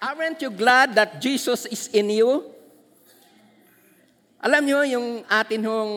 Aren't 0.00 0.40
you 0.40 0.48
glad 0.48 0.96
that 0.96 1.20
Jesus 1.20 1.68
is 1.68 1.92
in 1.92 2.08
you? 2.08 2.48
Alam 4.40 4.64
nyo, 4.64 4.80
yung 4.88 5.20
atin 5.28 5.60
hong 5.68 5.94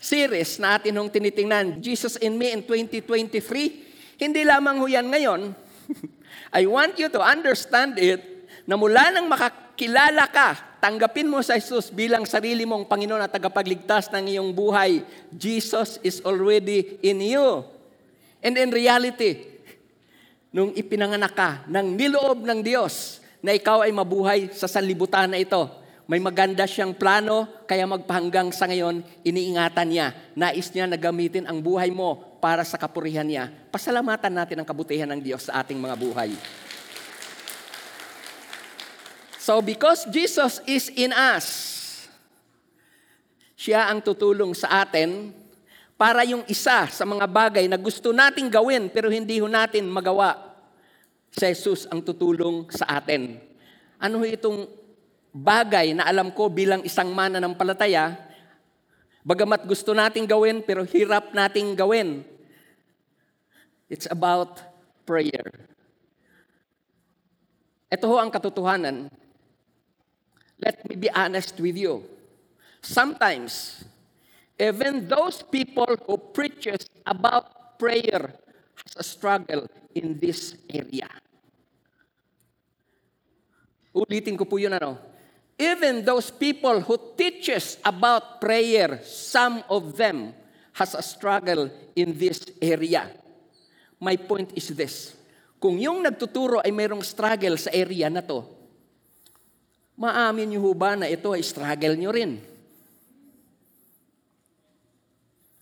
series 0.00 0.56
na 0.56 0.80
atin 0.80 0.96
hong 0.96 1.12
tinitingnan, 1.12 1.76
Jesus 1.84 2.16
in 2.16 2.40
Me 2.40 2.56
in 2.56 2.64
2023, 2.64 4.16
hindi 4.16 4.42
lamang 4.48 4.80
ho 4.80 4.88
yan 4.88 5.04
ngayon. 5.12 5.52
I 6.56 6.64
want 6.64 6.96
you 6.96 7.12
to 7.12 7.20
understand 7.20 8.00
it 8.00 8.48
na 8.64 8.80
mula 8.80 9.12
nang 9.12 9.28
makakilala 9.28 10.24
ka, 10.32 10.80
tanggapin 10.80 11.28
mo 11.28 11.44
sa 11.44 11.60
Jesus 11.60 11.92
bilang 11.92 12.24
sarili 12.24 12.64
mong 12.64 12.88
Panginoon 12.88 13.20
at 13.20 13.28
tagapagligtas 13.28 14.08
ng 14.08 14.40
iyong 14.40 14.56
buhay, 14.56 15.04
Jesus 15.28 16.00
is 16.00 16.24
already 16.24 16.96
in 17.04 17.20
you. 17.20 17.60
And 18.40 18.56
in 18.56 18.72
reality, 18.72 19.49
nung 20.50 20.74
ipinanganak 20.74 21.34
ka 21.34 21.50
ng 21.70 21.94
niloob 21.94 22.42
ng 22.42 22.60
Diyos 22.62 23.22
na 23.40 23.54
ikaw 23.54 23.86
ay 23.86 23.94
mabuhay 23.94 24.50
sa 24.52 24.66
sanlibutan 24.66 25.30
na 25.30 25.40
ito. 25.40 25.66
May 26.10 26.18
maganda 26.18 26.66
siyang 26.66 26.90
plano, 26.90 27.46
kaya 27.70 27.86
magpahanggang 27.86 28.50
sa 28.50 28.66
ngayon, 28.66 29.06
iniingatan 29.22 29.88
niya. 29.94 30.10
Nais 30.34 30.66
niya 30.74 30.90
na 30.90 30.98
gamitin 30.98 31.46
ang 31.46 31.62
buhay 31.62 31.94
mo 31.94 32.18
para 32.42 32.66
sa 32.66 32.74
kapurihan 32.74 33.22
niya. 33.22 33.46
Pasalamatan 33.70 34.34
natin 34.34 34.58
ang 34.58 34.66
kabutihan 34.66 35.06
ng 35.06 35.22
Diyos 35.22 35.46
sa 35.46 35.62
ating 35.62 35.78
mga 35.78 35.94
buhay. 35.94 36.34
So 39.38 39.62
because 39.62 40.02
Jesus 40.10 40.58
is 40.66 40.90
in 40.90 41.14
us, 41.14 41.46
siya 43.54 43.86
ang 43.86 44.02
tutulong 44.02 44.50
sa 44.56 44.82
atin 44.82 45.30
para 46.00 46.24
yung 46.24 46.48
isa 46.48 46.88
sa 46.88 47.04
mga 47.04 47.28
bagay 47.28 47.68
na 47.68 47.76
gusto 47.76 48.08
nating 48.08 48.48
gawin 48.48 48.88
pero 48.88 49.12
hindi 49.12 49.36
ho 49.36 49.44
natin 49.44 49.84
magawa, 49.84 50.56
si 51.28 51.44
Jesus 51.44 51.84
ang 51.92 52.00
tutulong 52.00 52.72
sa 52.72 52.96
atin. 52.96 53.36
Ano 54.00 54.24
itong 54.24 54.64
bagay 55.28 55.92
na 55.92 56.08
alam 56.08 56.32
ko 56.32 56.48
bilang 56.48 56.80
isang 56.88 57.12
mana 57.12 57.36
ng 57.36 57.52
palataya, 57.52 58.16
bagamat 59.20 59.68
gusto 59.68 59.92
nating 59.92 60.24
gawin 60.24 60.64
pero 60.64 60.88
hirap 60.88 61.36
nating 61.36 61.76
gawin. 61.76 62.24
It's 63.92 64.08
about 64.08 64.56
prayer. 65.04 65.68
Ito 67.92 68.08
ho 68.08 68.16
ang 68.16 68.32
katotohanan. 68.32 69.12
Let 70.64 70.80
me 70.88 70.96
be 70.96 71.12
honest 71.12 71.60
with 71.60 71.76
you. 71.76 72.08
Sometimes, 72.80 73.84
Even 74.60 75.08
those 75.08 75.40
people 75.40 75.88
who 76.04 76.20
preaches 76.20 76.84
about 77.08 77.80
prayer 77.80 78.36
has 78.76 78.92
a 79.00 79.00
struggle 79.00 79.64
in 79.96 80.20
this 80.20 80.52
area. 80.68 81.08
Ulitin 83.96 84.36
ko 84.36 84.44
po 84.44 84.60
yun 84.60 84.76
ano. 84.76 85.00
Even 85.56 86.04
those 86.04 86.28
people 86.28 86.84
who 86.84 87.00
teaches 87.16 87.80
about 87.88 88.36
prayer, 88.36 89.00
some 89.00 89.64
of 89.72 89.96
them 89.96 90.36
has 90.76 90.92
a 90.92 91.00
struggle 91.00 91.72
in 91.96 92.12
this 92.16 92.44
area. 92.60 93.08
My 93.96 94.16
point 94.20 94.52
is 94.56 94.72
this. 94.76 95.16
Kung 95.60 95.76
yung 95.76 96.04
nagtuturo 96.04 96.60
ay 96.60 96.72
mayroong 96.72 97.04
struggle 97.04 97.56
sa 97.56 97.72
area 97.72 98.08
na 98.08 98.24
to, 98.24 98.44
maamin 100.00 100.56
niyo 100.56 100.72
ba 100.72 100.96
na 100.96 101.08
ito 101.08 101.32
ay 101.32 101.44
struggle 101.44 101.96
niyo 101.96 102.12
rin? 102.12 102.40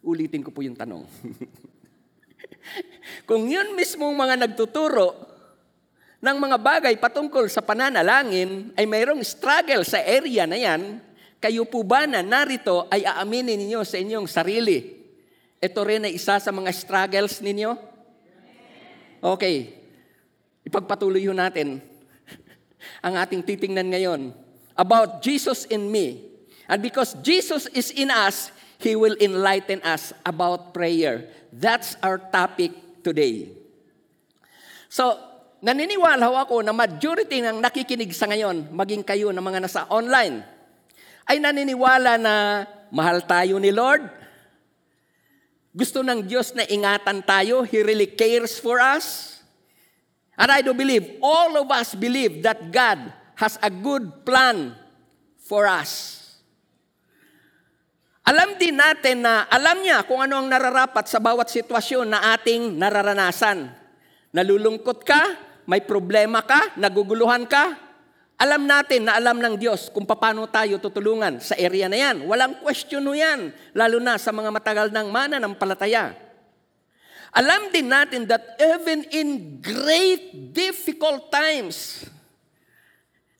Ulitin 0.08 0.40
ko 0.40 0.48
po 0.48 0.64
yung 0.64 0.72
tanong. 0.72 1.04
Kung 3.28 3.44
yun 3.44 3.76
mismong 3.76 4.16
mga 4.16 4.48
nagtuturo 4.48 5.12
ng 6.24 6.36
mga 6.40 6.56
bagay 6.56 6.94
patungkol 6.96 7.44
sa 7.52 7.60
pananalangin 7.60 8.72
ay 8.72 8.88
mayroong 8.88 9.20
struggle 9.20 9.84
sa 9.84 10.00
area 10.00 10.48
na 10.48 10.56
yan, 10.56 11.04
kayo 11.36 11.68
po 11.68 11.84
ba 11.84 12.08
na 12.08 12.24
narito 12.24 12.88
ay 12.88 13.04
aaminin 13.04 13.60
ninyo 13.60 13.84
sa 13.84 14.00
inyong 14.00 14.24
sarili? 14.24 14.96
Ito 15.60 15.80
rin 15.84 16.08
ay 16.08 16.16
isa 16.16 16.40
sa 16.40 16.48
mga 16.48 16.72
struggles 16.72 17.44
ninyo? 17.44 17.76
Okay. 19.20 19.76
Ipagpatuloy 20.64 21.28
natin 21.36 21.84
ang 23.06 23.20
ating 23.20 23.44
titingnan 23.44 23.92
ngayon 23.92 24.32
about 24.72 25.20
Jesus 25.20 25.68
in 25.68 25.92
me. 25.92 26.32
And 26.64 26.80
because 26.80 27.12
Jesus 27.24 27.68
is 27.76 27.92
in 27.92 28.08
us, 28.08 28.56
He 28.78 28.94
will 28.94 29.18
enlighten 29.18 29.82
us 29.82 30.14
about 30.22 30.70
prayer. 30.70 31.26
That's 31.50 31.98
our 31.98 32.18
topic 32.18 33.02
today. 33.02 33.50
So, 34.86 35.18
naniniwala 35.58 36.22
ako 36.22 36.62
na 36.62 36.70
majority 36.70 37.42
ng 37.42 37.58
nakikinig 37.58 38.14
sa 38.14 38.30
ngayon, 38.30 38.70
maging 38.70 39.02
kayo 39.02 39.34
na 39.34 39.42
mga 39.42 39.66
nasa 39.66 39.82
online, 39.90 40.46
ay 41.26 41.42
naniniwala 41.42 42.16
na 42.16 42.34
mahal 42.94 43.20
tayo 43.26 43.58
ni 43.58 43.74
Lord. 43.74 44.06
Gusto 45.74 46.00
ng 46.00 46.24
Diyos 46.24 46.54
na 46.54 46.64
ingatan 46.64 47.20
tayo. 47.22 47.62
He 47.66 47.84
really 47.84 48.08
cares 48.08 48.56
for 48.56 48.80
us. 48.80 49.38
And 50.38 50.54
I 50.54 50.62
do 50.62 50.70
believe, 50.72 51.18
all 51.18 51.58
of 51.58 51.66
us 51.70 51.98
believe 51.98 52.46
that 52.46 52.70
God 52.70 53.10
has 53.34 53.58
a 53.58 53.70
good 53.70 54.22
plan 54.22 54.74
for 55.42 55.66
us. 55.66 56.17
Alam 58.28 58.60
din 58.60 58.76
natin 58.76 59.24
na 59.24 59.48
alam 59.48 59.80
niya 59.80 60.04
kung 60.04 60.20
ano 60.20 60.36
ang 60.36 60.52
nararapat 60.52 61.08
sa 61.08 61.16
bawat 61.16 61.48
sitwasyon 61.48 62.12
na 62.12 62.36
ating 62.36 62.76
nararanasan. 62.76 63.72
Nalulungkot 64.36 65.00
ka, 65.00 65.32
may 65.64 65.80
problema 65.80 66.44
ka, 66.44 66.76
naguguluhan 66.76 67.48
ka, 67.48 67.72
alam 68.36 68.68
natin 68.68 69.08
na 69.08 69.16
alam 69.16 69.40
ng 69.40 69.56
Diyos 69.56 69.88
kung 69.88 70.04
paano 70.04 70.44
tayo 70.44 70.76
tutulungan 70.76 71.40
sa 71.40 71.56
area 71.56 71.88
na 71.88 71.96
yan. 71.96 72.28
Walang 72.28 72.60
question 72.60 73.00
no 73.00 73.16
yan, 73.16 73.48
lalo 73.72 73.96
na 73.96 74.20
sa 74.20 74.28
mga 74.28 74.52
matagal 74.52 74.92
ng 74.92 75.08
mana 75.08 75.40
ng 75.40 75.56
palataya. 75.56 76.12
Alam 77.32 77.72
din 77.72 77.88
natin 77.88 78.28
that 78.28 78.60
even 78.60 79.08
in 79.08 79.56
great 79.64 80.52
difficult 80.52 81.32
times, 81.32 82.04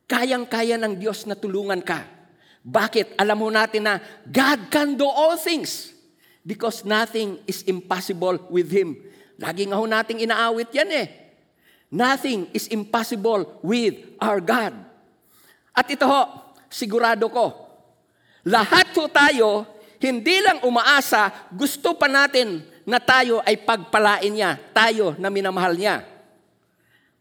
kayang-kaya 0.08 0.80
ng 0.80 0.96
Diyos 0.96 1.28
na 1.28 1.36
tulungan 1.36 1.84
ka. 1.84 2.17
Bakit? 2.64 3.14
Alam 3.16 3.46
mo 3.46 3.48
natin 3.48 3.86
na 3.86 4.02
God 4.26 4.68
can 4.68 4.98
do 4.98 5.06
all 5.06 5.38
things 5.38 5.94
because 6.42 6.82
nothing 6.82 7.38
is 7.46 7.62
impossible 7.64 8.40
with 8.50 8.68
Him. 8.72 8.98
Lagi 9.38 9.70
nga 9.70 9.78
nating 9.78 10.24
inaawit 10.26 10.74
yan 10.74 10.90
eh. 10.90 11.06
Nothing 11.88 12.50
is 12.52 12.68
impossible 12.68 13.62
with 13.64 13.96
our 14.20 14.42
God. 14.42 14.76
At 15.72 15.88
ito 15.88 16.04
ho, 16.04 16.52
sigurado 16.68 17.30
ko, 17.32 17.54
lahat 18.44 18.92
ho 18.98 19.08
tayo, 19.08 19.64
hindi 20.02 20.42
lang 20.42 20.60
umaasa, 20.66 21.48
gusto 21.54 21.94
pa 21.94 22.10
natin 22.10 22.66
na 22.82 22.98
tayo 22.98 23.40
ay 23.46 23.56
pagpalain 23.62 24.28
niya, 24.34 24.58
tayo 24.74 25.14
na 25.16 25.30
minamahal 25.30 25.78
niya. 25.78 26.02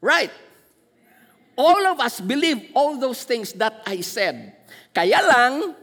Right? 0.03 0.33
All 1.57 1.83
of 1.93 2.01
us 2.01 2.17
believe 2.17 2.73
all 2.73 2.97
those 2.97 3.23
things 3.23 3.53
that 3.55 3.81
I 3.85 4.01
said. 4.01 4.56
Kaya 4.97 5.21
lang, 5.21 5.77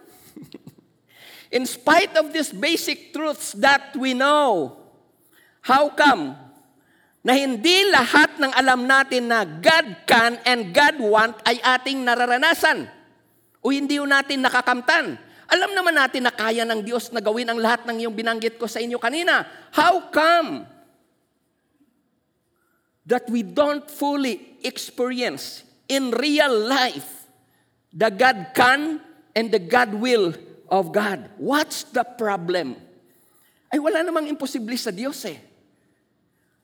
in 1.54 1.62
spite 1.70 2.18
of 2.18 2.34
these 2.34 2.50
basic 2.50 3.14
truths 3.14 3.54
that 3.62 3.94
we 3.94 4.10
know, 4.10 4.74
how 5.62 5.86
come 5.94 6.34
na 7.22 7.32
hindi 7.38 7.94
lahat 7.94 8.42
ng 8.42 8.50
alam 8.50 8.90
natin 8.90 9.30
na 9.30 9.46
God 9.46 10.02
can 10.02 10.42
and 10.42 10.74
God 10.74 10.98
want 10.98 11.38
ay 11.46 11.62
ating 11.62 12.02
nararanasan? 12.02 12.90
O 13.62 13.70
hindi 13.70 14.02
natin 14.02 14.42
nakakamtan? 14.42 15.14
Alam 15.46 15.78
naman 15.78 15.94
natin 15.94 16.26
na 16.26 16.34
kaya 16.34 16.66
ng 16.66 16.82
Diyos 16.82 17.14
na 17.14 17.22
gawin 17.22 17.46
ang 17.46 17.62
lahat 17.62 17.86
ng 17.86 18.02
yung 18.02 18.18
binanggit 18.18 18.58
ko 18.58 18.66
sa 18.66 18.82
inyo 18.82 18.98
kanina. 18.98 19.46
How 19.70 20.10
come 20.10 20.66
that 23.06 23.30
we 23.30 23.46
don't 23.46 23.86
fully 23.86 24.58
experience 24.66 25.62
in 25.86 26.10
real 26.10 26.50
life 26.50 27.23
the 27.94 28.10
God 28.10 28.50
can 28.52 28.98
and 29.32 29.46
the 29.54 29.62
God 29.62 29.94
will 29.94 30.34
of 30.66 30.90
God. 30.90 31.30
What's 31.38 31.86
the 31.94 32.02
problem? 32.02 32.74
Ay 33.70 33.78
wala 33.78 34.02
namang 34.02 34.26
imposible 34.26 34.74
sa 34.74 34.90
Diyos 34.90 35.22
eh. 35.30 35.38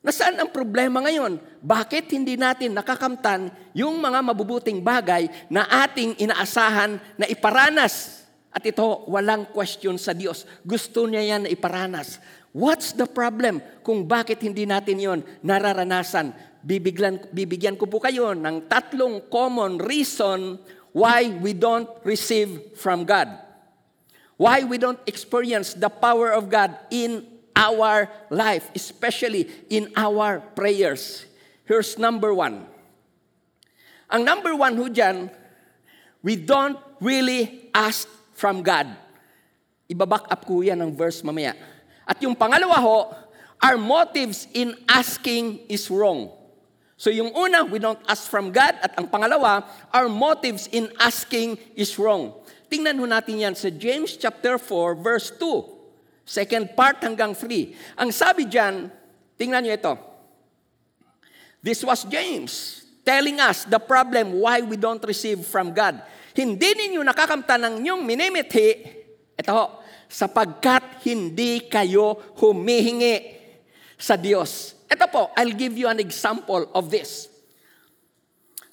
Nasaan 0.00 0.40
ang 0.40 0.48
problema 0.48 1.04
ngayon? 1.04 1.36
Bakit 1.60 2.08
hindi 2.16 2.32
natin 2.40 2.72
nakakamtan 2.72 3.52
yung 3.76 4.00
mga 4.00 4.24
mabubuting 4.24 4.80
bagay 4.80 5.28
na 5.52 5.68
ating 5.84 6.16
inaasahan 6.16 6.96
na 7.20 7.28
iparanas? 7.28 8.24
At 8.48 8.64
ito, 8.64 9.04
walang 9.06 9.52
question 9.52 10.00
sa 10.00 10.16
Diyos. 10.16 10.48
Gusto 10.64 11.04
niya 11.04 11.36
yan 11.36 11.46
na 11.46 11.52
iparanas. 11.52 12.16
What's 12.50 12.96
the 12.96 13.06
problem 13.06 13.62
kung 13.86 14.08
bakit 14.08 14.42
hindi 14.42 14.64
natin 14.66 14.98
yon 14.98 15.20
nararanasan? 15.44 16.34
Bibigyan, 16.64 17.30
bibigyan 17.30 17.76
ko 17.76 17.86
po 17.86 18.02
kayo 18.02 18.32
ng 18.32 18.66
tatlong 18.72 19.28
common 19.28 19.78
reason 19.78 20.58
why 20.92 21.30
we 21.30 21.52
don't 21.52 21.88
receive 22.04 22.76
from 22.76 23.04
God. 23.04 23.28
Why 24.40 24.64
we 24.64 24.78
don't 24.78 24.98
experience 25.06 25.74
the 25.74 25.88
power 25.92 26.32
of 26.32 26.48
God 26.48 26.72
in 26.90 27.26
our 27.54 28.08
life, 28.32 28.70
especially 28.74 29.50
in 29.68 29.92
our 29.96 30.40
prayers. 30.56 31.26
Here's 31.68 31.98
number 32.00 32.32
one. 32.32 32.64
Ang 34.10 34.24
number 34.24 34.56
one 34.56 34.74
ho 34.80 34.88
dyan, 34.88 35.30
we 36.24 36.34
don't 36.34 36.80
really 36.98 37.68
ask 37.76 38.08
from 38.32 38.64
God. 38.64 38.88
Ibaback 39.86 40.26
up 40.32 40.42
ko 40.48 40.64
yan 40.64 40.80
ng 40.80 40.96
verse 40.96 41.20
mamaya. 41.20 41.54
At 42.08 42.18
yung 42.24 42.34
pangalawa 42.34 42.80
ho, 42.80 43.12
our 43.60 43.76
motives 43.76 44.48
in 44.56 44.72
asking 44.88 45.60
is 45.68 45.86
wrong. 45.92 46.32
So 47.00 47.08
yung 47.08 47.32
una, 47.32 47.64
we 47.64 47.80
don't 47.80 47.96
ask 48.04 48.28
from 48.28 48.52
God. 48.52 48.76
At 48.84 48.92
ang 49.00 49.08
pangalawa, 49.08 49.64
our 49.88 50.04
motives 50.12 50.68
in 50.68 50.92
asking 51.00 51.56
is 51.72 51.96
wrong. 51.96 52.36
Tingnan 52.68 53.00
ho 53.00 53.08
natin 53.08 53.40
yan 53.40 53.56
sa 53.56 53.72
James 53.72 54.20
chapter 54.20 54.60
4, 54.60 55.00
verse 55.00 55.32
2. 55.32 56.28
Second 56.28 56.76
part 56.76 57.00
hanggang 57.00 57.32
3. 57.32 57.96
Ang 57.96 58.12
sabi 58.12 58.44
dyan, 58.44 58.92
tingnan 59.40 59.64
nyo 59.64 59.72
ito. 59.72 59.94
This 61.64 61.80
was 61.88 62.04
James 62.04 62.84
telling 63.00 63.40
us 63.40 63.64
the 63.64 63.80
problem 63.80 64.36
why 64.36 64.60
we 64.60 64.76
don't 64.76 65.00
receive 65.00 65.40
from 65.48 65.72
God. 65.72 66.04
Hindi 66.36 66.76
ninyo 66.84 67.00
nakakamta 67.00 67.56
ng 67.56 67.80
inyong 67.80 68.04
minimithi, 68.04 68.68
ito 69.40 69.50
ho, 69.56 69.80
sapagkat 70.04 71.00
hindi 71.08 71.64
kayo 71.64 72.36
humihingi 72.36 73.40
sa 73.96 74.20
Diyos. 74.20 74.79
Ito 74.90 75.06
po, 75.06 75.30
I'll 75.38 75.54
give 75.54 75.78
you 75.78 75.86
an 75.86 76.02
example 76.02 76.66
of 76.74 76.90
this. 76.90 77.30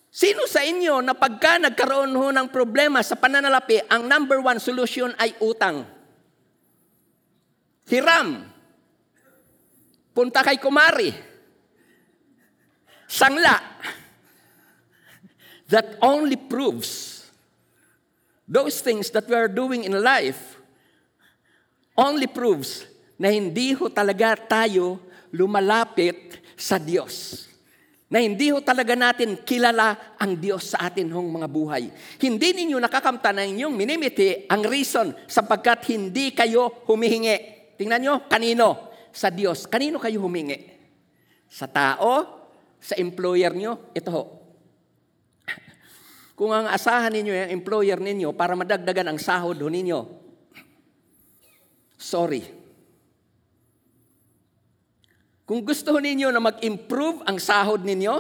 Sino 0.10 0.50
sa 0.50 0.66
inyo 0.66 0.98
na 1.06 1.14
pagka 1.14 1.62
nagkaroon 1.62 2.10
ho 2.18 2.34
ng 2.34 2.50
problema 2.50 3.06
sa 3.06 3.14
pananalapi, 3.14 3.86
ang 3.86 4.10
number 4.10 4.42
one 4.42 4.58
solution 4.58 5.14
ay 5.22 5.38
utang? 5.38 5.86
Hiram. 7.86 8.50
Punta 10.18 10.42
kay 10.42 10.58
kumari. 10.58 11.14
Sangla. 13.06 13.62
That 15.70 16.02
only 16.02 16.40
proves 16.40 17.22
those 18.48 18.82
things 18.82 19.14
that 19.14 19.30
we 19.30 19.36
are 19.36 19.52
doing 19.52 19.84
in 19.84 19.94
life 20.00 20.58
only 21.98 22.30
proves 22.30 22.86
na 23.18 23.34
hindi 23.34 23.74
ho 23.74 23.90
talaga 23.90 24.38
tayo 24.38 25.02
lumalapit 25.34 26.40
sa 26.56 26.78
Diyos. 26.78 27.46
Na 28.08 28.24
hindi 28.24 28.48
ho 28.56 28.64
talaga 28.64 28.96
natin 28.96 29.44
kilala 29.44 30.16
ang 30.16 30.40
Diyos 30.40 30.72
sa 30.72 30.88
atin 30.88 31.12
hong 31.12 31.28
mga 31.28 31.48
buhay. 31.52 31.92
Hindi 32.24 32.56
ninyo 32.56 32.80
nakakamta 32.80 33.36
na 33.36 33.44
inyong 33.44 33.76
minimiti 33.76 34.48
ang 34.48 34.64
reason 34.64 35.12
sapagkat 35.28 35.92
hindi 35.92 36.32
kayo 36.32 36.88
humihingi. 36.88 37.76
Tingnan 37.76 38.00
nyo, 38.00 38.16
kanino? 38.32 38.96
Sa 39.12 39.28
Diyos. 39.28 39.68
Kanino 39.68 40.00
kayo 40.00 40.24
humingi? 40.24 40.56
Sa 41.52 41.68
tao? 41.68 42.48
Sa 42.80 42.96
employer 42.96 43.52
nyo? 43.52 43.92
Ito 43.92 44.10
ho. 44.16 44.24
Kung 46.38 46.54
ang 46.54 46.70
asahan 46.70 47.12
ninyo 47.12 47.34
yung 47.34 47.52
employer 47.60 47.98
ninyo 47.98 48.30
para 48.38 48.54
madagdagan 48.54 49.10
ang 49.10 49.20
sahod 49.20 49.58
ho 49.58 49.68
ninyo, 49.68 50.00
sorry. 51.98 52.57
Kung 55.48 55.64
gusto 55.64 55.96
ninyo 55.96 56.28
na 56.28 56.44
mag-improve 56.44 57.24
ang 57.24 57.40
sahod 57.40 57.80
ninyo, 57.80 58.20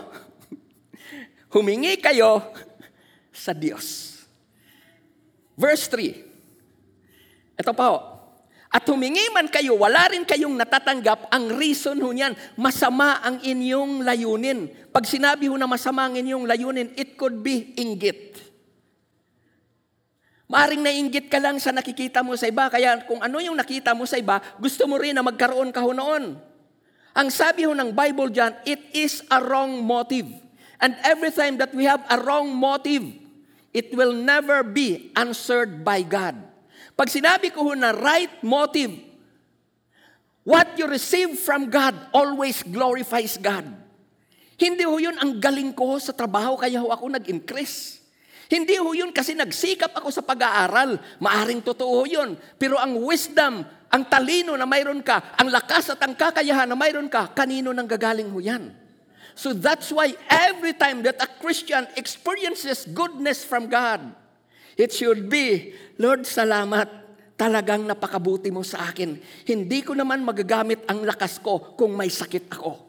humingi 1.59 1.99
kayo 1.99 2.39
sa 3.35 3.51
Diyos. 3.51 4.15
Verse 5.59 5.91
3. 5.91 7.59
Ito 7.59 7.75
pa 7.75 7.85
ho. 7.91 7.99
At 8.71 8.87
humingi 8.87 9.27
man 9.35 9.51
kayo, 9.51 9.75
wala 9.75 10.07
rin 10.07 10.23
kayong 10.23 10.55
natatanggap, 10.55 11.27
ang 11.27 11.51
reason 11.51 11.99
ho 11.99 12.15
niyan, 12.15 12.31
masama 12.55 13.19
ang 13.19 13.43
inyong 13.43 14.07
layunin. 14.07 14.71
Pag 14.95 15.03
sinabi 15.03 15.51
ho 15.51 15.59
na 15.59 15.67
masama 15.67 16.07
ang 16.07 16.15
inyong 16.15 16.47
layunin, 16.47 16.95
it 16.95 17.19
could 17.19 17.43
be 17.43 17.75
inggit. 17.75 18.39
Maaring 20.47 20.79
nainggit 20.79 21.27
ka 21.27 21.43
lang 21.43 21.59
sa 21.59 21.75
nakikita 21.75 22.23
mo 22.23 22.39
sa 22.39 22.47
iba, 22.47 22.71
kaya 22.71 23.03
kung 23.03 23.19
ano 23.19 23.43
yung 23.43 23.59
nakita 23.59 23.91
mo 23.91 24.07
sa 24.07 24.15
iba, 24.15 24.39
gusto 24.63 24.87
mo 24.87 24.95
rin 24.95 25.11
na 25.11 25.23
magkaroon 25.23 25.75
ka 25.75 25.83
ho 25.83 25.91
noon. 25.91 26.46
Ang 27.17 27.33
sabi 27.33 27.65
ho 27.65 27.73
ng 27.73 27.97
Bible 27.97 28.29
dyan, 28.29 28.53
it 28.61 28.93
is 28.93 29.25
a 29.33 29.41
wrong 29.41 29.81
motive. 29.81 30.29
And 30.77 30.93
every 31.01 31.33
time 31.33 31.57
that 31.57 31.73
we 31.73 31.89
have 31.89 32.05
a 32.13 32.21
wrong 32.21 32.53
motive, 32.53 33.09
it 33.73 33.89
will 33.97 34.13
never 34.13 34.61
be 34.61 35.09
answered 35.17 35.81
by 35.81 36.05
God. 36.05 36.37
Pag 36.93 37.09
sinabi 37.09 37.49
ko 37.49 37.65
ho 37.65 37.71
na 37.73 37.89
right 37.97 38.29
motive, 38.45 38.93
what 40.45 40.77
you 40.77 40.85
receive 40.85 41.41
from 41.41 41.73
God 41.73 41.97
always 42.13 42.61
glorifies 42.61 43.41
God. 43.41 43.65
Hindi 44.57 44.85
ho 44.85 45.01
yun 45.01 45.17
ang 45.17 45.41
galing 45.41 45.73
ko 45.73 45.97
sa 45.97 46.13
trabaho, 46.13 46.53
kaya 46.57 46.81
ho 46.81 46.93
ako 46.93 47.17
nag-increase. 47.17 47.97
Hindi 48.47 48.77
ho 48.77 48.93
yun 48.93 49.09
kasi 49.11 49.33
nagsikap 49.33 49.91
ako 49.93 50.09
sa 50.13 50.23
pag-aaral. 50.23 51.01
Maaring 51.19 51.59
totoo 51.65 52.07
yun. 52.07 52.37
Pero 52.55 52.79
ang 52.79 52.95
wisdom, 53.03 53.65
ang 53.87 54.03
talino 54.07 54.53
na 54.59 54.67
mayroon 54.67 54.99
ka, 55.01 55.35
ang 55.39 55.47
lakas 55.51 55.95
at 55.95 56.01
ang 56.03 56.13
kakayahan 56.13 56.67
na 56.67 56.77
mayroon 56.77 57.07
ka, 57.07 57.31
kanino 57.31 57.71
nang 57.71 57.87
gagaling 57.87 58.27
ho 58.27 58.39
yan? 58.39 58.71
So 59.37 59.53
that's 59.53 59.93
why 59.93 60.17
every 60.27 60.73
time 60.73 61.05
that 61.05 61.21
a 61.21 61.29
Christian 61.39 61.85
experiences 61.95 62.89
goodness 62.89 63.45
from 63.45 63.69
God, 63.69 64.01
It 64.77 64.93
should 64.93 65.25
be, 65.25 65.73
Lord, 65.97 66.29
salamat. 66.29 67.09
Talagang 67.37 67.85
napakabuti 67.85 68.53
mo 68.53 68.61
sa 68.61 68.89
akin. 68.89 69.17
Hindi 69.45 69.81
ko 69.81 69.97
naman 69.97 70.21
magagamit 70.21 70.85
ang 70.85 71.01
lakas 71.01 71.41
ko 71.41 71.73
kung 71.73 71.97
may 71.97 72.09
sakit 72.13 72.45
ako. 72.49 72.86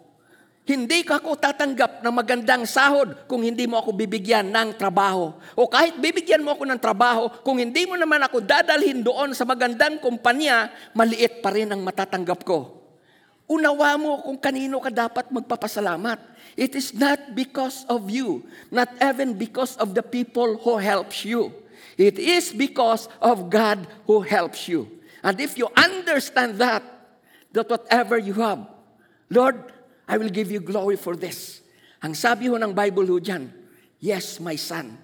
Hindi 0.68 1.00
ka 1.00 1.16
ako 1.16 1.40
tatanggap 1.40 2.04
ng 2.04 2.12
magandang 2.12 2.68
sahod 2.68 3.24
kung 3.24 3.40
hindi 3.40 3.64
mo 3.64 3.80
ako 3.80 3.88
bibigyan 3.96 4.52
ng 4.52 4.76
trabaho. 4.76 5.32
O 5.56 5.64
kahit 5.64 5.96
bibigyan 5.96 6.44
mo 6.44 6.52
ako 6.52 6.68
ng 6.68 6.76
trabaho, 6.76 7.32
kung 7.40 7.56
hindi 7.56 7.88
mo 7.88 7.96
naman 7.96 8.20
ako 8.20 8.44
dadalhin 8.44 9.00
doon 9.00 9.32
sa 9.32 9.48
magandang 9.48 9.96
kumpanya, 9.96 10.68
maliit 10.92 11.40
pa 11.40 11.56
rin 11.56 11.72
ang 11.72 11.80
matatanggap 11.80 12.44
ko. 12.44 12.76
Unawa 13.48 13.96
mo 13.96 14.20
kung 14.20 14.36
kanino 14.36 14.76
ka 14.76 14.92
dapat 14.92 15.32
magpapasalamat. 15.32 16.20
It 16.52 16.76
is 16.76 16.92
not 16.92 17.32
because 17.32 17.88
of 17.88 18.12
you, 18.12 18.44
not 18.68 18.92
even 19.00 19.40
because 19.40 19.72
of 19.80 19.96
the 19.96 20.04
people 20.04 20.60
who 20.60 20.76
helps 20.76 21.24
you. 21.24 21.48
It 21.96 22.20
is 22.20 22.52
because 22.52 23.08
of 23.24 23.48
God 23.48 23.88
who 24.04 24.20
helps 24.20 24.68
you. 24.68 24.84
And 25.24 25.40
if 25.40 25.56
you 25.56 25.72
understand 25.72 26.60
that, 26.60 26.84
that 27.56 27.72
whatever 27.72 28.20
you 28.20 28.36
have, 28.36 28.68
Lord, 29.32 29.77
I 30.08 30.16
will 30.16 30.32
give 30.32 30.48
you 30.48 30.64
glory 30.64 30.96
for 30.96 31.12
this. 31.14 31.60
Ang 32.00 32.16
sabi 32.16 32.48
ho 32.48 32.56
ng 32.56 32.72
Bible 32.72 33.04
ho 33.12 33.20
dyan, 33.20 33.52
Yes, 34.00 34.40
my 34.40 34.56
son, 34.56 34.96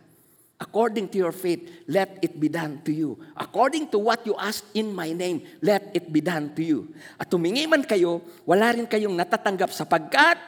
according 0.56 1.12
to 1.12 1.20
your 1.20 1.34
faith, 1.34 1.60
let 1.84 2.16
it 2.24 2.40
be 2.40 2.48
done 2.48 2.80
to 2.86 2.94
you. 2.94 3.20
According 3.36 3.92
to 3.92 4.00
what 4.00 4.24
you 4.24 4.32
ask 4.40 4.64
in 4.72 4.96
my 4.96 5.12
name, 5.12 5.44
let 5.60 5.92
it 5.92 6.08
be 6.08 6.24
done 6.24 6.56
to 6.56 6.62
you. 6.64 6.80
At 7.20 7.28
tumingi 7.28 7.68
man 7.68 7.84
kayo, 7.84 8.24
wala 8.48 8.72
rin 8.72 8.88
kayong 8.88 9.12
natatanggap 9.12 9.74
sapagkat 9.74 10.40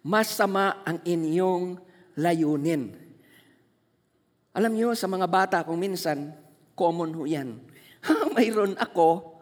masama 0.00 0.80
ang 0.86 1.02
inyong 1.04 1.76
layunin. 2.16 2.94
Alam 4.56 4.72
niyo, 4.74 4.96
sa 4.96 5.10
mga 5.10 5.26
bata, 5.28 5.56
kung 5.66 5.78
minsan, 5.78 6.32
common 6.78 7.12
ho 7.14 7.28
yan. 7.28 7.58
Mayroon 8.38 8.74
ako. 8.80 9.38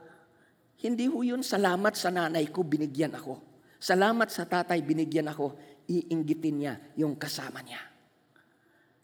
Hindi 0.82 1.08
ho 1.08 1.20
yun, 1.24 1.40
salamat 1.40 1.94
sa 1.96 2.12
nanay 2.12 2.48
ko, 2.52 2.64
binigyan 2.64 3.16
ako. 3.16 3.55
Salamat 3.86 4.26
sa 4.34 4.42
tatay, 4.42 4.82
binigyan 4.82 5.30
ako. 5.30 5.54
Iinggitin 5.86 6.54
niya 6.58 6.74
yung 6.98 7.14
kasama 7.14 7.62
niya. 7.62 7.78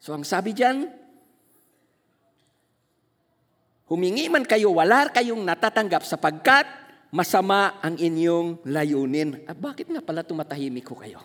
So 0.03 0.11
ang 0.11 0.27
sabi 0.27 0.51
diyan, 0.51 0.91
humingi 3.87 4.27
man 4.27 4.43
kayo, 4.43 4.75
wala 4.75 5.07
kayong 5.07 5.47
natatanggap 5.47 6.03
sapagkat 6.03 6.67
masama 7.15 7.79
ang 7.79 7.95
inyong 7.95 8.67
layunin. 8.67 9.47
Ah, 9.47 9.55
bakit 9.55 9.87
nga 9.87 10.03
pala 10.03 10.27
tumatahimik 10.27 10.83
ko 10.83 10.99
kayo? 10.99 11.23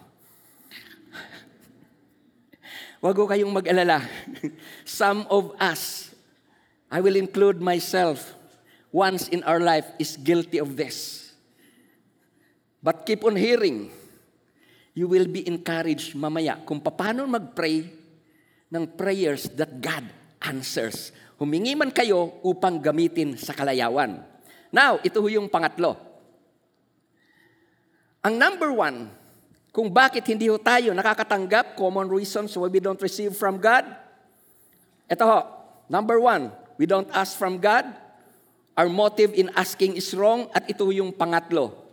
Huwag 3.02 3.18
kayong 3.18 3.50
mag-alala. 3.50 4.06
Some 4.86 5.26
of 5.34 5.58
us, 5.58 6.14
I 6.94 7.02
will 7.02 7.18
include 7.18 7.58
myself, 7.58 8.38
once 8.94 9.26
in 9.34 9.42
our 9.50 9.58
life 9.58 9.90
is 9.98 10.14
guilty 10.14 10.62
of 10.62 10.78
this. 10.78 11.27
But 12.82 13.04
keep 13.06 13.26
on 13.26 13.36
hearing. 13.36 13.90
You 14.98 15.06
will 15.06 15.30
be 15.30 15.46
encouraged 15.46 16.18
mamaya 16.18 16.58
kung 16.66 16.82
paano 16.82 17.30
mag-pray 17.30 17.86
ng 18.74 18.84
prayers 18.98 19.50
that 19.54 19.78
God 19.78 20.06
answers. 20.42 21.14
Humingi 21.38 21.78
man 21.78 21.94
kayo 21.94 22.42
upang 22.42 22.82
gamitin 22.82 23.38
sa 23.38 23.54
kalayawan. 23.54 24.18
Now, 24.74 24.98
ito 25.06 25.22
yung 25.30 25.48
pangatlo. 25.48 25.94
Ang 28.26 28.36
number 28.42 28.74
one, 28.74 29.08
kung 29.70 29.94
bakit 29.94 30.26
hindi 30.26 30.50
ho 30.50 30.58
tayo 30.58 30.92
nakakatanggap, 30.92 31.78
common 31.78 32.10
reasons 32.10 32.58
why 32.58 32.68
we 32.68 32.82
don't 32.82 33.00
receive 33.00 33.38
from 33.38 33.62
God. 33.62 33.86
Ito 35.08 35.24
ho, 35.24 35.40
number 35.88 36.18
one, 36.18 36.50
we 36.82 36.90
don't 36.90 37.08
ask 37.14 37.38
from 37.38 37.62
God. 37.62 37.86
Our 38.74 38.90
motive 38.90 39.38
in 39.38 39.54
asking 39.54 39.96
is 39.96 40.12
wrong. 40.18 40.50
At 40.52 40.68
ito 40.68 40.84
yung 40.90 41.14
pangatlo, 41.14 41.87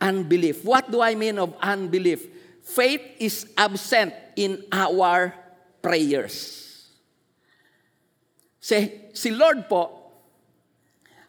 unbelief. 0.00 0.64
What 0.64 0.90
do 0.90 1.04
I 1.04 1.14
mean 1.14 1.38
of 1.38 1.54
unbelief? 1.60 2.26
Faith 2.64 3.02
is 3.20 3.46
absent 3.56 4.16
in 4.34 4.64
our 4.72 5.36
prayers. 5.84 6.56
Si, 8.60 8.76
si 9.12 9.30
Lord 9.32 9.68
po, 9.68 10.00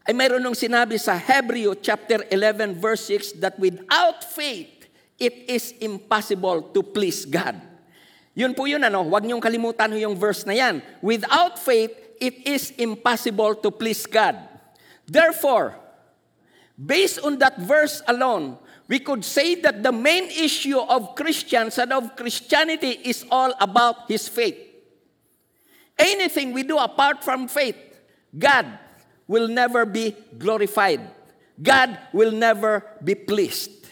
ay 0.07 0.13
mayroon 0.17 0.43
nung 0.43 0.57
sinabi 0.57 0.97
sa 0.97 1.15
Hebrew 1.15 1.77
chapter 1.77 2.25
11 2.27 2.79
verse 2.81 3.05
6 3.07 3.39
that 3.39 3.55
without 3.61 4.25
faith, 4.25 4.89
it 5.21 5.45
is 5.47 5.73
impossible 5.79 6.73
to 6.73 6.81
please 6.81 7.23
God. 7.23 7.57
Yun 8.33 8.55
po 8.55 8.65
yun 8.65 8.81
ano, 8.81 9.03
huwag 9.05 9.27
niyong 9.27 9.43
kalimutan 9.43 9.91
yung 9.99 10.15
verse 10.15 10.47
na 10.47 10.55
yan. 10.55 10.79
Without 11.03 11.59
faith, 11.59 11.91
it 12.21 12.41
is 12.47 12.71
impossible 12.79 13.57
to 13.59 13.69
please 13.69 14.07
God. 14.07 14.37
Therefore, 15.09 15.80
based 16.81 17.21
on 17.21 17.38
that 17.38 17.61
verse 17.61 18.01
alone, 18.09 18.57
we 18.89 18.97
could 18.97 19.23
say 19.23 19.55
that 19.61 19.85
the 19.85 19.93
main 19.93 20.25
issue 20.33 20.81
of 20.81 21.13
Christians 21.13 21.77
and 21.77 21.93
of 21.93 22.17
Christianity 22.17 22.97
is 23.05 23.23
all 23.29 23.53
about 23.61 24.09
His 24.09 24.25
faith. 24.25 24.57
Anything 25.95 26.51
we 26.51 26.65
do 26.65 26.81
apart 26.81 27.23
from 27.23 27.45
faith, 27.45 27.77
God 28.33 28.65
will 29.29 29.47
never 29.47 29.85
be 29.85 30.17
glorified. 30.35 31.05
God 31.61 31.93
will 32.11 32.33
never 32.33 32.81
be 32.97 33.13
pleased. 33.13 33.85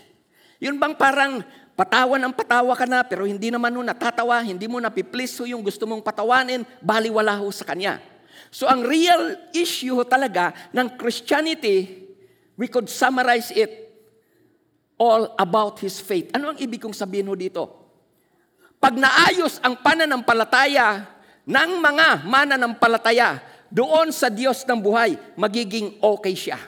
Yun 0.57 0.81
bang 0.81 0.97
parang 0.97 1.45
patawa 1.77 2.19
ng 2.19 2.33
patawa 2.35 2.73
ka 2.75 2.83
na, 2.83 3.05
pero 3.05 3.23
hindi 3.23 3.47
naman 3.47 3.71
mo 3.71 3.85
natatawa, 3.85 4.43
hindi 4.43 4.67
mo 4.67 4.81
napiplease 4.83 5.39
ho 5.39 5.45
yung 5.47 5.63
gusto 5.63 5.87
mong 5.87 6.03
patawanin, 6.03 6.65
baliwala 6.83 7.39
ho 7.39 7.47
sa 7.53 7.63
Kanya. 7.63 8.03
So 8.49 8.65
ang 8.65 8.83
real 8.83 9.37
issue 9.55 9.95
ho 9.95 10.03
talaga 10.03 10.51
ng 10.73 10.97
Christianity, 10.99 11.98
we 12.59 12.67
could 12.67 12.91
summarize 12.91 13.55
it 13.55 13.87
all 14.99 15.31
about 15.39 15.79
His 15.79 16.03
faith. 16.03 16.27
Ano 16.35 16.51
ang 16.51 16.59
ibig 16.59 16.83
kong 16.83 16.91
sabihin 16.91 17.31
ho 17.31 17.35
dito? 17.39 17.71
Pag 18.75 18.99
naayos 18.99 19.63
ang 19.63 19.79
pananampalataya 19.79 21.07
ng 21.47 21.71
mga 21.79 22.27
mananampalataya 22.27 23.39
doon 23.71 24.11
sa 24.11 24.27
Diyos 24.27 24.67
ng 24.67 24.75
buhay, 24.75 25.15
magiging 25.39 26.03
okay 26.03 26.35
siya. 26.35 26.59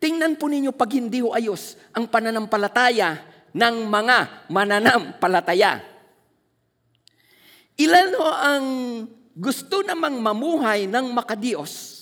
Tingnan 0.00 0.36
po 0.40 0.48
ninyo 0.48 0.72
pag 0.72 0.92
hindi 0.92 1.20
ho 1.20 1.32
ayos 1.32 1.76
ang 1.92 2.08
pananampalataya 2.08 3.20
ng 3.52 3.76
mga 3.88 4.16
mananampalataya. 4.52 5.80
Ilan 7.76 8.10
ho 8.16 8.28
ang 8.28 8.66
gusto 9.36 9.84
namang 9.84 10.20
mamuhay 10.20 10.88
ng 10.88 11.12
makadiyos, 11.12 11.95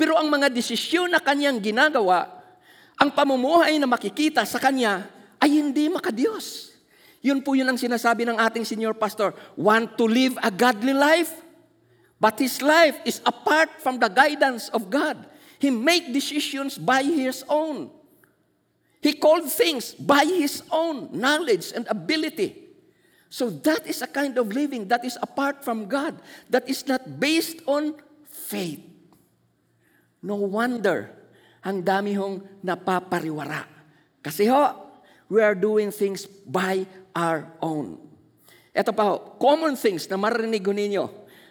pero 0.00 0.16
ang 0.16 0.32
mga 0.32 0.48
desisyon 0.48 1.12
na 1.12 1.20
kanyang 1.20 1.60
ginagawa, 1.60 2.24
ang 2.96 3.12
pamumuhay 3.12 3.76
na 3.76 3.84
makikita 3.84 4.48
sa 4.48 4.56
kanya 4.56 5.04
ay 5.36 5.60
hindi 5.60 5.92
makadiyos. 5.92 6.72
Yun 7.20 7.44
po 7.44 7.52
yun 7.52 7.68
ang 7.68 7.76
sinasabi 7.76 8.24
ng 8.24 8.40
ating 8.40 8.64
senior 8.64 8.96
pastor, 8.96 9.36
want 9.60 10.00
to 10.00 10.08
live 10.08 10.40
a 10.40 10.48
godly 10.48 10.96
life, 10.96 11.44
but 12.16 12.32
his 12.40 12.64
life 12.64 12.96
is 13.04 13.20
apart 13.28 13.68
from 13.84 14.00
the 14.00 14.08
guidance 14.08 14.72
of 14.72 14.88
God. 14.88 15.20
He 15.60 15.68
make 15.68 16.16
decisions 16.16 16.80
by 16.80 17.04
his 17.04 17.44
own. 17.44 17.92
He 19.04 19.12
called 19.12 19.52
things 19.52 19.92
by 19.92 20.24
his 20.24 20.64
own 20.72 21.12
knowledge 21.12 21.76
and 21.76 21.84
ability. 21.92 22.56
So 23.28 23.52
that 23.68 23.84
is 23.84 24.00
a 24.00 24.08
kind 24.08 24.32
of 24.40 24.48
living 24.48 24.88
that 24.88 25.04
is 25.04 25.20
apart 25.20 25.60
from 25.60 25.92
God, 25.92 26.16
that 26.48 26.64
is 26.64 26.88
not 26.88 27.20
based 27.20 27.60
on 27.68 28.00
faith. 28.24 28.80
No 30.20 30.36
wonder 30.36 31.08
ang 31.64 31.80
dami 31.80 32.16
hong 32.16 32.40
napapariwara. 32.64 33.64
Kasi 34.20 34.48
ho, 34.48 34.92
we 35.32 35.40
are 35.40 35.56
doing 35.56 35.88
things 35.92 36.28
by 36.44 36.84
our 37.16 37.48
own. 37.60 37.96
Ito 38.72 38.92
pa 38.92 39.04
ho, 39.12 39.36
common 39.40 39.76
things 39.76 40.04
na 40.08 40.20
marinig 40.20 40.64
ninyo 40.64 41.08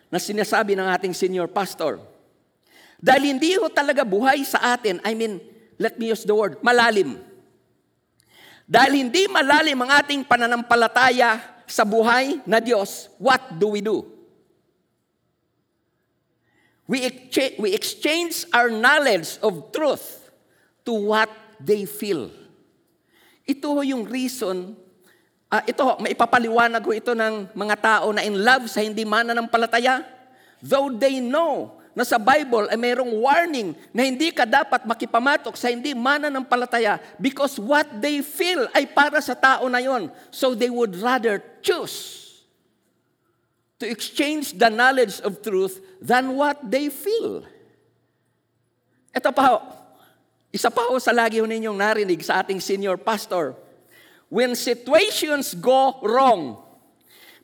na 0.09 0.17
sinasabi 0.17 0.73
ng 0.77 0.87
ating 0.89 1.13
senior 1.13 1.49
pastor. 1.49 2.01
Dahil 2.99 3.37
hindi 3.37 3.55
ho 3.55 3.69
talaga 3.71 4.03
buhay 4.03 4.43
sa 4.43 4.75
atin, 4.75 4.99
I 5.05 5.15
mean, 5.15 5.39
let 5.79 5.95
me 5.95 6.11
use 6.11 6.27
the 6.27 6.35
word, 6.35 6.59
malalim. 6.59 7.21
Dahil 8.69 9.07
hindi 9.07 9.25
malalim 9.25 9.79
ang 9.81 9.91
ating 10.03 10.21
pananampalataya 10.27 11.41
sa 11.65 11.87
buhay 11.87 12.43
na 12.45 12.61
Diyos, 12.61 13.09
what 13.17 13.41
do 13.57 13.73
we 13.73 13.81
do? 13.81 14.18
We 16.89 17.05
exchange, 17.05 17.55
we 17.61 17.69
exchange 17.77 18.49
our 18.49 18.73
knowledge 18.73 19.37
of 19.45 19.69
truth 19.69 20.25
to 20.89 20.97
what 20.97 21.29
they 21.61 21.85
feel. 21.85 22.33
Ito 23.45 23.77
ho 23.77 23.81
yung 23.85 24.09
reason, 24.09 24.73
uh, 25.53 25.61
ito 25.69 25.85
ho, 25.85 26.01
maipapaliwanag 26.01 26.81
ho 26.81 26.89
ito 26.89 27.13
ng 27.13 27.53
mga 27.53 27.75
tao 27.77 28.09
na 28.09 28.25
in 28.25 28.33
love 28.41 28.65
sa 28.73 28.81
hindi 28.81 29.05
mananampalataya. 29.05 30.01
Though 30.65 30.89
they 30.89 31.21
know 31.21 31.77
na 31.93 32.01
sa 32.01 32.17
Bible 32.17 32.65
ay 32.73 32.77
mayroong 32.81 33.21
warning 33.21 33.77
na 33.93 34.09
hindi 34.09 34.33
ka 34.33 34.49
dapat 34.49 34.81
makipamatok 34.89 35.53
sa 35.61 35.69
hindi 35.69 35.93
mananampalataya 35.93 36.97
because 37.21 37.61
what 37.61 37.85
they 38.01 38.25
feel 38.25 38.65
ay 38.73 38.89
para 38.89 39.21
sa 39.21 39.37
tao 39.37 39.69
na 39.69 39.77
yon. 39.77 40.09
So 40.33 40.57
they 40.57 40.73
would 40.73 40.97
rather 40.97 41.37
choose 41.61 42.28
to 43.79 43.87
exchange 43.87 44.59
the 44.59 44.67
knowledge 44.67 45.23
of 45.23 45.39
truth 45.39 45.79
than 46.03 46.35
what 46.35 46.59
they 46.59 46.91
feel. 46.91 47.47
Ito 49.15 49.31
pa 49.31 49.43
ho, 49.55 49.57
isa 50.51 50.67
pa 50.67 50.91
ho 50.91 50.99
sa 50.99 51.15
lagi 51.15 51.39
ho 51.39 51.47
ninyong 51.47 51.79
narinig 51.79 52.19
sa 52.21 52.43
ating 52.43 52.59
senior 52.59 52.99
pastor. 52.99 53.55
When 54.27 54.53
situations 54.53 55.55
go 55.57 55.97
wrong, 56.03 56.59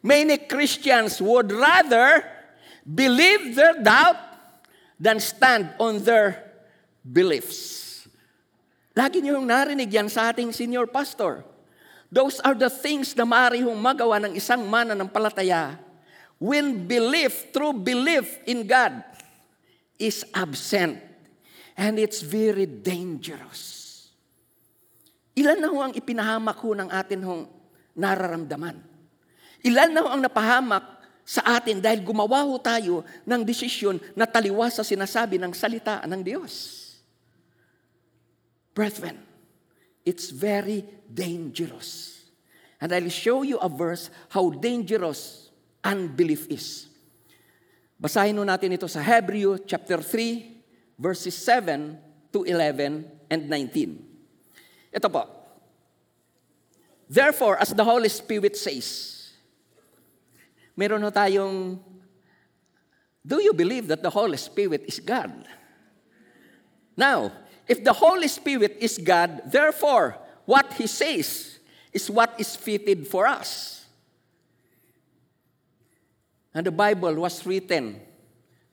many 0.03 0.37
Christians 0.37 1.17
would 1.23 1.49
rather 1.49 2.21
believe 2.83 3.55
their 3.55 3.79
doubt 3.81 4.19
than 4.99 5.23
stand 5.23 5.71
on 5.81 6.03
their 6.03 6.45
beliefs. 7.01 8.05
Lagi 8.93 9.23
niyo 9.23 9.39
yung 9.39 9.49
narinig 9.49 9.89
yan 9.89 10.11
sa 10.11 10.29
ating 10.29 10.51
senior 10.51 10.85
pastor. 10.85 11.47
Those 12.11 12.37
are 12.43 12.53
the 12.53 12.69
things 12.69 13.15
na 13.17 13.25
maaari 13.25 13.65
hong 13.65 13.75
magawa 13.75 14.21
ng 14.21 14.37
isang 14.37 14.61
mananampalataya 14.67 15.84
when 16.39 16.87
belief, 16.87 17.51
true 17.51 17.73
belief 17.73 18.39
in 18.45 18.67
God 18.67 19.03
is 19.99 20.25
absent. 20.35 20.99
And 21.75 21.99
it's 21.99 22.23
very 22.23 22.63
dangerous. 22.63 23.75
Ilan 25.35 25.59
na 25.59 25.67
ho 25.67 25.83
ang 25.83 25.91
ipinahamak 25.91 26.55
ho 26.63 26.71
ng 26.71 26.87
atin 26.87 27.19
hong 27.19 27.43
nararamdaman? 27.99 28.79
Ilan 29.67 29.91
na 29.91 29.99
ho 29.99 30.07
ang 30.07 30.23
napahamak 30.23 30.95
sa 31.27 31.59
atin 31.59 31.83
dahil 31.83 31.99
gumawa 31.99 32.47
ho 32.47 32.55
tayo 32.61 33.03
ng 33.27 33.41
desisyon 33.43 33.99
na 34.15 34.23
taliwas 34.23 34.79
sa 34.79 34.87
sinasabi 34.87 35.35
ng 35.35 35.51
salita 35.51 35.99
ng 36.07 36.21
Diyos. 36.23 36.53
Brethren, 38.71 39.19
it's 40.07 40.31
very 40.31 40.87
dangerous. 41.11 42.23
And 42.79 42.95
I'll 42.95 43.11
show 43.11 43.43
you 43.43 43.59
a 43.59 43.67
verse 43.67 44.07
how 44.31 44.51
dangerous 44.55 45.44
unbelief 45.85 46.49
is. 46.49 46.89
Basahin 48.01 48.41
natin 48.41 48.73
ito 48.73 48.89
sa 48.89 48.99
Hebrew 49.05 49.61
chapter 49.61 50.01
3 50.01 50.97
verses 50.97 51.37
7 51.37 51.95
to 52.33 52.43
11 52.43 53.05
and 53.29 53.41
19. 53.47 54.97
Ito 54.97 55.07
po. 55.07 55.23
Therefore, 57.05 57.61
as 57.61 57.69
the 57.69 57.85
Holy 57.85 58.09
Spirit 58.09 58.57
says, 58.57 59.13
meron 60.73 61.05
ho 61.05 61.13
tayong, 61.13 61.77
do 63.21 63.37
you 63.37 63.53
believe 63.53 63.87
that 63.87 64.01
the 64.01 64.09
Holy 64.09 64.37
Spirit 64.37 64.83
is 64.89 64.99
God? 64.99 65.31
Now, 66.97 67.31
if 67.67 67.83
the 67.83 67.93
Holy 67.93 68.27
Spirit 68.27 68.77
is 68.81 68.97
God, 68.97 69.51
therefore, 69.51 70.17
what 70.45 70.73
He 70.73 70.87
says 70.87 71.59
is 71.93 72.09
what 72.09 72.33
is 72.37 72.55
fitted 72.55 73.07
for 73.07 73.27
us. 73.27 73.84
And 76.55 76.63
the 76.63 76.71
Bible 76.71 77.13
was 77.19 77.45
written 77.45 77.99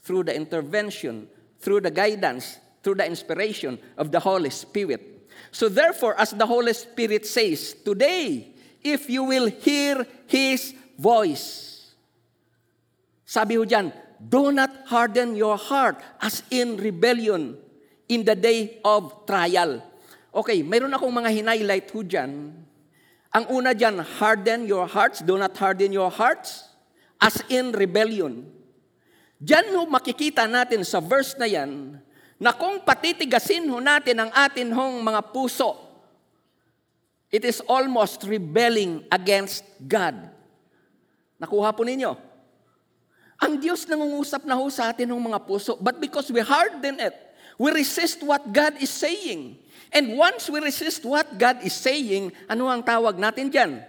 through 0.06 0.30
the 0.30 0.34
intervention, 0.38 1.26
through 1.58 1.82
the 1.82 1.90
guidance, 1.90 2.62
through 2.80 2.94
the 2.94 3.06
inspiration 3.06 3.76
of 3.98 4.14
the 4.14 4.22
Holy 4.22 4.50
Spirit. 4.50 5.26
So 5.50 5.68
therefore, 5.68 6.14
as 6.14 6.30
the 6.30 6.46
Holy 6.46 6.72
Spirit 6.74 7.26
says, 7.26 7.74
today, 7.74 8.54
if 8.82 9.10
you 9.10 9.24
will 9.24 9.50
hear 9.50 10.06
His 10.30 10.74
voice, 10.96 11.90
sabi 13.26 13.58
ho 13.58 13.66
dyan, 13.66 13.90
do 14.22 14.54
not 14.54 14.70
harden 14.86 15.34
your 15.34 15.58
heart 15.58 15.98
as 16.22 16.46
in 16.54 16.78
rebellion 16.78 17.58
in 18.06 18.22
the 18.22 18.38
day 18.38 18.78
of 18.86 19.26
trial. 19.26 19.82
Okay, 20.30 20.62
mayroon 20.62 20.94
akong 20.94 21.10
mga 21.10 21.34
hinighlight 21.34 21.90
ho 21.90 22.06
dyan. 22.06 22.54
Ang 23.34 23.44
una 23.50 23.74
dyan, 23.74 23.98
harden 24.22 24.70
your 24.70 24.86
hearts, 24.86 25.18
do 25.18 25.34
not 25.34 25.56
harden 25.58 25.90
your 25.90 26.10
hearts 26.10 26.71
as 27.22 27.38
in 27.46 27.70
rebellion. 27.70 28.42
Diyan 29.38 29.78
ho 29.78 29.86
makikita 29.86 30.50
natin 30.50 30.82
sa 30.82 30.98
verse 30.98 31.38
na 31.38 31.46
yan, 31.46 32.02
na 32.42 32.50
kung 32.50 32.82
patitigasin 32.82 33.70
ho 33.70 33.78
natin 33.78 34.18
ang 34.18 34.30
atin 34.34 34.74
hong 34.74 34.98
mga 34.98 35.30
puso, 35.30 35.78
it 37.30 37.46
is 37.46 37.62
almost 37.70 38.26
rebelling 38.26 39.06
against 39.14 39.62
God. 39.78 40.18
Nakuha 41.38 41.70
po 41.70 41.86
ninyo? 41.86 42.18
Ang 43.42 43.58
Diyos 43.58 43.86
nangungusap 43.86 44.42
na 44.46 44.58
ho 44.58 44.66
sa 44.70 44.90
atin 44.90 45.10
ng 45.10 45.22
mga 45.30 45.42
puso, 45.46 45.78
but 45.78 45.98
because 46.02 46.30
we 46.30 46.42
harden 46.42 46.98
it, 47.02 47.14
we 47.58 47.70
resist 47.70 48.22
what 48.22 48.42
God 48.50 48.74
is 48.82 48.90
saying. 48.90 49.58
And 49.90 50.18
once 50.18 50.50
we 50.50 50.62
resist 50.62 51.02
what 51.02 51.26
God 51.38 51.62
is 51.62 51.74
saying, 51.74 52.30
ano 52.46 52.70
ang 52.70 52.82
tawag 52.82 53.18
natin 53.18 53.50
dyan? 53.50 53.82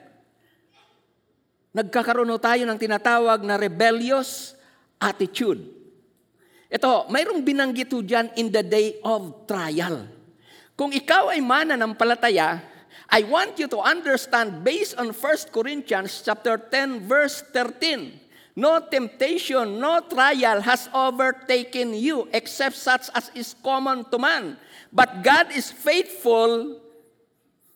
Nagkakaroon 1.74 2.30
ho 2.30 2.38
tayo 2.38 2.70
ng 2.70 2.78
tinatawag 2.78 3.42
na 3.42 3.58
rebellious 3.58 4.54
attitude. 5.02 5.66
Ito, 6.70 7.10
mayroong 7.10 7.42
binanggit 7.42 7.90
ho 7.90 8.06
dyan 8.06 8.30
in 8.38 8.54
the 8.54 8.62
day 8.62 9.02
of 9.02 9.50
trial. 9.50 10.06
Kung 10.78 10.94
ikaw 10.94 11.34
ay 11.34 11.42
mananampalataya, 11.42 12.62
I 13.10 13.26
want 13.26 13.58
you 13.58 13.66
to 13.70 13.82
understand 13.82 14.62
based 14.62 14.98
on 15.02 15.14
1 15.14 15.54
Corinthians 15.54 16.22
chapter 16.22 16.62
10 16.62 17.10
verse 17.10 17.42
13. 17.50 18.22
No 18.54 18.78
temptation, 18.86 19.82
no 19.82 19.98
trial 20.06 20.62
has 20.62 20.86
overtaken 20.94 21.98
you 21.98 22.30
except 22.30 22.78
such 22.78 23.10
as 23.18 23.34
is 23.34 23.58
common 23.66 24.06
to 24.14 24.22
man. 24.22 24.62
But 24.94 25.26
God 25.26 25.50
is 25.58 25.74
faithful 25.74 26.78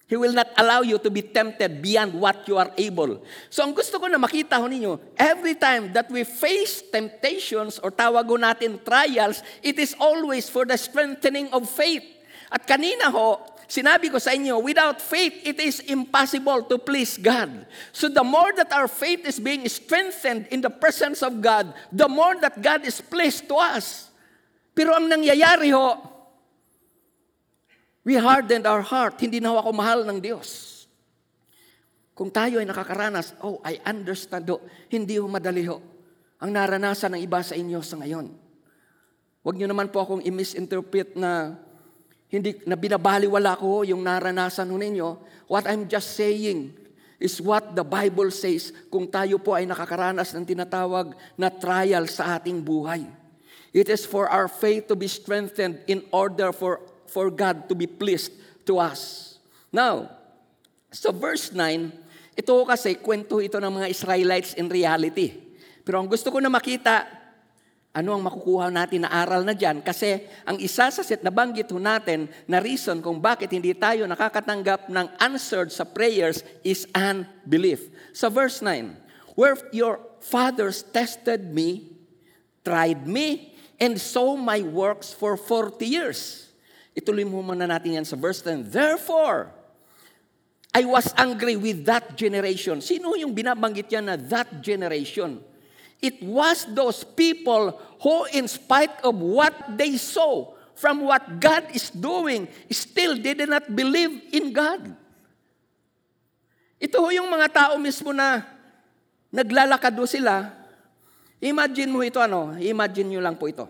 He 0.08 0.16
will 0.16 0.32
not 0.32 0.48
allow 0.56 0.88
you 0.88 0.96
to 1.04 1.12
be 1.12 1.20
tempted 1.22 1.84
beyond 1.84 2.16
what 2.16 2.48
you 2.48 2.56
are 2.56 2.72
able. 2.80 3.20
So 3.52 3.68
ang 3.68 3.76
gusto 3.76 4.00
ko 4.00 4.08
na 4.08 4.16
makita 4.16 4.56
ho 4.56 4.64
ninyo, 4.72 5.20
every 5.20 5.60
time 5.60 5.92
that 5.92 6.08
we 6.08 6.24
face 6.24 6.80
temptations 6.80 7.76
or 7.84 7.92
tawag 7.92 8.24
ho 8.24 8.40
natin 8.40 8.80
trials, 8.80 9.44
it 9.60 9.76
is 9.76 9.92
always 10.00 10.48
for 10.48 10.64
the 10.64 10.80
strengthening 10.80 11.52
of 11.52 11.68
faith. 11.68 12.08
At 12.48 12.64
kanina 12.64 13.12
ho, 13.12 13.44
sinabi 13.68 14.08
ko 14.08 14.16
sa 14.16 14.32
inyo, 14.32 14.64
without 14.64 15.04
faith, 15.04 15.44
it 15.44 15.60
is 15.60 15.84
impossible 15.84 16.64
to 16.72 16.80
please 16.80 17.20
God. 17.20 17.68
So 17.92 18.08
the 18.08 18.24
more 18.24 18.56
that 18.56 18.72
our 18.72 18.88
faith 18.88 19.28
is 19.28 19.44
being 19.44 19.68
strengthened 19.68 20.48
in 20.56 20.64
the 20.64 20.72
presence 20.72 21.20
of 21.20 21.44
God, 21.44 21.76
the 21.92 22.08
more 22.08 22.40
that 22.40 22.64
God 22.64 22.88
is 22.88 23.04
pleased 23.04 23.52
to 23.52 23.60
us. 23.60 24.08
Pero 24.72 24.96
ang 24.96 25.12
nangyayari 25.12 25.76
ho, 25.76 26.00
We 28.08 28.16
hardened 28.16 28.64
our 28.64 28.80
heart. 28.80 29.20
Hindi 29.20 29.44
na 29.44 29.52
ako 29.52 29.76
mahal 29.76 30.08
ng 30.08 30.24
Diyos. 30.24 30.80
Kung 32.16 32.32
tayo 32.32 32.64
ay 32.64 32.66
nakakaranas, 32.66 33.36
oh, 33.44 33.60
I 33.68 33.84
understand 33.84 34.48
ho. 34.48 34.64
Hindi 34.88 35.20
ho 35.20 35.28
madali 35.28 35.68
ho. 35.68 35.84
Ang 36.40 36.56
naranasan 36.56 37.20
ng 37.20 37.22
iba 37.28 37.44
sa 37.44 37.60
inyo 37.60 37.84
sa 37.84 38.00
ngayon. 38.00 38.32
Huwag 39.44 39.60
niyo 39.60 39.68
naman 39.68 39.92
po 39.92 40.00
akong 40.00 40.24
i-misinterpret 40.24 41.20
na 41.20 41.60
hindi 42.32 42.56
na 42.64 42.80
binabaliwala 42.80 43.60
ko 43.60 43.84
yung 43.84 44.00
naranasan 44.08 44.72
ho 44.72 44.80
ninyo. 44.80 45.10
What 45.52 45.68
I'm 45.68 45.84
just 45.92 46.16
saying 46.16 46.80
is 47.20 47.44
what 47.44 47.76
the 47.76 47.84
Bible 47.84 48.32
says 48.32 48.72
kung 48.88 49.12
tayo 49.12 49.36
po 49.36 49.52
ay 49.52 49.68
nakakaranas 49.68 50.32
ng 50.32 50.48
tinatawag 50.48 51.12
na 51.36 51.52
trial 51.52 52.08
sa 52.08 52.40
ating 52.40 52.64
buhay. 52.64 53.04
It 53.76 53.92
is 53.92 54.08
for 54.08 54.32
our 54.32 54.48
faith 54.48 54.88
to 54.88 54.96
be 54.96 55.12
strengthened 55.12 55.84
in 55.92 56.08
order 56.16 56.56
for 56.56 56.80
for 57.10 57.32
God 57.32 57.68
to 57.68 57.74
be 57.74 57.88
pleased 57.88 58.36
to 58.68 58.80
us. 58.80 59.36
Now, 59.72 60.12
so 60.92 61.12
verse 61.12 61.52
9, 61.52 61.92
ito 62.38 62.54
kasi 62.68 63.00
kwento 63.02 63.42
ito 63.42 63.58
ng 63.58 63.82
mga 63.82 63.88
Israelites 63.90 64.54
in 64.56 64.70
reality. 64.70 65.34
Pero 65.82 66.04
ang 66.04 66.08
gusto 66.08 66.30
ko 66.30 66.38
na 66.38 66.52
makita, 66.52 67.08
ano 67.98 68.14
ang 68.14 68.22
makukuha 68.22 68.70
natin 68.70 69.08
na 69.08 69.10
aral 69.10 69.42
na 69.42 69.58
dyan? 69.58 69.82
Kasi 69.82 70.22
ang 70.46 70.62
isa 70.62 70.94
sa 70.94 71.02
set 71.02 71.26
na 71.26 71.34
banggit 71.34 71.66
ho 71.74 71.82
natin 71.82 72.30
na 72.46 72.62
reason 72.62 73.02
kung 73.02 73.18
bakit 73.18 73.50
hindi 73.50 73.74
tayo 73.74 74.06
nakakatanggap 74.06 74.86
ng 74.86 75.08
answered 75.18 75.74
sa 75.74 75.82
prayers 75.82 76.46
is 76.62 76.86
unbelief. 76.94 77.90
Sa 78.14 78.30
verse 78.30 78.62
9, 78.62 78.94
Where 79.34 79.58
your 79.74 79.98
fathers 80.22 80.86
tested 80.86 81.50
me, 81.50 81.90
tried 82.62 83.10
me, 83.10 83.58
and 83.82 83.98
saw 83.98 84.38
my 84.38 84.62
works 84.62 85.14
for 85.14 85.38
40 85.38 85.82
years. 85.86 86.47
Ituloy 86.98 87.30
mo 87.30 87.46
muna 87.46 87.70
natin 87.70 88.02
yan 88.02 88.08
sa 88.10 88.18
verse 88.18 88.42
10. 88.42 88.74
Therefore, 88.74 89.54
I 90.74 90.82
was 90.82 91.14
angry 91.14 91.54
with 91.54 91.86
that 91.86 92.18
generation. 92.18 92.82
Sino 92.82 93.14
yung 93.14 93.38
binabanggit 93.38 93.94
yan 93.94 94.10
na 94.10 94.18
that 94.34 94.50
generation? 94.66 95.38
It 96.02 96.18
was 96.26 96.66
those 96.74 97.06
people 97.06 97.78
who 98.02 98.26
in 98.34 98.50
spite 98.50 98.98
of 99.06 99.14
what 99.14 99.54
they 99.78 99.98
saw 100.02 100.58
from 100.78 101.02
what 101.06 101.42
God 101.42 101.74
is 101.74 101.90
doing, 101.90 102.46
still 102.70 103.18
did 103.18 103.42
not 103.50 103.66
believe 103.66 104.30
in 104.30 104.54
God. 104.54 104.94
Ito 106.78 107.02
ho 107.02 107.10
yung 107.10 107.26
mga 107.26 107.50
tao 107.50 107.74
mismo 107.82 108.14
na 108.14 108.46
naglalakad 109.34 109.98
do 109.98 110.06
sila. 110.06 110.54
Imagine 111.42 111.90
mo 111.90 112.06
ito 112.06 112.22
ano, 112.22 112.54
imagine 112.62 113.10
nyo 113.10 113.22
lang 113.22 113.34
po 113.34 113.50
ito. 113.50 113.66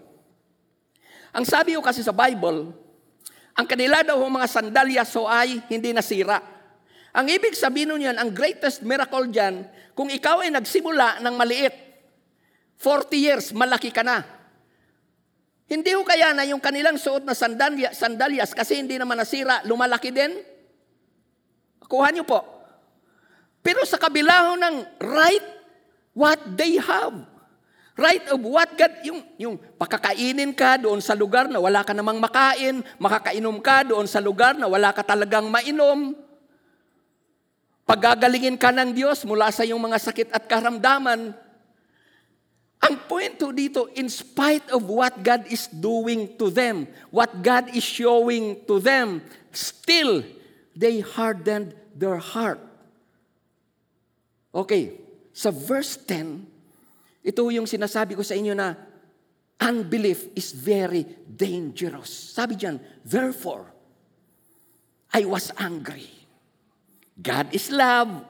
Ang 1.32 1.48
sabi 1.48 1.80
ko 1.80 1.84
kasi 1.84 2.04
sa 2.04 2.12
Bible, 2.12 2.76
ang 3.58 3.66
kanila 3.66 4.06
daw 4.06 4.22
mga 4.22 4.46
sandalyas 4.46 5.10
so 5.10 5.26
ay 5.26 5.58
hindi 5.66 5.90
nasira. 5.90 6.38
Ang 7.18 7.34
ibig 7.34 7.58
sabihin 7.58 7.90
nun 7.90 8.06
yan, 8.06 8.14
ang 8.22 8.30
greatest 8.30 8.86
miracle 8.86 9.26
dyan, 9.34 9.66
kung 9.98 10.14
ikaw 10.14 10.46
ay 10.46 10.54
nagsimula 10.54 11.18
ng 11.26 11.34
maliit, 11.34 11.74
40 12.78 13.18
years, 13.18 13.46
malaki 13.58 13.90
ka 13.90 14.06
na. 14.06 14.22
Hindi 15.66 15.98
ho 15.98 16.06
kaya 16.06 16.38
na 16.38 16.46
yung 16.46 16.62
kanilang 16.62 17.02
suot 17.02 17.26
na 17.26 17.34
sandalya, 17.34 17.92
sandalyas 17.98 18.54
kasi 18.54 18.78
hindi 18.78 19.02
naman 19.02 19.18
nasira, 19.18 19.66
lumalaki 19.66 20.14
din? 20.14 20.38
Kuha 21.90 22.14
niyo 22.14 22.30
po. 22.30 22.46
Pero 23.66 23.82
sa 23.90 23.98
kabila 23.98 24.54
ho 24.54 24.56
ng 24.56 24.76
right 25.02 25.48
what 26.14 26.38
they 26.54 26.78
have. 26.78 27.18
Right 27.98 28.22
of 28.30 28.38
what 28.46 28.78
God, 28.78 28.94
yung, 29.02 29.26
yung 29.42 29.56
pakakainin 29.58 30.54
ka 30.54 30.78
doon 30.78 31.02
sa 31.02 31.18
lugar 31.18 31.50
na 31.50 31.58
wala 31.58 31.82
ka 31.82 31.98
namang 31.98 32.22
makain, 32.22 32.86
makakainom 33.02 33.58
ka 33.58 33.82
doon 33.90 34.06
sa 34.06 34.22
lugar 34.22 34.54
na 34.54 34.70
wala 34.70 34.94
ka 34.94 35.02
talagang 35.02 35.50
mainom. 35.50 36.14
Pagagalingin 37.90 38.54
ka 38.54 38.70
ng 38.70 38.94
Diyos 38.94 39.26
mula 39.26 39.50
sa 39.50 39.66
iyong 39.66 39.82
mga 39.82 39.98
sakit 39.98 40.30
at 40.30 40.46
karamdaman. 40.46 41.34
Ang 42.86 42.96
point 43.10 43.34
dito, 43.58 43.90
in 43.98 44.06
spite 44.14 44.70
of 44.70 44.86
what 44.86 45.18
God 45.26 45.50
is 45.50 45.66
doing 45.66 46.38
to 46.38 46.54
them, 46.54 46.86
what 47.10 47.34
God 47.42 47.74
is 47.74 47.82
showing 47.82 48.62
to 48.70 48.78
them, 48.78 49.26
still, 49.50 50.22
they 50.78 51.02
hardened 51.02 51.74
their 51.98 52.22
heart. 52.22 52.62
Okay, 54.54 55.02
sa 55.34 55.50
verse 55.50 55.98
10, 56.06 56.57
ito 57.28 57.44
yung 57.52 57.68
sinasabi 57.68 58.16
ko 58.16 58.24
sa 58.24 58.40
inyo 58.40 58.56
na 58.56 58.72
unbelief 59.60 60.32
is 60.32 60.56
very 60.56 61.04
dangerous. 61.28 62.08
Sabi 62.08 62.56
diyan, 62.56 62.80
therefore, 63.04 63.68
I 65.12 65.28
was 65.28 65.52
angry. 65.60 66.08
God 67.20 67.52
is 67.52 67.68
love. 67.68 68.24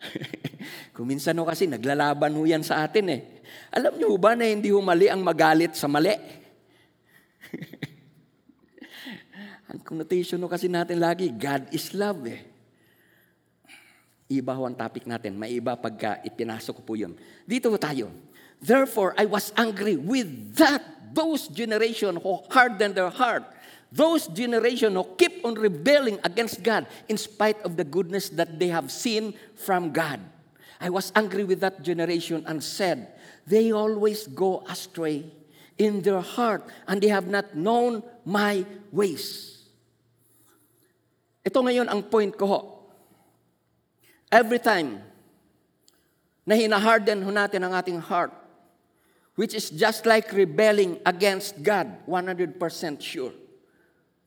Kung 0.96 1.06
minsan 1.06 1.38
no 1.38 1.46
kasi 1.46 1.70
naglalaban 1.70 2.34
ho 2.34 2.42
yan 2.42 2.66
sa 2.66 2.82
atin 2.82 3.06
eh. 3.14 3.20
Alam 3.70 4.02
niyo 4.02 4.18
ba 4.18 4.34
na 4.34 4.50
hindi 4.50 4.74
ho 4.74 4.82
mali 4.82 5.06
ang 5.06 5.22
magalit 5.22 5.78
sa 5.78 5.86
mali? 5.86 6.10
ang 9.70 9.78
connotation 9.86 10.42
no 10.42 10.50
kasi 10.50 10.66
natin 10.66 10.98
lagi, 10.98 11.30
God 11.30 11.70
is 11.70 11.94
love 11.94 12.26
eh. 12.26 12.42
Iba 14.30 14.54
ho 14.58 14.66
ang 14.66 14.74
topic 14.74 15.06
natin. 15.06 15.38
May 15.38 15.54
iba 15.58 15.74
pagka 15.78 16.18
ipinasok 16.26 16.74
ko 16.80 16.82
po 16.82 16.94
yun. 16.98 17.14
Dito 17.46 17.70
tayo. 17.78 18.29
Therefore, 18.60 19.14
I 19.16 19.24
was 19.24 19.52
angry 19.56 19.96
with 19.96 20.56
that, 20.56 21.14
those 21.14 21.48
generation 21.48 22.16
who 22.16 22.38
hardened 22.50 22.94
their 22.94 23.08
heart, 23.08 23.44
those 23.90 24.28
generation 24.28 24.94
who 24.94 25.04
keep 25.16 25.44
on 25.44 25.54
rebelling 25.54 26.20
against 26.22 26.62
God 26.62 26.86
in 27.08 27.16
spite 27.16 27.60
of 27.62 27.76
the 27.76 27.84
goodness 27.84 28.28
that 28.30 28.58
they 28.58 28.68
have 28.68 28.92
seen 28.92 29.34
from 29.56 29.92
God. 29.92 30.20
I 30.80 30.88
was 30.88 31.12
angry 31.16 31.44
with 31.44 31.60
that 31.60 31.82
generation 31.82 32.44
and 32.46 32.62
said, 32.62 33.08
They 33.46 33.72
always 33.72 34.26
go 34.26 34.64
astray 34.68 35.24
in 35.76 36.02
their 36.02 36.20
heart, 36.20 36.64
and 36.86 37.00
they 37.00 37.08
have 37.08 37.26
not 37.26 37.56
known 37.56 38.02
my 38.24 38.64
ways. 38.92 39.60
Ito 41.40 41.64
ngayon 41.64 41.88
ang 41.88 42.04
point 42.04 42.36
ko. 42.36 42.84
Every 44.28 44.60
time 44.60 45.00
na 46.44 46.54
hinaharden 46.54 47.24
ho 47.24 47.30
natin 47.32 47.64
ang 47.64 47.72
ating 47.72 48.00
heart, 48.00 48.32
which 49.40 49.56
is 49.56 49.72
just 49.72 50.04
like 50.04 50.28
rebelling 50.36 51.00
against 51.00 51.56
God, 51.64 51.88
100% 52.04 52.60
sure, 53.00 53.32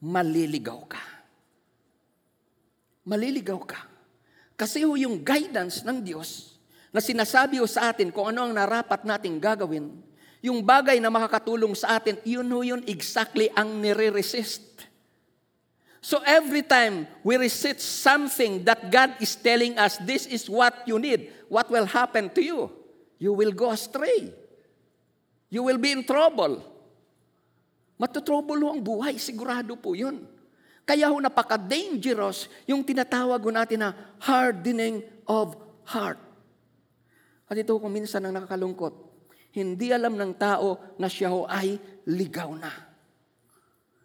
maliligaw 0.02 0.89
ka. 0.89 1.04
Maliligaw 3.06 3.62
ka. 3.62 3.78
Kasi 4.58 4.82
ho 4.82 4.97
yung 4.97 5.21
guidance 5.21 5.86
ng 5.86 6.02
Diyos 6.02 6.58
na 6.89 6.97
sinasabi 6.97 7.62
ho 7.62 7.69
sa 7.69 7.93
atin 7.93 8.10
kung 8.10 8.34
ano 8.34 8.41
ang 8.41 8.58
narapat 8.58 9.06
nating 9.06 9.38
gagawin, 9.38 10.02
yung 10.41 10.65
bagay 10.65 10.97
na 10.97 11.13
makakatulong 11.13 11.78
sa 11.78 12.02
atin, 12.02 12.17
yun 12.26 12.49
ho 12.49 12.65
yun 12.65 12.82
exactly 12.89 13.54
ang 13.54 13.69
nire-resist. 13.86 14.65
So 16.02 16.26
every 16.26 16.65
time 16.65 17.06
we 17.21 17.38
resist 17.38 17.86
something 18.02 18.65
that 18.65 18.89
God 18.89 19.13
is 19.21 19.38
telling 19.38 19.78
us, 19.78 20.02
this 20.02 20.26
is 20.26 20.49
what 20.49 20.73
you 20.89 20.97
need, 20.97 21.30
what 21.54 21.69
will 21.69 21.86
happen 21.86 22.34
to 22.34 22.41
you? 22.41 22.73
you 23.23 23.32
will 23.32 23.56
go 23.56 23.71
astray. 23.71 24.36
You 25.54 25.62
will 25.62 25.78
be 25.78 25.94
in 25.94 26.02
trouble. 26.02 26.66
Matutrouble 28.02 28.58
ho 28.66 28.74
ang 28.74 28.82
buhay, 28.82 29.22
sigurado 29.22 29.78
po 29.78 29.94
yun. 29.94 30.26
Kaya 30.82 31.13
ho 31.13 31.22
napaka-dangerous 31.22 32.50
yung 32.66 32.82
tinatawag 32.82 33.38
ho 33.38 33.54
natin 33.54 33.86
na 33.86 33.94
hardening 34.18 35.06
of 35.30 35.54
heart. 35.86 36.18
At 37.46 37.54
ito 37.54 37.78
kung 37.78 37.94
minsan 37.94 38.26
ang 38.26 38.34
nakakalungkot, 38.34 38.98
hindi 39.54 39.94
alam 39.94 40.18
ng 40.18 40.34
tao 40.34 40.82
na 40.98 41.06
siya 41.06 41.30
ho 41.30 41.46
ay 41.46 41.78
ligaw 42.10 42.58
na. 42.58 42.74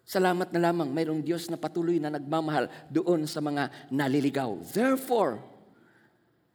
Salamat 0.05 0.53
na 0.53 0.69
lamang, 0.69 0.93
mayroong 0.93 1.25
Diyos 1.25 1.49
na 1.49 1.57
patuloy 1.57 1.97
na 1.97 2.13
nagmamahal 2.13 2.69
doon 2.93 3.25
sa 3.25 3.41
mga 3.41 3.89
naliligaw. 3.89 4.53
Therefore, 4.69 5.41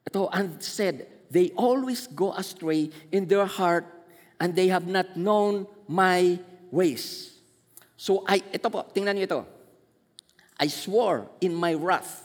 ito, 0.07 0.31
and 0.31 0.63
said, 0.63 1.27
they 1.35 1.51
always 1.59 2.07
go 2.07 2.31
astray 2.35 2.95
in 3.11 3.27
their 3.27 3.47
heart 3.47 3.94
and 4.41 4.55
they 4.55 4.69
have 4.69 4.87
not 4.87 5.15
known 5.15 5.67
my 5.87 6.39
ways. 6.71 7.35
So, 7.95 8.27
I, 8.27 8.43
ito 8.53 8.69
po, 8.69 8.85
tingnan 8.91 9.17
niyo 9.17 9.27
ito. 9.31 9.41
I 10.59 10.69
swore 10.69 11.27
in 11.41 11.55
my 11.57 11.75
wrath. 11.75 12.23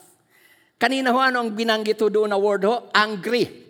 Kanina 0.80 1.12
ho, 1.12 1.20
ano 1.20 1.44
ang 1.44 1.52
binanggit 1.52 2.00
ho 2.00 2.08
doon 2.08 2.32
na 2.32 2.40
word 2.40 2.64
ho? 2.64 2.88
Angry. 2.96 3.68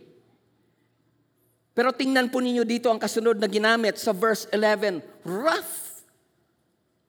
Pero 1.74 1.96
tingnan 1.96 2.28
po 2.28 2.44
ninyo 2.44 2.68
dito 2.68 2.92
ang 2.92 3.00
kasunod 3.00 3.40
na 3.40 3.48
ginamit 3.48 3.96
sa 3.96 4.12
verse 4.12 4.46
11. 4.52 5.00
Wrath. 5.24 6.04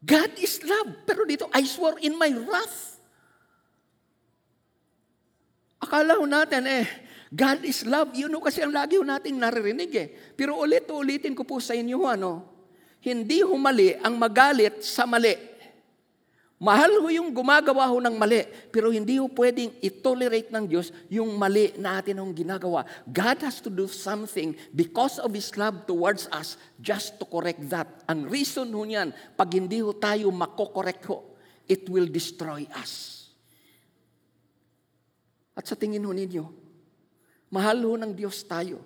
God 0.01 0.31
is 0.41 0.63
love. 0.65 1.05
Pero 1.05 1.27
dito, 1.29 1.51
I 1.53 1.67
swore 1.67 2.01
in 2.01 2.17
my 2.17 2.33
wrath. 2.33 2.97
Akala 5.81 6.17
ho 6.17 6.25
natin 6.29 6.65
eh, 6.69 6.85
God 7.31 7.63
is 7.63 7.87
love. 7.87 8.11
Yun 8.19 8.35
ho 8.35 8.43
kasi 8.43 8.59
ang 8.67 8.75
lagi 8.75 8.99
nating 8.99 9.39
naririnig 9.39 9.91
eh. 9.95 10.11
Pero 10.35 10.59
ulit-ulitin 10.59 11.39
ko 11.39 11.47
po 11.47 11.63
sa 11.63 11.79
inyo 11.79 12.03
ano, 12.03 12.43
hindi 13.01 13.39
ho 13.41 13.55
mali 13.55 13.95
ang 14.03 14.19
magalit 14.19 14.83
sa 14.83 15.07
mali. 15.07 15.51
Mahal 16.61 17.01
ho 17.01 17.09
yung 17.09 17.33
gumagawa 17.33 17.89
ho 17.89 18.05
ng 18.05 18.21
mali, 18.21 18.45
pero 18.69 18.93
hindi 18.93 19.17
ho 19.17 19.33
pwedeng 19.33 19.73
i-tolerate 19.81 20.53
ng 20.53 20.69
Diyos 20.69 20.93
yung 21.09 21.33
mali 21.41 21.73
na 21.81 21.97
atin 21.97 22.21
hong 22.21 22.37
ginagawa. 22.37 22.85
God 23.09 23.41
has 23.41 23.65
to 23.65 23.73
do 23.73 23.89
something 23.89 24.53
because 24.69 25.17
of 25.17 25.33
His 25.33 25.49
love 25.57 25.89
towards 25.89 26.29
us 26.29 26.61
just 26.77 27.17
to 27.17 27.25
correct 27.25 27.65
that. 27.73 27.89
Ang 28.05 28.29
reason 28.29 28.69
ho 28.77 28.85
niyan, 28.85 29.09
pag 29.41 29.49
hindi 29.57 29.81
ho 29.81 29.97
tayo 29.97 30.29
makokorek 30.29 31.01
ho, 31.09 31.33
it 31.65 31.89
will 31.89 32.05
destroy 32.05 32.69
us. 32.77 33.25
At 35.57 35.65
sa 35.65 35.81
tingin 35.81 36.05
ho 36.05 36.13
ninyo, 36.13 36.60
mahal 37.51 37.83
ho 37.85 37.95
ng 37.99 38.15
Diyos 38.15 38.41
tayo. 38.47 38.81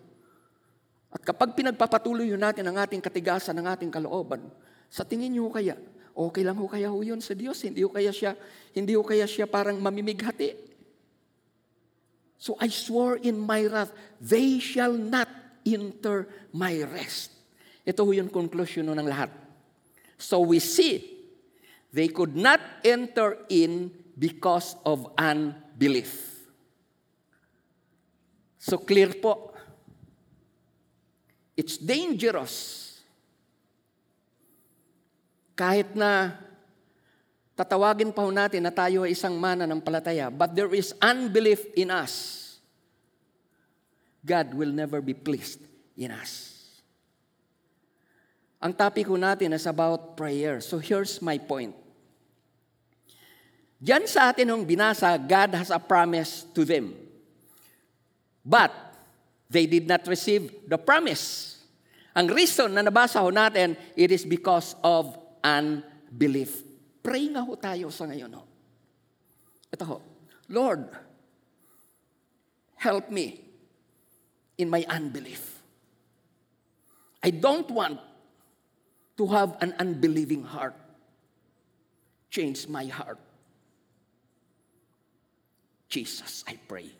At 1.14 1.22
kapag 1.22 1.55
pinagpapatuloy 1.55 2.27
ho 2.33 2.38
natin 2.40 2.66
ang 2.66 2.81
ating 2.81 2.98
katigasan, 2.98 3.55
ang 3.55 3.70
ating 3.70 3.92
kalooban, 3.92 4.42
sa 4.90 5.07
tingin 5.07 5.31
niyo 5.31 5.53
kaya, 5.53 5.79
Okay 6.14 6.46
lang 6.46 6.55
ho 6.55 6.70
kaya 6.70 6.87
ho 6.87 7.03
yun 7.03 7.18
sa 7.18 7.35
Diyos. 7.35 7.59
Hindi 7.66 7.83
ho 7.83 7.90
kaya 7.90 8.14
siya, 8.14 8.38
hindi 8.70 8.94
ho 8.94 9.03
kaya 9.03 9.27
siya 9.27 9.50
parang 9.50 9.83
mamimighati. 9.83 10.55
So 12.38 12.55
I 12.62 12.70
swore 12.70 13.18
in 13.18 13.35
my 13.35 13.66
wrath, 13.66 13.90
they 14.22 14.62
shall 14.62 14.94
not 14.94 15.27
enter 15.66 16.31
my 16.55 16.87
rest. 16.87 17.35
Ito 17.83 18.07
ho 18.07 18.14
yung 18.14 18.31
conclusion 18.31 18.87
ng 18.94 19.03
lahat. 19.03 19.35
So 20.14 20.38
we 20.46 20.62
see, 20.62 21.03
they 21.90 22.07
could 22.07 22.38
not 22.38 22.62
enter 22.87 23.42
in 23.50 23.90
because 24.14 24.79
of 24.87 25.11
unbelief. 25.18 26.34
So 28.64 28.81
clear 28.81 29.12
po, 29.12 29.53
it's 31.53 31.77
dangerous 31.77 32.81
kahit 35.53 35.92
na 35.92 36.33
tatawagin 37.53 38.09
pa 38.09 38.24
ho 38.24 38.33
natin 38.33 38.64
na 38.64 38.72
tayo 38.72 39.05
ay 39.05 39.12
isang 39.12 39.37
mana 39.37 39.68
ng 39.68 39.85
palataya, 39.85 40.33
but 40.33 40.57
there 40.57 40.72
is 40.72 40.96
unbelief 40.96 41.61
in 41.77 41.92
us, 41.92 42.40
God 44.24 44.57
will 44.57 44.72
never 44.72 45.05
be 45.05 45.12
pleased 45.12 45.61
in 45.92 46.09
us. 46.09 46.57
Ang 48.64 48.72
topic 48.72 49.05
ko 49.05 49.20
natin 49.20 49.53
is 49.53 49.68
about 49.68 50.16
prayer. 50.16 50.64
So 50.64 50.81
here's 50.81 51.20
my 51.20 51.37
point. 51.37 51.77
Diyan 53.77 54.09
sa 54.09 54.33
atin 54.33 54.48
hong 54.48 54.64
binasa, 54.64 55.20
God 55.20 55.53
has 55.53 55.68
a 55.68 55.77
promise 55.77 56.48
to 56.57 56.64
them. 56.64 57.04
But 58.44 58.70
they 59.48 59.64
did 59.64 59.88
not 59.88 60.07
receive 60.07 60.68
the 60.68 60.76
promise. 60.76 61.57
Ang 62.14 62.28
reason 62.30 62.76
na 62.76 62.85
nabasa 62.85 63.18
ho 63.18 63.33
natin, 63.33 63.74
it 63.96 64.12
is 64.12 64.22
because 64.22 64.76
of 64.85 65.16
unbelief. 65.42 66.62
Pray 67.02 67.33
nga 67.33 67.42
ho 67.42 67.57
tayo 67.57 67.90
sa 67.90 68.04
ngayon. 68.07 68.30
Ho. 68.37 68.44
Ito 69.72 69.85
ho, 69.88 69.98
Lord, 70.52 70.87
help 72.76 73.11
me 73.11 73.40
in 74.61 74.70
my 74.70 74.87
unbelief. 74.87 75.59
I 77.24 77.33
don't 77.33 77.68
want 77.72 77.98
to 79.16 79.24
have 79.33 79.57
an 79.61 79.74
unbelieving 79.80 80.44
heart. 80.44 80.76
Change 82.30 82.68
my 82.68 82.85
heart. 82.87 83.18
Jesus, 85.88 86.44
I 86.46 86.59
pray. 86.68 86.90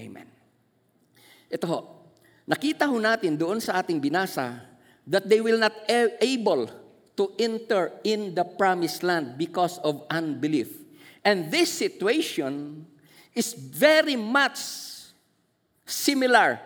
Amen. 0.00 0.28
Ito 1.52 1.66
ho, 1.68 1.80
nakita 2.48 2.88
ho 2.88 2.96
natin 2.96 3.36
doon 3.36 3.60
sa 3.60 3.84
ating 3.84 4.00
binasa 4.00 4.64
that 5.04 5.28
they 5.28 5.44
will 5.44 5.60
not 5.60 5.76
able 6.24 6.72
to 7.20 7.24
enter 7.36 7.92
in 8.00 8.32
the 8.32 8.46
promised 8.46 9.04
land 9.04 9.36
because 9.36 9.76
of 9.84 10.08
unbelief. 10.08 10.72
And 11.20 11.52
this 11.52 11.68
situation 11.68 12.86
is 13.36 13.52
very 13.52 14.16
much 14.16 14.56
similar 15.84 16.56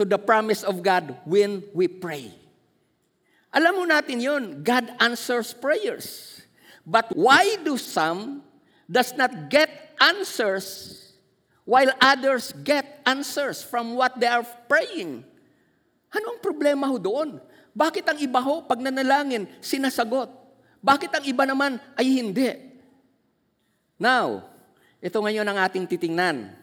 to 0.00 0.08
the 0.08 0.16
promise 0.16 0.64
of 0.64 0.80
God 0.80 1.12
when 1.28 1.60
we 1.76 1.92
pray. 1.92 2.32
Alam 3.52 3.84
mo 3.84 3.84
natin 3.84 4.18
yun, 4.18 4.64
God 4.64 4.88
answers 4.98 5.52
prayers. 5.52 6.40
But 6.88 7.12
why 7.12 7.60
do 7.60 7.76
some 7.76 8.42
does 8.88 9.12
not 9.12 9.52
get 9.52 9.94
answers 10.00 11.03
while 11.64 11.90
others 12.00 12.52
get 12.64 13.00
answers 13.08 13.64
from 13.64 13.96
what 13.96 14.16
they 14.20 14.28
are 14.28 14.44
praying? 14.68 15.24
Ano 16.14 16.36
ang 16.36 16.40
problema 16.40 16.86
ho 16.86 17.00
doon? 17.00 17.40
Bakit 17.74 18.06
ang 18.06 18.18
iba 18.22 18.38
ho, 18.38 18.62
pag 18.62 18.78
nanalangin, 18.78 19.50
sinasagot? 19.58 20.30
Bakit 20.78 21.10
ang 21.10 21.24
iba 21.26 21.42
naman 21.42 21.80
ay 21.98 22.06
hindi? 22.22 22.54
Now, 23.98 24.46
ito 25.02 25.18
ngayon 25.18 25.48
ang 25.48 25.58
ating 25.58 25.90
titingnan. 25.90 26.54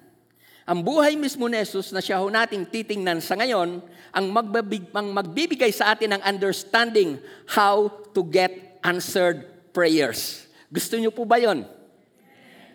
Ang 0.61 0.79
buhay 0.85 1.17
mismo 1.17 1.49
ni 1.49 1.57
Jesus 1.57 1.89
na 1.91 1.99
siya 1.99 2.21
ho 2.21 2.29
nating 2.29 2.69
titingnan 2.69 3.19
sa 3.19 3.33
ngayon, 3.35 3.81
ang, 4.13 4.25
magbabig, 4.29 4.87
ang 4.93 5.09
magbibigay 5.09 5.73
sa 5.73 5.91
atin 5.91 6.15
ng 6.15 6.21
understanding 6.23 7.17
how 7.49 7.89
to 8.13 8.21
get 8.23 8.79
answered 8.85 9.43
prayers. 9.73 10.47
Gusto 10.71 10.95
niyo 10.95 11.11
po 11.11 11.27
ba 11.27 11.41
yon? 11.41 11.67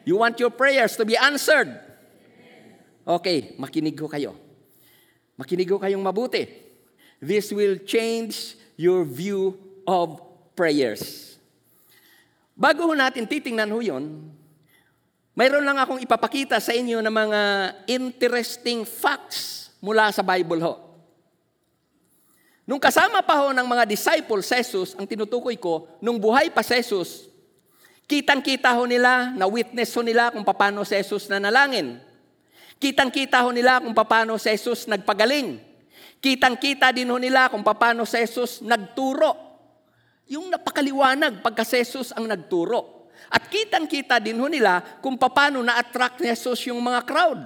You 0.05 0.21
want 0.21 0.37
your 0.43 0.53
prayers 0.53 0.99
to 0.99 1.09
be 1.09 1.17
answered? 1.17 1.86
Okay, 3.07 3.55
makinig 3.55 3.95
ko 3.95 4.11
kayo. 4.11 4.35
Makinig 5.39 5.71
ko 5.71 5.79
kayong 5.79 6.03
mabuti. 6.03 6.43
This 7.23 7.55
will 7.55 7.79
change 7.87 8.59
your 8.75 9.07
view 9.07 9.55
of 9.87 10.19
prayers. 10.59 11.37
Bago 12.59 12.89
ho 12.89 12.93
natin 12.99 13.29
titingnan 13.29 13.71
ho 13.71 13.79
yun, 13.79 14.27
mayroon 15.39 15.63
lang 15.63 15.79
akong 15.79 16.03
ipapakita 16.03 16.59
sa 16.59 16.75
inyo 16.75 16.99
ng 16.99 17.15
mga 17.15 17.41
interesting 17.87 18.83
facts 18.83 19.71
mula 19.79 20.11
sa 20.11 20.27
Bible 20.27 20.65
ho. 20.67 20.75
Nung 22.67 22.83
kasama 22.83 23.23
pa 23.23 23.39
ho 23.39 23.55
ng 23.55 23.69
mga 23.71 23.87
disciples 23.87 24.51
sa 24.51 24.59
Jesus, 24.59 24.99
ang 24.99 25.07
tinutukoy 25.07 25.55
ko, 25.55 25.87
nung 26.03 26.19
buhay 26.19 26.51
pa 26.51 26.67
sa 26.67 26.75
Jesus, 26.75 27.31
kitang-kita 28.11 28.75
ho 28.75 28.83
nila, 28.83 29.31
na 29.39 29.47
witness 29.47 29.95
ho 29.95 30.03
nila 30.03 30.35
kung 30.35 30.43
paano 30.43 30.83
si 30.83 30.99
Jesus 30.99 31.31
nanalangin. 31.31 32.03
Kitang-kita 32.77 33.41
ho 33.41 33.51
nila 33.57 33.81
kung 33.81 33.97
paano 33.97 34.37
si 34.37 34.53
Jesus 34.53 34.85
nagpagaling. 34.85 35.57
Kitang-kita 36.21 36.93
din 36.93 37.09
ho 37.09 37.17
nila 37.17 37.49
kung 37.49 37.65
paano 37.65 38.05
si 38.05 38.21
Jesus 38.21 38.61
nagturo. 38.61 39.33
Yung 40.29 40.53
napakaliwanag 40.53 41.41
pagka 41.41 41.65
si 41.65 41.81
Jesus 41.81 42.13
ang 42.13 42.29
nagturo. 42.29 43.09
At 43.33 43.49
kitang-kita 43.49 44.21
din 44.21 44.37
ho 44.37 44.47
nila 44.47 44.85
kung 45.01 45.17
paano 45.17 45.65
na-attract 45.65 46.21
ni 46.21 46.29
Jesus 46.29 46.69
yung 46.69 46.79
mga 46.85 47.01
crowd. 47.09 47.41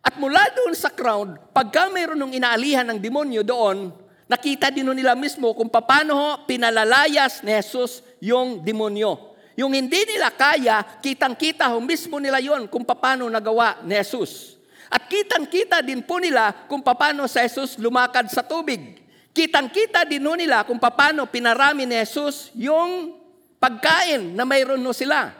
At 0.00 0.16
mula 0.16 0.40
doon 0.56 0.72
sa 0.72 0.88
crowd, 0.88 1.52
pagka 1.52 1.92
mayroon 1.92 2.16
ng 2.16 2.40
inaalihan 2.40 2.88
ng 2.88 2.96
demonyo 2.96 3.44
doon, 3.44 3.92
nakita 4.24 4.72
din 4.72 4.88
ho 4.88 4.96
nila 4.96 5.12
mismo 5.12 5.52
kung 5.52 5.68
paano 5.68 6.16
ho 6.16 6.28
pinalalayas 6.48 7.44
ni 7.44 7.52
Jesus 7.52 8.00
yung 8.24 8.64
demonyo. 8.64 9.27
Yung 9.58 9.74
hindi 9.74 10.06
nila 10.06 10.30
kaya, 10.30 10.86
kitang-kita 11.02 11.66
ho 11.74 11.82
mismo 11.82 12.22
nila 12.22 12.38
yon 12.38 12.70
kung 12.70 12.86
paano 12.86 13.26
nagawa 13.26 13.82
ni 13.82 13.98
Jesus. 13.98 14.54
At 14.86 15.10
kitang-kita 15.10 15.82
din 15.82 15.98
po 16.06 16.22
nila 16.22 16.54
kung 16.70 16.78
paano 16.78 17.26
si 17.26 17.42
Jesus 17.42 17.74
lumakad 17.74 18.30
sa 18.30 18.46
tubig. 18.46 19.02
Kitang-kita 19.34 20.06
din 20.06 20.22
po 20.22 20.38
nila 20.38 20.62
kung 20.62 20.78
paano 20.78 21.26
pinarami 21.26 21.90
ni 21.90 21.98
Jesus 22.06 22.54
yung 22.54 23.18
pagkain 23.58 24.38
na 24.38 24.46
mayroon 24.46 24.78
no 24.78 24.94
sila. 24.94 25.34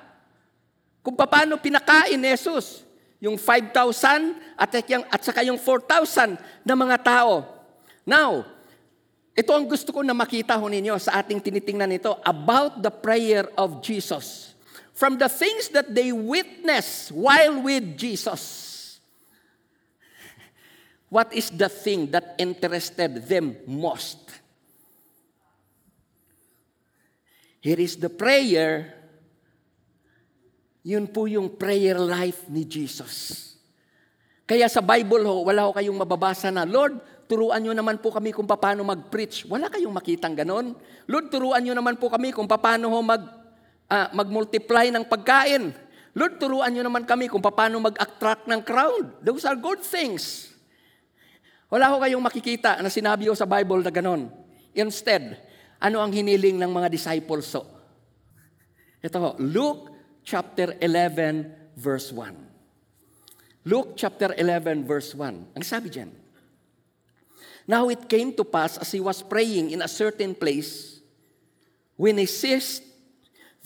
Kung 0.99 1.15
paano 1.15 1.55
pinakain 1.63 2.19
ni 2.19 2.35
Jesus 2.35 2.83
yung 3.23 3.39
5,000 3.39 4.35
at, 4.59 4.71
at 5.15 5.21
saka 5.23 5.47
yung 5.47 5.63
4,000 5.63 6.35
na 6.67 6.75
mga 6.75 6.99
tao. 7.07 7.47
Now, 8.03 8.43
ito 9.38 9.55
ang 9.55 9.70
gusto 9.70 9.94
ko 9.94 10.03
na 10.03 10.18
makita 10.18 10.59
ho 10.59 10.66
ninyo 10.66 10.98
sa 10.98 11.22
ating 11.22 11.38
tinitingnan 11.38 11.94
ito 11.94 12.18
about 12.27 12.83
the 12.83 12.90
prayer 12.90 13.46
of 13.55 13.79
Jesus. 13.79 14.59
From 14.98 15.14
the 15.14 15.31
things 15.31 15.70
that 15.70 15.94
they 15.94 16.11
witness 16.11 17.14
while 17.14 17.62
with 17.62 17.94
Jesus. 17.94 18.66
What 21.07 21.31
is 21.31 21.55
the 21.55 21.70
thing 21.70 22.11
that 22.11 22.35
interested 22.35 23.31
them 23.31 23.62
most? 23.62 24.18
Here 27.62 27.79
is 27.79 27.94
the 27.94 28.11
prayer. 28.11 28.90
Yun 30.83 31.07
po 31.07 31.31
yung 31.31 31.55
prayer 31.55 31.94
life 31.94 32.51
ni 32.51 32.66
Jesus. 32.66 33.46
Kaya 34.51 34.66
sa 34.66 34.83
Bible 34.83 35.22
ho, 35.31 35.46
wala 35.46 35.70
ho 35.70 35.70
kayong 35.70 35.94
mababasa 35.94 36.51
na, 36.51 36.66
Lord, 36.66 36.98
turuan 37.29 37.61
nyo 37.61 37.77
naman 37.77 38.01
po 38.01 38.09
kami 38.09 38.33
kung 38.33 38.49
paano 38.49 38.83
mag-preach. 38.83 39.45
Wala 39.45 39.69
kayong 39.69 39.93
makitang 39.93 40.33
ganon. 40.33 40.73
Lord, 41.05 41.29
turuan 41.29 41.61
nyo 41.61 41.77
naman 41.77 42.01
po 42.01 42.09
kami 42.09 42.33
kung 42.33 42.49
paano 42.49 42.88
ho 42.88 42.99
mag, 43.05 43.23
uh, 43.93 44.09
mag-multiply 44.17 44.88
ng 44.88 45.05
pagkain. 45.05 45.77
Lord, 46.17 46.41
turuan 46.41 46.73
nyo 46.73 46.83
naman 46.88 47.05
kami 47.05 47.29
kung 47.29 47.45
paano 47.45 47.79
mag-attract 47.85 48.49
ng 48.49 48.64
crowd. 48.64 49.21
Those 49.21 49.45
are 49.45 49.55
good 49.55 49.85
things. 49.85 50.51
Wala 51.69 51.93
ko 51.93 52.01
kayong 52.01 52.25
makikita 52.25 52.81
na 52.81 52.88
sinabi 52.88 53.29
ko 53.29 53.37
sa 53.37 53.45
Bible 53.45 53.85
na 53.85 53.93
ganon. 53.93 54.33
Instead, 54.73 55.37
ano 55.79 56.01
ang 56.01 56.11
hiniling 56.11 56.57
ng 56.57 56.73
mga 56.73 56.88
disciples 56.88 57.53
so? 57.53 57.62
Ito 58.99 59.17
ho, 59.21 59.31
Luke 59.38 59.93
chapter 60.25 60.75
11 60.81 61.77
verse 61.77 62.11
1. 62.11 63.69
Luke 63.69 63.95
chapter 63.95 64.33
11 64.33 64.88
verse 64.88 65.12
1. 65.12 65.55
Ang 65.55 65.64
sabi 65.64 65.93
diyan, 65.93 66.09
Now 67.69 67.93
it 67.93 68.09
came 68.09 68.33
to 68.33 68.49
pass 68.49 68.81
as 68.81 68.89
he 68.91 69.01
was 69.05 69.21
praying 69.21 69.77
in 69.77 69.85
a 69.85 69.93
certain 69.93 70.33
place, 70.33 71.05
when 72.01 72.17
he 72.17 72.25
ceased, 72.25 72.81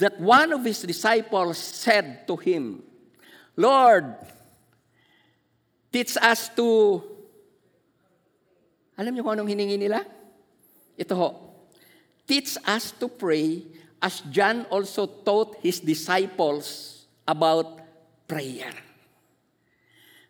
that 0.03 0.19
one 0.19 0.51
of 0.51 0.67
his 0.67 0.83
disciples 0.83 1.57
said 1.57 2.27
to 2.27 2.35
him, 2.35 2.83
Lord, 3.55 4.19
teach 5.93 6.19
us 6.19 6.51
to 6.59 6.99
alam 8.99 9.15
niyo 9.15 9.23
kung 9.23 9.39
anong 9.39 9.55
hiningi 9.55 9.79
nila? 9.79 10.03
Ito 10.99 11.15
ho. 11.15 11.29
Teach 12.27 12.59
us 12.67 12.91
to 12.99 13.07
pray 13.07 13.63
as 14.03 14.21
John 14.35 14.67
also 14.67 15.07
taught 15.07 15.63
his 15.63 15.79
disciples 15.79 16.99
about 17.23 17.79
prayer. 18.27 18.75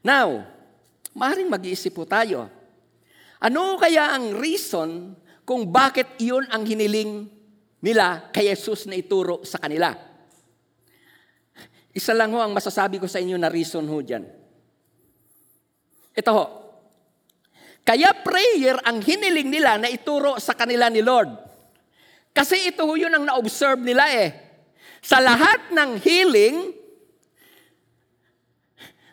Now, 0.05 0.45
maaaring 1.17 1.49
mag-iisip 1.49 1.97
po 1.97 2.05
tayo. 2.05 2.62
Ano 3.43 3.75
kaya 3.75 4.15
ang 4.15 4.39
reason 4.39 5.19
kung 5.43 5.75
bakit 5.75 6.15
iyon 6.23 6.47
ang 6.47 6.63
hiniling 6.63 7.27
nila 7.83 8.31
kay 8.31 8.55
Jesus 8.55 8.87
na 8.87 8.95
ituro 8.95 9.43
sa 9.43 9.59
kanila? 9.59 9.91
Isa 11.91 12.15
lang 12.15 12.31
ho 12.31 12.39
ang 12.39 12.55
masasabi 12.55 13.03
ko 13.03 13.11
sa 13.11 13.19
inyo 13.19 13.35
na 13.35 13.51
reason 13.51 13.83
ho 13.85 13.99
dyan. 13.99 14.23
Ito 16.15 16.31
ho, 16.31 16.45
kaya 17.83 18.15
prayer 18.23 18.79
ang 18.87 19.03
hiniling 19.03 19.51
nila 19.51 19.75
na 19.75 19.91
ituro 19.91 20.39
sa 20.39 20.55
kanila 20.55 20.87
ni 20.87 21.03
Lord. 21.03 21.35
Kasi 22.31 22.71
ito 22.71 22.87
ho 22.87 22.95
yun 22.95 23.11
ang 23.11 23.27
na-observe 23.27 23.83
nila 23.83 24.07
eh. 24.15 24.31
Sa 25.03 25.19
lahat 25.19 25.75
ng 25.75 25.99
healing, 25.99 26.71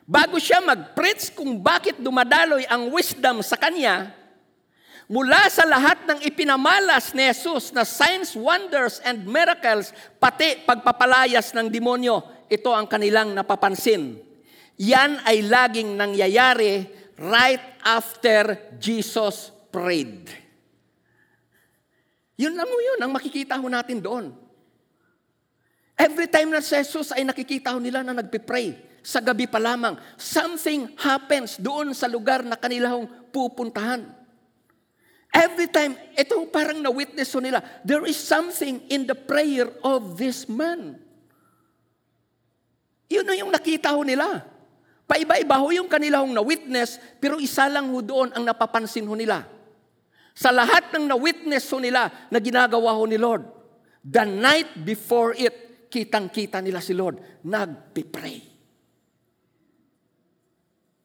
bago 0.05 0.37
siya 0.37 0.61
mag-preach 0.61 1.33
kung 1.33 1.57
bakit 1.57 1.97
dumadaloy 1.97 2.63
ang 2.69 2.93
wisdom 2.93 3.41
sa 3.41 3.57
kanya, 3.57 4.18
mula 5.10 5.50
sa 5.50 5.65
lahat 5.65 6.06
ng 6.06 6.22
ipinamalas 6.22 7.17
ni 7.17 7.26
Jesus 7.34 7.74
na 7.74 7.82
signs, 7.82 8.38
wonders, 8.38 9.02
and 9.02 9.26
miracles, 9.26 9.89
pati 10.22 10.62
pagpapalayas 10.63 11.52
ng 11.58 11.65
demonyo, 11.65 12.22
ito 12.45 12.69
ang 12.69 12.86
kanilang 12.86 13.34
napapansin. 13.34 14.22
Yan 14.80 15.19
ay 15.26 15.43
laging 15.43 15.98
nangyayari 15.98 16.86
right 17.17 17.82
after 17.82 18.56
Jesus 18.78 19.50
prayed. 19.74 20.30
Yun 22.39 22.56
lang 22.56 22.69
yun, 22.69 23.00
ang 23.04 23.12
makikita 23.12 23.60
ho 23.60 23.67
natin 23.67 24.00
doon. 24.00 24.32
Every 26.00 26.32
time 26.32 26.56
na 26.56 26.63
si 26.63 26.80
Jesus 26.80 27.12
ay 27.12 27.28
nakikita 27.28 27.76
ho 27.76 27.82
nila 27.82 28.06
na 28.06 28.15
nagpipray, 28.15 28.88
sa 29.04 29.19
gabi 29.19 29.50
pa 29.50 29.60
lamang, 29.60 30.00
something 30.15 30.95
happens 30.95 31.60
doon 31.60 31.91
sa 31.91 32.08
lugar 32.08 32.39
na 32.45 32.56
kanila 32.56 32.95
hong 32.95 33.10
pupuntahan. 33.36 34.18
Every 35.29 35.69
time, 35.69 35.93
ito 36.17 36.33
parang 36.49 36.81
na-witness 36.81 37.29
ho 37.37 37.39
nila, 37.39 37.61
there 37.85 38.01
is 38.09 38.17
something 38.17 38.81
in 38.89 39.05
the 39.05 39.13
prayer 39.13 39.69
of 39.85 40.17
this 40.17 40.49
man. 40.49 40.97
Yun 43.09 43.37
yung 43.37 43.53
nakita 43.53 43.93
ho 43.93 44.01
nila. 44.01 44.41
Paiba-iba 45.09 45.57
ho 45.57 45.69
yung 45.73 45.89
kanilang 45.89 46.29
na-witness, 46.29 47.01
pero 47.17 47.41
isa 47.41 47.65
lang 47.65 47.89
ho 47.89 48.01
doon 48.01 48.29
ang 48.33 48.45
napapansin 48.45 49.05
ho 49.09 49.17
nila. 49.17 49.45
Sa 50.37 50.53
lahat 50.53 50.93
ng 50.93 51.09
na-witness 51.09 51.65
ho 51.73 51.81
nila 51.81 52.29
na 52.29 52.37
ginagawa 52.37 52.93
ho 52.93 53.05
ni 53.09 53.17
Lord, 53.17 53.45
the 54.05 54.25
night 54.25 54.85
before 54.85 55.33
it, 55.33 55.89
kitang-kita 55.89 56.61
nila 56.61 56.81
si 56.81 56.93
Lord, 56.93 57.41
nagpipray. 57.41 58.37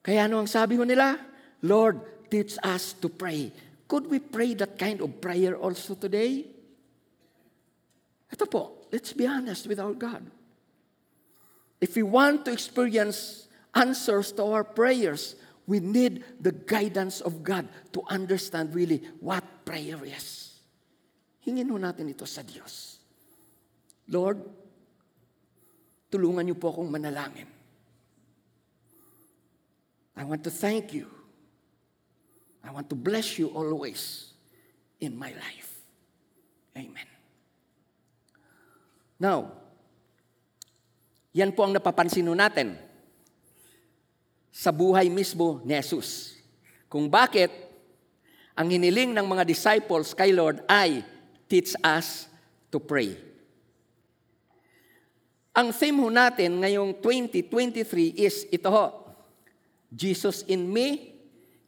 Kaya 0.04 0.28
ano 0.28 0.44
ang 0.44 0.48
sabi 0.48 0.76
ho 0.76 0.84
nila? 0.84 1.16
Lord, 1.64 2.28
teach 2.28 2.60
us 2.60 2.92
to 3.00 3.08
pray. 3.08 3.48
Could 3.88 4.08
we 4.08 4.18
pray 4.18 4.54
that 4.54 4.78
kind 4.78 5.00
of 5.00 5.20
prayer 5.20 5.56
also 5.56 5.94
today? 5.94 6.48
Ito 8.32 8.46
po, 8.48 8.88
let's 8.90 9.12
be 9.12 9.26
honest 9.28 9.68
with 9.68 9.78
our 9.78 9.92
God. 9.92 10.24
If 11.80 11.94
we 11.94 12.02
want 12.02 12.48
to 12.48 12.52
experience 12.52 13.46
answers 13.74 14.32
to 14.40 14.44
our 14.48 14.64
prayers, 14.64 15.36
we 15.66 15.80
need 15.80 16.24
the 16.40 16.52
guidance 16.52 17.20
of 17.20 17.44
God 17.44 17.68
to 17.92 18.02
understand 18.08 18.74
really 18.74 19.04
what 19.20 19.44
prayer 19.64 20.00
is. 20.04 20.60
Hingin 21.44 21.68
ho 21.68 21.76
natin 21.76 22.08
ito 22.08 22.24
sa 22.24 22.40
Diyos. 22.40 23.00
Lord, 24.08 24.40
tulungan 26.08 26.48
niyo 26.48 26.56
po 26.56 26.72
akong 26.72 26.88
manalangin. 26.88 27.48
I 30.16 30.22
want 30.24 30.44
to 30.46 30.52
thank 30.52 30.94
you. 30.94 31.23
I 32.64 32.72
want 32.72 32.88
to 32.88 32.96
bless 32.96 33.36
you 33.36 33.52
always 33.52 34.32
in 34.96 35.12
my 35.12 35.28
life. 35.36 35.70
Amen. 36.72 37.08
Now, 39.20 39.52
yan 41.36 41.52
po 41.52 41.68
ang 41.68 41.76
napapansin 41.76 42.24
natin 42.32 42.80
sa 44.48 44.72
buhay 44.72 45.12
mismo 45.12 45.60
ni 45.62 45.76
Jesus. 45.76 46.40
Kung 46.88 47.10
bakit 47.10 47.52
ang 48.54 48.70
hiniling 48.70 49.12
ng 49.12 49.26
mga 49.26 49.44
disciples 49.44 50.14
kay 50.14 50.30
Lord 50.30 50.62
ay 50.70 51.02
teach 51.50 51.74
us 51.82 52.30
to 52.70 52.78
pray. 52.78 53.18
Ang 55.54 55.70
theme 55.70 55.98
ho 56.02 56.10
natin 56.10 56.62
ngayong 56.62 56.98
2023 56.98 58.14
is 58.18 58.46
ito 58.50 58.66
ho, 58.70 59.14
Jesus 59.90 60.42
in 60.50 60.66
me 60.66 61.13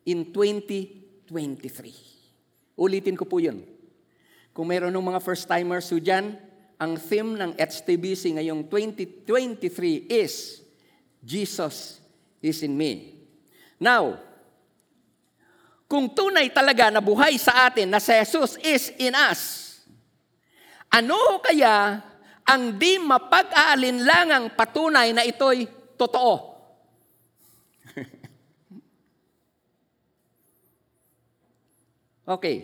in 0.06 0.30
2023. 0.30 2.78
Ulitin 2.78 3.18
ko 3.18 3.26
po 3.26 3.42
yun. 3.42 3.66
Kung 4.56 4.70
mayroon 4.70 4.94
ng 4.94 5.08
mga 5.12 5.20
first-timers 5.20 5.92
ho 5.92 6.00
dyan, 6.00 6.32
ang 6.80 6.96
theme 6.96 7.36
ng 7.36 7.52
HTBC 7.58 8.40
ngayong 8.40 8.64
2023 8.70 10.08
is 10.08 10.64
Jesus 11.20 12.00
is 12.40 12.62
in 12.62 12.72
me. 12.72 13.20
Now, 13.76 14.16
kung 15.84 16.08
tunay 16.08 16.48
talaga 16.50 16.88
na 16.88 17.04
buhay 17.04 17.36
sa 17.36 17.68
atin 17.68 17.90
na 17.90 18.00
si 18.00 18.16
Jesus 18.16 18.56
is 18.64 18.88
in 18.96 19.12
us, 19.12 19.62
ano 20.88 21.42
kaya 21.42 22.00
ang 22.46 22.78
di 22.78 22.96
mapag-aalinlangang 23.02 24.54
patunay 24.54 25.10
na 25.12 25.26
ito'y 25.26 25.66
totoo? 25.98 26.55
Okay. 32.26 32.56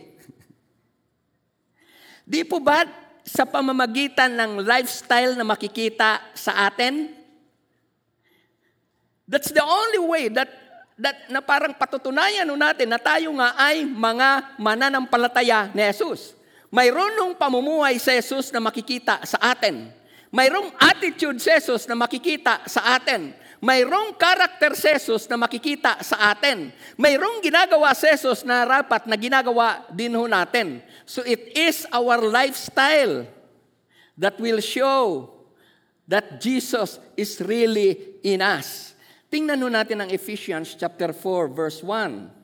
Di 2.26 2.42
po 2.42 2.58
ba 2.58 2.82
sa 3.22 3.46
pamamagitan 3.46 4.34
ng 4.34 4.66
lifestyle 4.66 5.38
na 5.38 5.46
makikita 5.46 6.22
sa 6.34 6.66
atin, 6.66 7.22
That's 9.32 9.48
the 9.48 9.64
only 9.64 10.02
way 10.02 10.24
that 10.34 10.50
that, 11.00 11.30
na 11.32 11.40
parang 11.40 11.72
patutunayan 11.72 12.44
natin 12.52 12.90
na 12.90 13.00
tayo 13.00 13.32
nga 13.40 13.56
ay 13.56 13.86
mga 13.88 14.60
mananampalataya 14.60 15.72
ni 15.72 15.80
Jesus. 15.88 16.36
Mayroon 16.68 17.16
nung 17.16 17.32
pamumuhay 17.36 17.96
sa 17.96 18.12
Jesus 18.12 18.52
na 18.52 18.60
makikita 18.60 19.24
sa 19.24 19.40
atin. 19.40 19.88
Mayroong 20.32 20.72
attitude 20.76 21.40
sa 21.40 21.56
Jesus 21.56 21.84
na 21.88 21.96
makikita 21.96 22.64
sa 22.68 22.96
atin. 22.96 23.32
Mayroong 23.62 24.18
character 24.18 24.74
sa 24.74 24.98
Jesus 24.98 25.30
na 25.30 25.38
makikita 25.38 26.02
sa 26.02 26.34
atin. 26.34 26.74
Mayroong 26.98 27.38
ginagawa 27.38 27.94
sa 27.94 28.10
Jesus 28.10 28.42
na 28.42 28.66
rapat 28.66 29.06
na 29.06 29.14
ginagawa 29.14 29.86
din 29.86 30.10
ho 30.18 30.26
natin. 30.26 30.82
So 31.06 31.22
it 31.22 31.54
is 31.54 31.86
our 31.94 32.18
lifestyle 32.18 33.22
that 34.18 34.34
will 34.42 34.58
show 34.58 35.30
that 36.10 36.42
Jesus 36.42 36.98
is 37.14 37.38
really 37.38 38.18
in 38.26 38.42
us. 38.42 38.98
Tingnan 39.30 39.62
ho 39.62 39.70
natin 39.70 40.02
ang 40.02 40.10
Ephesians 40.10 40.74
chapter 40.74 41.14
4 41.14 41.54
verse 41.54 41.86
1. 41.86 42.42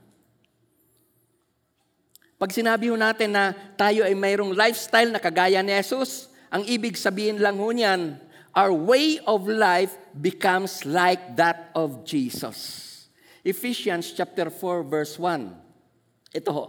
Pag 2.39 2.55
sinabi 2.55 2.95
ho 2.95 2.97
natin 2.97 3.35
na 3.35 3.51
tayo 3.75 4.07
ay 4.07 4.15
mayroong 4.15 4.55
lifestyle 4.55 5.11
na 5.11 5.19
kagaya 5.19 5.59
ni 5.67 5.75
Jesus, 5.75 6.31
ang 6.47 6.63
ibig 6.63 6.95
sabihin 6.95 7.43
lang 7.43 7.59
ho 7.59 7.67
niyan, 7.75 8.23
our 8.59 8.75
way 8.75 9.23
of 9.23 9.47
life 9.47 9.95
becomes 10.11 10.83
like 10.83 11.39
that 11.39 11.71
of 11.79 12.03
Jesus. 12.03 13.07
Ephesians 13.47 14.11
chapter 14.11 14.51
4 14.51 14.83
verse 14.83 15.15
1. 15.15 16.35
Ito 16.35 16.51
ho. 16.51 16.65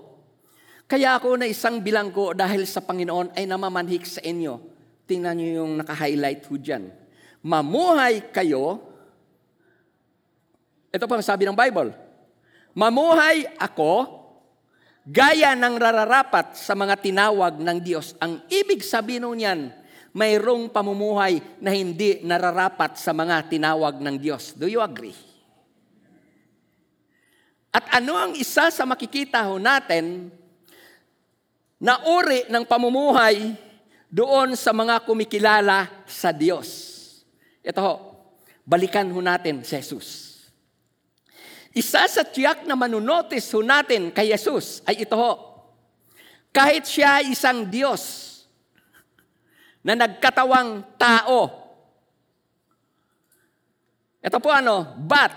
Kaya 0.85 1.17
ako 1.17 1.41
na 1.41 1.49
isang 1.49 1.81
bilanggo 1.81 2.37
dahil 2.37 2.69
sa 2.69 2.85
Panginoon 2.85 3.33
ay 3.33 3.49
namamanhik 3.49 4.05
sa 4.05 4.21
inyo. 4.21 4.61
Tingnan 5.09 5.41
niyo 5.41 5.65
yung 5.65 5.81
naka-highlight 5.81 6.45
ho 6.45 6.53
dyan. 6.61 6.93
Mamuhay 7.41 8.29
kayo 8.29 8.85
ito 10.89 11.05
pa 11.05 11.17
ang 11.17 11.25
sabi 11.25 11.45
ng 11.45 11.53
Bible. 11.53 11.93
Mamuhay 12.73 13.45
ako 13.61 14.09
gaya 15.05 15.53
ng 15.53 15.77
rararapat 15.77 16.57
sa 16.57 16.73
mga 16.73 16.97
tinawag 17.01 17.61
ng 17.61 17.77
Diyos. 17.81 18.17
Ang 18.17 18.41
ibig 18.49 18.81
sabihin 18.81 19.25
nun 19.25 19.41
yan, 19.41 19.69
mayroong 20.13 20.69
pamumuhay 20.73 21.41
na 21.61 21.73
hindi 21.73 22.21
nararapat 22.25 22.97
sa 22.97 23.13
mga 23.13 23.45
tinawag 23.49 24.01
ng 24.01 24.15
Diyos. 24.17 24.57
Do 24.57 24.65
you 24.65 24.81
agree? 24.81 25.15
At 27.69 28.01
ano 28.01 28.17
ang 28.17 28.33
isa 28.33 28.73
sa 28.73 28.83
makikita 28.85 29.45
ho 29.45 29.61
natin 29.61 30.33
na 31.77 32.01
uri 32.01 32.49
ng 32.49 32.65
pamumuhay 32.65 33.53
doon 34.09 34.57
sa 34.57 34.73
mga 34.73 35.05
kumikilala 35.05 35.85
sa 36.09 36.33
Diyos? 36.33 36.97
Ito 37.61 37.79
ho, 37.79 37.95
balikan 38.65 39.05
ho 39.13 39.21
natin 39.21 39.61
si 39.61 39.77
Jesus. 39.77 40.29
Isa 41.69 42.09
sa 42.09 42.25
tiyak 42.25 42.65
na 42.65 42.73
manunotis 42.73 43.45
ho 43.53 43.61
natin 43.61 44.09
kay 44.09 44.33
Jesus 44.33 44.81
ay 44.89 45.05
ito 45.05 45.13
ho. 45.13 45.33
Kahit 46.49 46.89
siya 46.89 47.21
ay 47.21 47.37
isang 47.37 47.69
Diyos 47.69 48.28
na 49.83 49.93
nagkatawang 49.95 50.83
tao. 50.99 51.49
Ito 54.19 54.37
po 54.43 54.51
ano, 54.51 54.95
but 54.99 55.31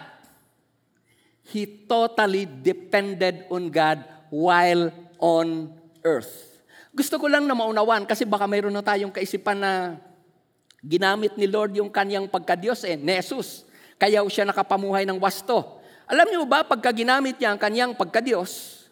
he 1.55 1.67
totally 1.87 2.47
depended 2.47 3.47
on 3.53 3.71
God 3.71 4.03
while 4.33 4.91
on 5.23 5.71
earth. 6.03 6.63
Gusto 6.93 7.17
ko 7.17 7.31
lang 7.31 7.47
na 7.47 7.57
maunawan 7.57 8.05
kasi 8.05 8.27
baka 8.27 8.45
mayroon 8.45 8.75
na 8.75 8.85
tayong 8.85 9.15
kaisipan 9.15 9.57
na 9.57 9.97
ginamit 10.83 11.39
ni 11.39 11.47
Lord 11.47 11.73
yung 11.79 11.89
kanyang 11.89 12.27
pagka-Diyos 12.27 12.83
eh, 12.85 12.99
ni 12.99 13.15
Jesus. 13.17 13.65
Kaya 13.97 14.21
siya 14.27 14.43
nakapamuhay 14.43 15.07
ng 15.07 15.17
wasto. 15.23 15.79
Alam 16.11 16.27
niyo 16.27 16.43
ba, 16.45 16.67
pagka 16.67 16.91
ginamit 16.91 17.39
niya 17.39 17.55
ang 17.55 17.61
kanyang 17.63 17.95
pagkadiyos, 17.95 18.83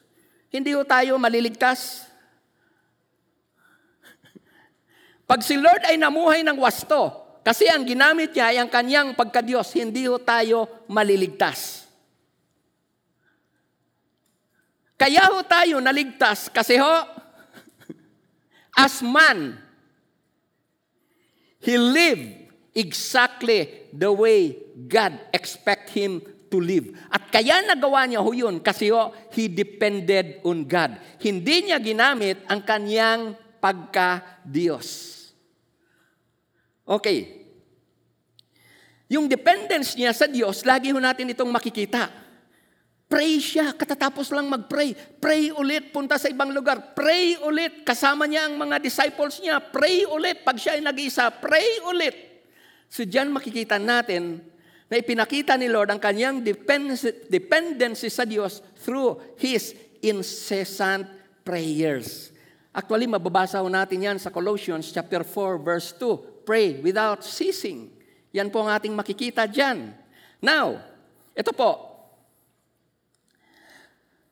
hindi 0.55 0.71
ho 0.73 0.87
tayo 0.87 1.19
maliligtas. 1.19 2.10
Pag 5.31 5.47
si 5.47 5.55
Lord 5.55 5.87
ay 5.87 5.95
namuhay 5.95 6.43
ng 6.43 6.59
wasto, 6.59 7.39
kasi 7.47 7.71
ang 7.71 7.87
ginamit 7.87 8.35
niya 8.35 8.51
ay 8.51 8.59
ang 8.59 8.67
kanyang 8.67 9.15
pagkadiyos, 9.15 9.71
hindi 9.79 10.11
ho 10.11 10.19
tayo 10.19 10.83
maliligtas. 10.91 11.87
Kaya 14.99 15.31
ho 15.31 15.39
tayo 15.47 15.79
naligtas 15.79 16.51
kasi 16.51 16.83
ho, 16.83 16.95
as 18.83 18.99
man, 19.07 19.55
he 21.63 21.79
lived 21.79 22.51
exactly 22.75 23.87
the 23.95 24.11
way 24.11 24.59
God 24.91 25.15
expect 25.31 25.95
him 25.95 26.27
to 26.51 26.59
live. 26.59 26.91
At 27.07 27.31
kaya 27.31 27.63
nagawa 27.63 28.03
niya 28.11 28.19
ho 28.19 28.35
yun 28.35 28.59
kasi 28.59 28.91
ho, 28.91 29.15
he 29.31 29.47
depended 29.47 30.43
on 30.43 30.67
God. 30.67 30.99
Hindi 31.23 31.71
niya 31.71 31.79
ginamit 31.79 32.43
ang 32.51 32.67
kanyang 32.67 33.39
pagka-Diyos. 33.63 35.20
Okay. 36.91 37.39
Yung 39.07 39.31
dependence 39.31 39.95
niya 39.95 40.11
sa 40.11 40.27
Diyos, 40.27 40.67
lagi 40.67 40.91
ho 40.91 40.99
natin 40.99 41.31
itong 41.31 41.51
makikita. 41.51 42.11
Pray 43.11 43.43
siya, 43.43 43.75
katatapos 43.75 44.31
lang 44.31 44.47
mag-pray. 44.47 44.95
Pray 44.95 45.51
ulit, 45.51 45.91
punta 45.91 46.15
sa 46.15 46.31
ibang 46.31 46.55
lugar. 46.55 46.95
Pray 46.95 47.39
ulit, 47.43 47.83
kasama 47.83 48.27
niya 48.27 48.47
ang 48.47 48.55
mga 48.55 48.79
disciples 48.79 49.43
niya. 49.43 49.59
Pray 49.59 50.07
ulit, 50.07 50.47
pag 50.47 50.55
siya 50.55 50.79
ay 50.79 50.83
nag-isa, 50.83 51.27
pray 51.31 51.83
ulit. 51.91 52.15
So 52.87 53.03
diyan 53.03 53.35
makikita 53.35 53.83
natin 53.83 54.43
na 54.87 54.99
ipinakita 54.99 55.59
ni 55.59 55.67
Lord 55.67 55.91
ang 55.91 55.99
kanyang 55.99 56.43
dependency 56.43 58.11
sa 58.11 58.23
Diyos 58.23 58.63
through 58.79 59.19
His 59.39 59.75
incessant 60.03 61.07
prayers. 61.43 62.31
Actually, 62.71 63.11
mababasa 63.11 63.59
ho 63.59 63.67
natin 63.67 64.07
yan 64.07 64.19
sa 64.23 64.31
Colossians 64.31 64.87
chapter 64.95 65.27
4 65.27 65.59
verse 65.59 65.91
2. 65.99 66.30
Pray 66.45 66.81
without 66.81 67.23
ceasing. 67.23 67.91
Yan 68.31 68.49
po 68.49 68.63
ang 68.63 68.71
ating 68.75 68.95
makikita 68.95 69.47
dyan. 69.47 69.93
Now, 70.39 70.81
ito 71.35 71.53
po. 71.53 71.91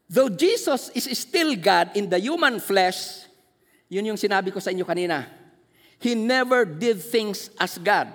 Though 0.08 0.32
Jesus 0.32 0.88
is 0.96 1.04
still 1.12 1.52
God 1.52 1.92
in 1.92 2.08
the 2.08 2.16
human 2.16 2.64
flesh, 2.64 3.28
yun 3.92 4.08
yung 4.08 4.20
sinabi 4.20 4.48
ko 4.48 4.56
sa 4.56 4.72
inyo 4.72 4.88
kanina, 4.88 5.28
He 6.00 6.16
never 6.16 6.64
did 6.64 7.02
things 7.02 7.52
as 7.60 7.76
God. 7.76 8.08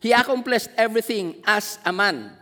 He 0.00 0.14
accomplished 0.14 0.72
everything 0.76 1.40
as 1.44 1.80
a 1.84 1.92
man. 1.92 2.32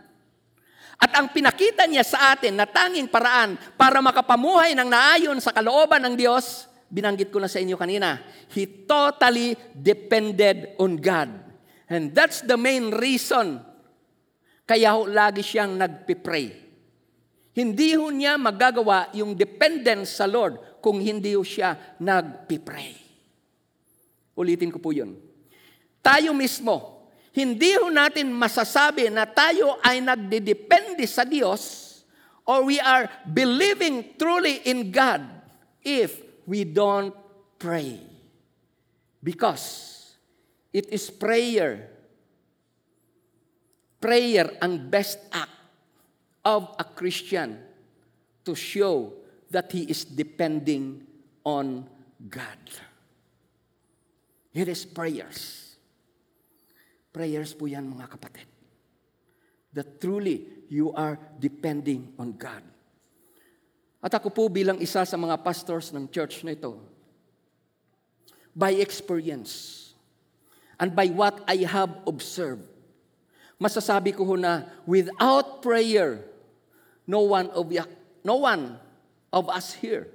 At 1.03 1.11
ang 1.19 1.31
pinakita 1.35 1.83
niya 1.83 2.07
sa 2.07 2.31
atin 2.31 2.55
na 2.55 2.63
tanging 2.63 3.11
paraan 3.11 3.59
para 3.75 3.99
makapamuhay 3.99 4.71
ng 4.71 4.87
naayon 4.87 5.35
sa 5.43 5.51
kalooban 5.51 5.99
ng 5.99 6.15
Diyos, 6.15 6.71
binanggit 6.93 7.33
ko 7.33 7.41
na 7.41 7.49
sa 7.49 7.57
inyo 7.57 7.73
kanina, 7.73 8.21
He 8.53 8.85
totally 8.85 9.57
depended 9.73 10.77
on 10.77 11.01
God. 11.01 11.33
And 11.89 12.13
that's 12.13 12.45
the 12.45 12.55
main 12.55 12.93
reason 12.93 13.57
kaya 14.63 14.95
ho 14.95 15.09
lagi 15.09 15.43
siyang 15.43 15.75
nagpipray. 15.75 16.63
Hindi 17.53 17.93
ho 17.99 18.09
niya 18.09 18.39
magagawa 18.39 19.11
yung 19.13 19.35
dependence 19.35 20.17
sa 20.17 20.25
Lord 20.25 20.81
kung 20.81 20.97
hindi 21.03 21.35
ho 21.35 21.43
siya 21.43 21.97
nagpipray. 21.99 22.97
Ulitin 24.33 24.73
ko 24.73 24.81
po 24.81 24.89
yun. 24.89 25.13
Tayo 26.01 26.33
mismo, 26.33 27.05
hindi 27.35 27.77
ho 27.77 27.91
natin 27.91 28.33
masasabi 28.33 29.11
na 29.11 29.29
tayo 29.29 29.77
ay 29.83 30.01
nagdidepende 30.01 31.05
sa 31.05 31.27
Diyos 31.27 31.93
or 32.47 32.65
we 32.65 32.79
are 32.79 33.05
believing 33.29 34.17
truly 34.17 34.63
in 34.65 34.89
God 34.89 35.21
if 35.83 36.22
we 36.45 36.63
don't 36.63 37.13
pray. 37.59 37.99
Because 39.23 40.15
it 40.73 40.89
is 40.91 41.09
prayer. 41.09 41.89
Prayer 44.01 44.51
ang 44.59 44.89
best 44.91 45.19
act 45.31 45.55
of 46.43 46.67
a 46.75 46.83
Christian 46.83 47.55
to 48.43 48.51
show 48.51 49.15
that 49.47 49.71
he 49.71 49.87
is 49.87 50.03
depending 50.03 51.07
on 51.45 51.87
God. 52.27 52.59
It 54.51 54.67
is 54.67 54.83
prayers. 54.83 55.71
Prayers 57.13 57.53
po 57.55 57.69
yan 57.69 57.87
mga 57.87 58.11
kapatid. 58.11 58.49
That 59.71 60.01
truly 60.01 60.67
you 60.67 60.91
are 60.93 61.15
depending 61.39 62.17
on 62.17 62.35
God. 62.35 62.72
At 64.03 64.11
ako 64.19 64.35
po 64.35 64.43
bilang 64.51 64.83
isa 64.83 65.07
sa 65.07 65.15
mga 65.15 65.39
pastors 65.39 65.95
ng 65.95 66.11
church 66.11 66.43
na 66.43 66.51
ito, 66.51 66.75
by 68.51 68.75
experience 68.83 69.79
and 70.75 70.91
by 70.91 71.07
what 71.07 71.39
I 71.47 71.63
have 71.63 72.03
observed, 72.03 72.67
masasabi 73.55 74.11
ko 74.11 74.27
ho 74.27 74.35
na 74.35 74.67
without 74.83 75.63
prayer, 75.63 76.19
no 77.07 77.23
one 77.23 77.47
of 77.55 77.71
no 78.27 78.43
one 78.43 78.75
of 79.31 79.47
us 79.47 79.71
here 79.79 80.11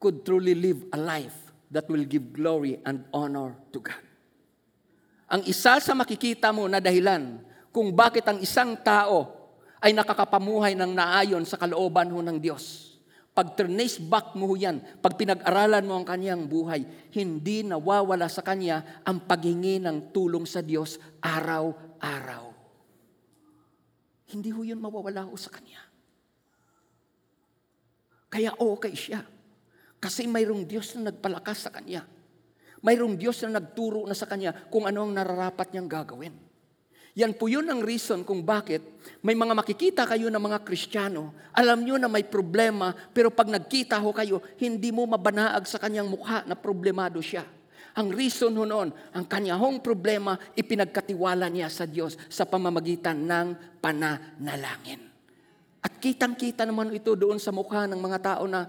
could 0.00 0.24
truly 0.24 0.56
live 0.56 0.80
a 0.96 0.98
life 0.98 1.36
that 1.68 1.84
will 1.92 2.08
give 2.08 2.32
glory 2.32 2.80
and 2.88 3.04
honor 3.12 3.52
to 3.68 3.84
God. 3.84 4.00
Ang 5.28 5.44
isa 5.44 5.76
sa 5.76 5.92
makikita 5.92 6.56
mo 6.56 6.64
na 6.64 6.80
dahilan 6.80 7.36
kung 7.68 7.92
bakit 7.92 8.24
ang 8.24 8.40
isang 8.40 8.80
tao 8.80 9.35
ay 9.86 9.94
nakakapamuhay 9.94 10.74
ng 10.74 10.98
naayon 10.98 11.46
sa 11.46 11.54
kalooban 11.54 12.10
ho 12.10 12.18
ng 12.18 12.42
Diyos. 12.42 12.98
Pag 13.30 13.54
trace 13.54 14.02
back 14.02 14.34
mo 14.34 14.58
yan, 14.58 14.82
pag 14.98 15.14
pinag-aralan 15.14 15.86
mo 15.86 15.94
ang 15.94 16.02
kanyang 16.02 16.50
buhay, 16.50 16.82
hindi 17.14 17.62
nawawala 17.62 18.26
sa 18.26 18.42
kanya 18.42 18.82
ang 19.06 19.22
paghingi 19.30 19.78
ng 19.78 20.10
tulong 20.10 20.42
sa 20.42 20.58
Diyos 20.58 20.98
araw-araw. 21.22 22.50
Hindi 24.34 24.50
ho 24.50 24.66
yun 24.66 24.82
mawawala 24.82 25.30
ho 25.30 25.38
sa 25.38 25.54
kanya. 25.54 25.78
Kaya 28.26 28.58
okay 28.58 28.98
siya. 28.98 29.22
Kasi 30.02 30.26
mayroong 30.26 30.66
Diyos 30.66 30.98
na 30.98 31.14
nagpalakas 31.14 31.62
sa 31.62 31.70
kanya. 31.70 32.02
Mayroong 32.82 33.14
Diyos 33.14 33.38
na 33.46 33.62
nagturo 33.62 34.02
na 34.02 34.18
sa 34.18 34.26
kanya 34.26 34.50
kung 34.66 34.82
ano 34.90 35.06
ang 35.06 35.14
nararapat 35.14 35.70
niyang 35.70 35.86
gagawin. 35.86 36.45
Yan 37.16 37.32
po 37.32 37.48
yun 37.48 37.64
ang 37.64 37.80
reason 37.80 38.20
kung 38.28 38.44
bakit 38.44 38.84
may 39.24 39.32
mga 39.32 39.56
makikita 39.56 40.02
kayo 40.04 40.28
ng 40.28 40.36
mga 40.36 40.60
Kristiyano, 40.60 41.32
alam 41.56 41.80
nyo 41.80 41.96
na 41.96 42.12
may 42.12 42.28
problema, 42.28 42.92
pero 42.92 43.32
pag 43.32 43.48
nagkita 43.48 43.96
ho 43.96 44.12
kayo, 44.12 44.44
hindi 44.60 44.92
mo 44.92 45.08
mabanaag 45.08 45.64
sa 45.64 45.80
kanyang 45.80 46.12
mukha 46.12 46.44
na 46.44 46.52
problemado 46.52 47.16
siya. 47.24 47.48
Ang 47.96 48.12
reason 48.12 48.52
ho 48.52 48.68
noon, 48.68 48.92
ang 49.16 49.24
kanyahong 49.24 49.80
problema, 49.80 50.36
ipinagkatiwala 50.52 51.48
niya 51.48 51.72
sa 51.72 51.88
Diyos 51.88 52.20
sa 52.28 52.44
pamamagitan 52.44 53.16
ng 53.16 53.80
pananalangin. 53.80 55.00
At 55.80 55.96
kitang-kita 55.96 56.68
naman 56.68 56.92
ito 56.92 57.16
doon 57.16 57.40
sa 57.40 57.48
mukha 57.48 57.88
ng 57.88 57.96
mga 57.96 58.18
tao 58.20 58.44
na 58.44 58.68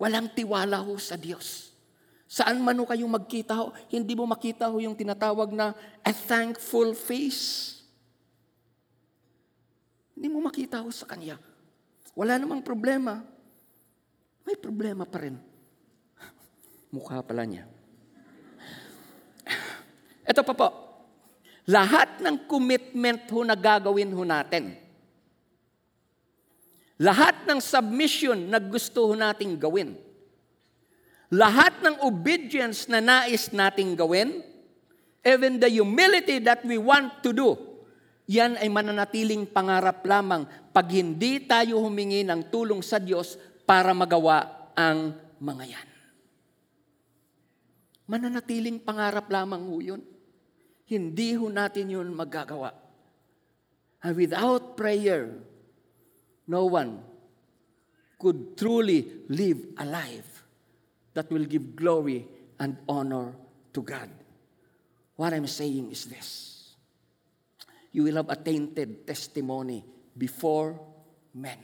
walang 0.00 0.32
tiwala 0.32 0.80
ho 0.80 0.96
sa 0.96 1.20
Diyos. 1.20 1.76
Saan 2.24 2.64
man 2.64 2.80
ho 2.80 2.88
kayong 2.88 3.12
magkita 3.12 3.52
ho, 3.60 3.76
hindi 3.92 4.16
mo 4.16 4.24
makita 4.24 4.72
ho 4.72 4.80
yung 4.80 4.96
tinatawag 4.96 5.52
na 5.52 5.76
a 6.00 6.12
thankful 6.16 6.96
face. 6.96 7.73
Hindi 10.14 10.28
mo 10.30 10.38
makita 10.42 10.80
ho 10.82 10.90
sa 10.94 11.10
kanya. 11.10 11.36
Wala 12.14 12.38
namang 12.38 12.62
problema. 12.62 13.18
May 14.46 14.54
problema 14.54 15.02
pa 15.02 15.18
rin. 15.26 15.34
Mukha 16.94 17.18
pala 17.26 17.42
niya. 17.42 17.66
Ito 20.30 20.46
pa 20.46 20.54
po. 20.54 20.68
Lahat 21.66 22.22
ng 22.22 22.46
commitment 22.46 23.26
ho 23.34 23.42
na 23.42 23.58
gagawin 23.58 24.14
ho 24.14 24.22
natin. 24.22 24.78
Lahat 27.02 27.42
ng 27.48 27.58
submission 27.58 28.38
na 28.46 28.62
gusto 28.62 29.10
ho 29.10 29.12
nating 29.18 29.58
gawin. 29.58 29.98
Lahat 31.34 31.74
ng 31.82 32.06
obedience 32.06 32.86
na 32.86 33.02
nais 33.02 33.50
nating 33.50 33.98
gawin, 33.98 34.38
even 35.26 35.58
the 35.58 35.66
humility 35.66 36.38
that 36.38 36.62
we 36.62 36.78
want 36.78 37.24
to 37.26 37.34
do, 37.34 37.58
yan 38.24 38.56
ay 38.56 38.68
mananatiling 38.72 39.44
pangarap 39.44 40.00
lamang 40.08 40.48
pag 40.72 40.88
hindi 40.88 41.44
tayo 41.44 41.84
humingi 41.84 42.24
ng 42.24 42.48
tulong 42.48 42.80
sa 42.80 42.96
Diyos 42.96 43.36
para 43.68 43.92
magawa 43.92 44.72
ang 44.72 45.12
mga 45.40 45.64
yan. 45.68 45.88
Mananatiling 48.08 48.80
pangarap 48.80 49.28
lamang 49.28 49.64
ho 49.68 49.76
yun. 49.80 50.02
Hindi 50.84 51.36
ho 51.36 51.48
natin 51.48 51.88
yun 51.88 52.12
magagawa. 52.12 52.72
And 54.04 54.12
without 54.16 54.76
prayer, 54.76 55.32
no 56.44 56.68
one 56.68 57.00
could 58.20 58.56
truly 58.56 59.24
live 59.32 59.72
a 59.80 59.84
life 59.88 60.44
that 61.16 61.32
will 61.32 61.48
give 61.48 61.72
glory 61.72 62.28
and 62.60 62.76
honor 62.88 63.32
to 63.72 63.80
God. 63.80 64.12
What 65.16 65.32
I'm 65.32 65.48
saying 65.48 65.92
is 65.92 66.04
this 66.04 66.53
you 67.94 68.02
will 68.02 68.18
have 68.18 68.26
a 68.26 68.34
tainted 68.34 69.06
testimony 69.06 69.86
before 70.18 70.74
men 71.30 71.62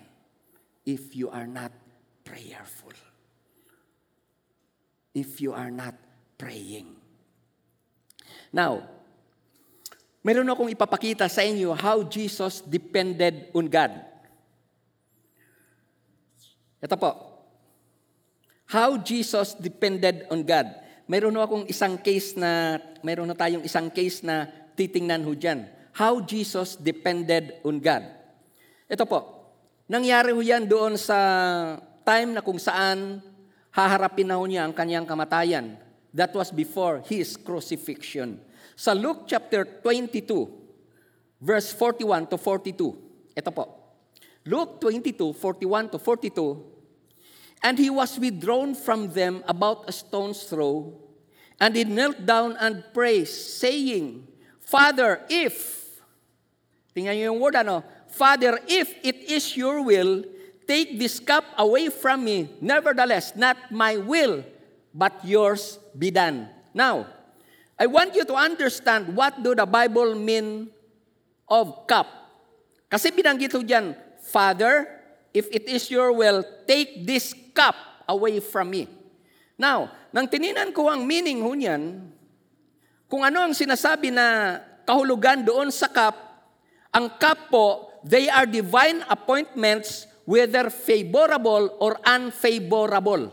if 0.87 1.19
you 1.19 1.27
are 1.27 1.51
not 1.51 1.75
prayerful. 2.23 2.95
If 5.11 5.43
you 5.43 5.51
are 5.51 5.75
not 5.75 5.99
praying. 6.39 6.95
Now, 8.55 8.87
meron 10.23 10.47
akong 10.47 10.71
ipapakita 10.71 11.27
sa 11.27 11.43
inyo 11.43 11.75
how 11.75 12.07
Jesus 12.07 12.63
depended 12.63 13.51
on 13.51 13.67
God. 13.67 13.91
Ito 16.79 16.95
po. 16.95 17.11
How 18.71 18.95
Jesus 19.03 19.59
depended 19.59 20.31
on 20.31 20.47
God. 20.47 20.71
Meron 21.11 21.35
akong 21.43 21.67
isang 21.67 21.99
case 21.99 22.39
na, 22.39 22.79
meron 23.03 23.27
na 23.27 23.35
tayong 23.35 23.67
isang 23.67 23.91
case 23.91 24.23
na 24.23 24.47
titingnan 24.79 25.27
ho 25.27 25.35
dyan 25.35 25.80
how 26.01 26.17
Jesus 26.25 26.81
depended 26.81 27.61
on 27.61 27.77
God. 27.77 28.09
Ito 28.89 29.05
po, 29.05 29.21
nangyari 29.85 30.33
ho 30.33 30.41
yan 30.41 30.65
doon 30.65 30.97
sa 30.97 31.21
time 32.09 32.33
na 32.33 32.41
kung 32.41 32.57
saan 32.57 33.21
haharapin 33.69 34.25
na 34.25 34.41
ho 34.41 34.49
niya 34.49 34.65
ang 34.65 34.73
kanyang 34.73 35.05
kamatayan. 35.05 35.77
That 36.17 36.33
was 36.33 36.49
before 36.49 37.05
his 37.05 37.37
crucifixion. 37.37 38.41
Sa 38.81 38.97
Luke 38.97 39.29
chapter 39.29 39.85
22, 39.85 40.25
verse 41.45 41.69
41 41.77 42.33
to 42.33 42.41
42. 42.41 43.37
Ito 43.37 43.51
po. 43.53 43.69
Luke 44.49 44.81
22, 44.81 45.37
41 45.37 45.93
to 45.93 45.99
42. 46.01 47.61
And 47.61 47.77
he 47.77 47.93
was 47.93 48.17
withdrawn 48.17 48.73
from 48.73 49.13
them 49.13 49.45
about 49.45 49.85
a 49.85 49.93
stone's 49.93 50.49
throw, 50.49 50.97
and 51.61 51.77
he 51.77 51.85
knelt 51.85 52.25
down 52.25 52.57
and 52.57 52.81
prayed, 52.97 53.29
saying, 53.29 54.25
Father, 54.65 55.21
if 55.29 55.80
Tingnan 56.91 57.15
niyo 57.15 57.25
yung 57.35 57.41
word 57.41 57.55
ano, 57.55 57.87
Father, 58.11 58.59
if 58.67 58.91
it 59.07 59.31
is 59.31 59.55
your 59.55 59.83
will, 59.87 60.27
take 60.67 60.99
this 60.99 61.23
cup 61.23 61.47
away 61.59 61.91
from 61.91 62.27
me. 62.27 62.51
Nevertheless, 62.59 63.35
not 63.39 63.59
my 63.71 63.99
will, 63.99 64.43
but 64.91 65.15
yours 65.23 65.79
be 65.95 66.11
done. 66.11 66.51
Now, 66.75 67.07
I 67.79 67.87
want 67.87 68.15
you 68.15 68.27
to 68.27 68.35
understand 68.35 69.15
what 69.15 69.43
do 69.43 69.55
the 69.55 69.67
Bible 69.67 70.15
mean 70.19 70.71
of 71.47 71.87
cup. 71.87 72.07
Kasi 72.91 73.15
binanggit 73.15 73.55
ko 73.55 73.63
dyan, 73.63 73.95
Father, 74.31 74.87
if 75.31 75.47
it 75.55 75.71
is 75.71 75.91
your 75.91 76.11
will, 76.15 76.43
take 76.67 77.07
this 77.07 77.35
cup 77.55 77.75
away 78.11 78.43
from 78.43 78.71
me. 78.71 78.91
Now, 79.59 79.91
nang 80.11 80.27
tininan 80.27 80.75
ko 80.75 80.91
ang 80.91 81.07
meaning 81.07 81.43
ho 81.43 81.55
niyan, 81.55 82.11
kung 83.11 83.27
ano 83.27 83.43
ang 83.43 83.55
sinasabi 83.55 84.15
na 84.15 84.59
kahulugan 84.87 85.43
doon 85.43 85.71
sa 85.75 85.91
cup, 85.91 86.30
ang 86.91 87.07
cup 87.19 87.51
po, 87.51 87.67
they 88.03 88.27
are 88.27 88.47
divine 88.47 89.07
appointments 89.07 90.11
whether 90.27 90.71
favorable 90.71 91.75
or 91.79 91.99
unfavorable. 92.07 93.31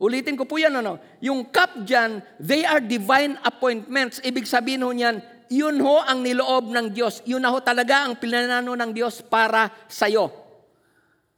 Ulitin 0.00 0.38
ko 0.38 0.48
po 0.48 0.56
yan, 0.56 0.72
ano? 0.80 0.96
Yung 1.20 1.52
cup 1.52 1.84
dyan, 1.84 2.24
they 2.40 2.64
are 2.64 2.80
divine 2.80 3.36
appointments. 3.44 4.16
Ibig 4.24 4.48
sabihin 4.48 4.80
ho 4.80 4.90
niyan, 4.90 5.20
yun 5.52 5.76
ho 5.82 6.00
ang 6.00 6.24
niloob 6.24 6.72
ng 6.72 6.94
Diyos. 6.94 7.20
Yun 7.28 7.44
na 7.44 7.52
ho 7.52 7.60
talaga 7.60 8.08
ang 8.08 8.16
pinanano 8.16 8.72
ng 8.72 8.90
Diyos 8.96 9.20
para 9.20 9.68
sa'yo. 9.90 10.30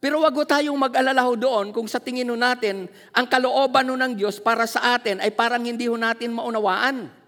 Pero 0.03 0.23
wag 0.23 0.35
ho 0.35 0.45
tayong 0.47 0.79
mag-alala 0.79 1.23
ho 1.27 1.35
doon 1.35 1.71
kung 1.75 1.87
sa 1.87 2.03
tingin 2.03 2.27
ho 2.27 2.37
natin, 2.39 2.87
ang 3.15 3.27
kalooban 3.27 3.89
ho 3.89 3.95
ng 3.99 4.15
Diyos 4.15 4.39
para 4.39 4.67
sa 4.67 4.95
atin 4.95 5.19
ay 5.23 5.31
parang 5.35 5.63
hindi 5.63 5.87
ho 5.91 5.95
natin 5.99 6.35
maunawaan. 6.35 7.22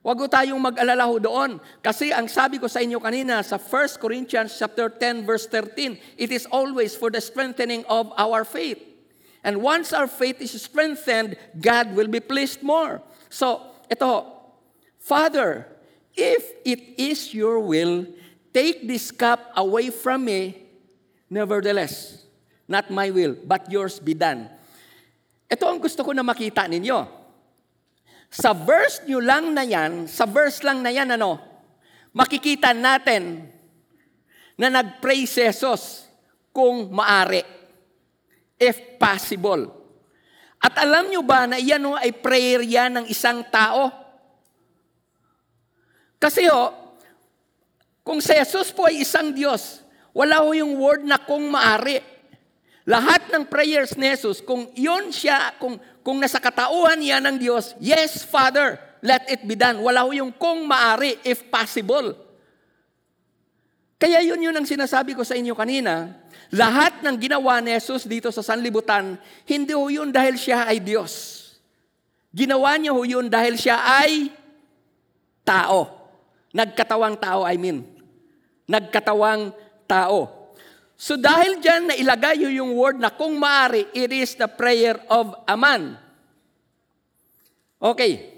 Huwag 0.00 0.16
ko 0.16 0.26
tayong 0.32 0.56
mag-alala 0.56 1.04
ho 1.04 1.20
doon. 1.20 1.60
Kasi 1.84 2.08
ang 2.08 2.24
sabi 2.24 2.56
ko 2.56 2.64
sa 2.64 2.80
inyo 2.80 2.96
kanina 3.04 3.44
sa 3.44 3.60
1 3.60 4.00
Corinthians 4.00 4.56
chapter 4.56 4.88
10 4.88 5.28
verse 5.28 5.44
13, 5.44 6.16
it 6.16 6.32
is 6.32 6.48
always 6.48 6.96
for 6.96 7.12
the 7.12 7.20
strengthening 7.20 7.84
of 7.84 8.08
our 8.16 8.48
faith. 8.48 8.80
And 9.44 9.60
once 9.60 9.92
our 9.92 10.08
faith 10.08 10.40
is 10.40 10.56
strengthened, 10.56 11.36
God 11.52 11.92
will 11.92 12.08
be 12.08 12.20
pleased 12.20 12.64
more. 12.64 13.04
So, 13.28 13.60
ito, 13.92 14.24
Father, 15.00 15.68
if 16.16 16.48
it 16.64 16.96
is 16.96 17.36
your 17.36 17.60
will, 17.60 18.08
take 18.56 18.88
this 18.88 19.12
cup 19.12 19.52
away 19.56 19.92
from 19.92 20.24
me, 20.24 20.64
nevertheless, 21.28 22.24
not 22.68 22.88
my 22.88 23.12
will, 23.12 23.36
but 23.44 23.68
yours 23.68 24.00
be 24.00 24.16
done. 24.16 24.48
Ito 25.48 25.68
ang 25.68 25.80
gusto 25.80 26.04
ko 26.04 26.16
na 26.16 26.24
makita 26.24 26.64
ninyo. 26.64 27.19
Sa 28.30 28.54
verse 28.54 29.02
nyo 29.10 29.18
lang 29.18 29.50
na 29.50 29.66
yan, 29.66 30.06
sa 30.06 30.22
verse 30.22 30.62
lang 30.62 30.86
na 30.86 30.94
yan, 30.94 31.10
ano, 31.18 31.42
makikita 32.14 32.70
natin 32.70 33.50
na 34.54 34.70
nag-pray 34.70 35.26
si 35.26 35.42
Jesus 35.42 36.06
kung 36.54 36.94
maari, 36.94 37.42
if 38.54 38.78
possible. 39.02 39.66
At 40.62 40.78
alam 40.78 41.10
nyo 41.10 41.26
ba 41.26 41.50
na 41.50 41.58
iyan 41.58 41.90
o 41.90 41.98
ay 41.98 42.14
prayer 42.14 42.62
yan 42.62 43.02
ng 43.02 43.06
isang 43.10 43.42
tao? 43.50 43.90
Kasi 46.20 46.46
ho, 46.52 46.70
kung 48.06 48.22
si 48.22 48.36
Jesus 48.36 48.70
po 48.70 48.86
ay 48.86 49.02
isang 49.02 49.34
Diyos, 49.34 49.82
wala 50.14 50.44
ho 50.44 50.54
yung 50.54 50.78
word 50.78 51.02
na 51.02 51.18
kung 51.18 51.48
maari. 51.50 51.98
Lahat 52.84 53.26
ng 53.32 53.48
prayers 53.48 53.96
ni 53.96 54.12
Jesus, 54.12 54.44
kung 54.44 54.68
yun 54.76 55.08
siya, 55.08 55.56
kung 55.56 55.80
kung 56.00 56.20
nasa 56.20 56.40
katauhan 56.40 56.96
niya 56.96 57.20
ng 57.20 57.36
Diyos, 57.36 57.76
yes, 57.76 58.24
Father, 58.24 58.80
let 59.04 59.24
it 59.28 59.44
be 59.44 59.56
done. 59.56 59.80
Wala 59.84 60.04
ho 60.04 60.10
yung 60.12 60.32
kung 60.32 60.64
maari, 60.64 61.20
if 61.24 61.44
possible. 61.52 62.16
Kaya 64.00 64.24
yun 64.24 64.40
yun 64.40 64.56
ang 64.56 64.64
sinasabi 64.64 65.12
ko 65.12 65.20
sa 65.20 65.36
inyo 65.36 65.52
kanina. 65.52 66.16
Lahat 66.56 67.04
ng 67.04 67.20
ginawa 67.20 67.60
ni 67.60 67.76
Jesus 67.76 68.08
dito 68.08 68.32
sa 68.32 68.40
sanlibutan, 68.40 69.20
hindi 69.44 69.76
ho 69.76 69.86
yun 69.92 70.08
dahil 70.08 70.40
siya 70.40 70.64
ay 70.64 70.80
Diyos. 70.80 71.36
Ginawa 72.32 72.80
niya 72.80 72.96
ho 72.96 73.02
yun 73.04 73.28
dahil 73.28 73.60
siya 73.60 73.76
ay 73.76 74.32
tao. 75.44 76.00
Nagkatawang 76.56 77.20
tao, 77.20 77.44
I 77.44 77.60
mean. 77.60 77.84
Nagkatawang 78.64 79.52
tao. 79.84 80.39
So 81.00 81.16
dahil 81.16 81.64
dyan 81.64 81.88
na 81.88 81.96
ilagay 81.96 82.44
yung 82.60 82.76
word 82.76 83.00
na 83.00 83.08
kung 83.08 83.40
maari, 83.40 83.88
it 83.96 84.12
is 84.12 84.36
the 84.36 84.44
prayer 84.44 85.00
of 85.08 85.32
a 85.48 85.56
man. 85.56 85.96
Okay. 87.80 88.36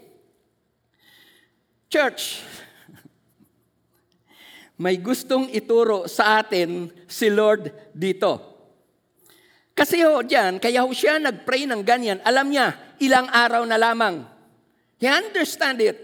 Church, 1.91 2.39
may 4.83 4.95
gustong 5.03 5.51
ituro 5.51 6.07
sa 6.07 6.39
atin 6.39 6.87
si 7.11 7.27
Lord 7.35 7.67
dito. 7.91 8.39
Kasi 9.75 10.07
ho 10.07 10.23
dyan, 10.23 10.63
kaya 10.63 10.87
ho 10.87 10.95
siya 10.95 11.19
nag-pray 11.19 11.67
ng 11.67 11.83
ganyan, 11.83 12.23
alam 12.23 12.47
niya, 12.47 12.79
ilang 13.03 13.27
araw 13.27 13.67
na 13.67 13.75
lamang. 13.75 14.23
He 15.03 15.11
understand 15.11 15.83
it. 15.83 15.99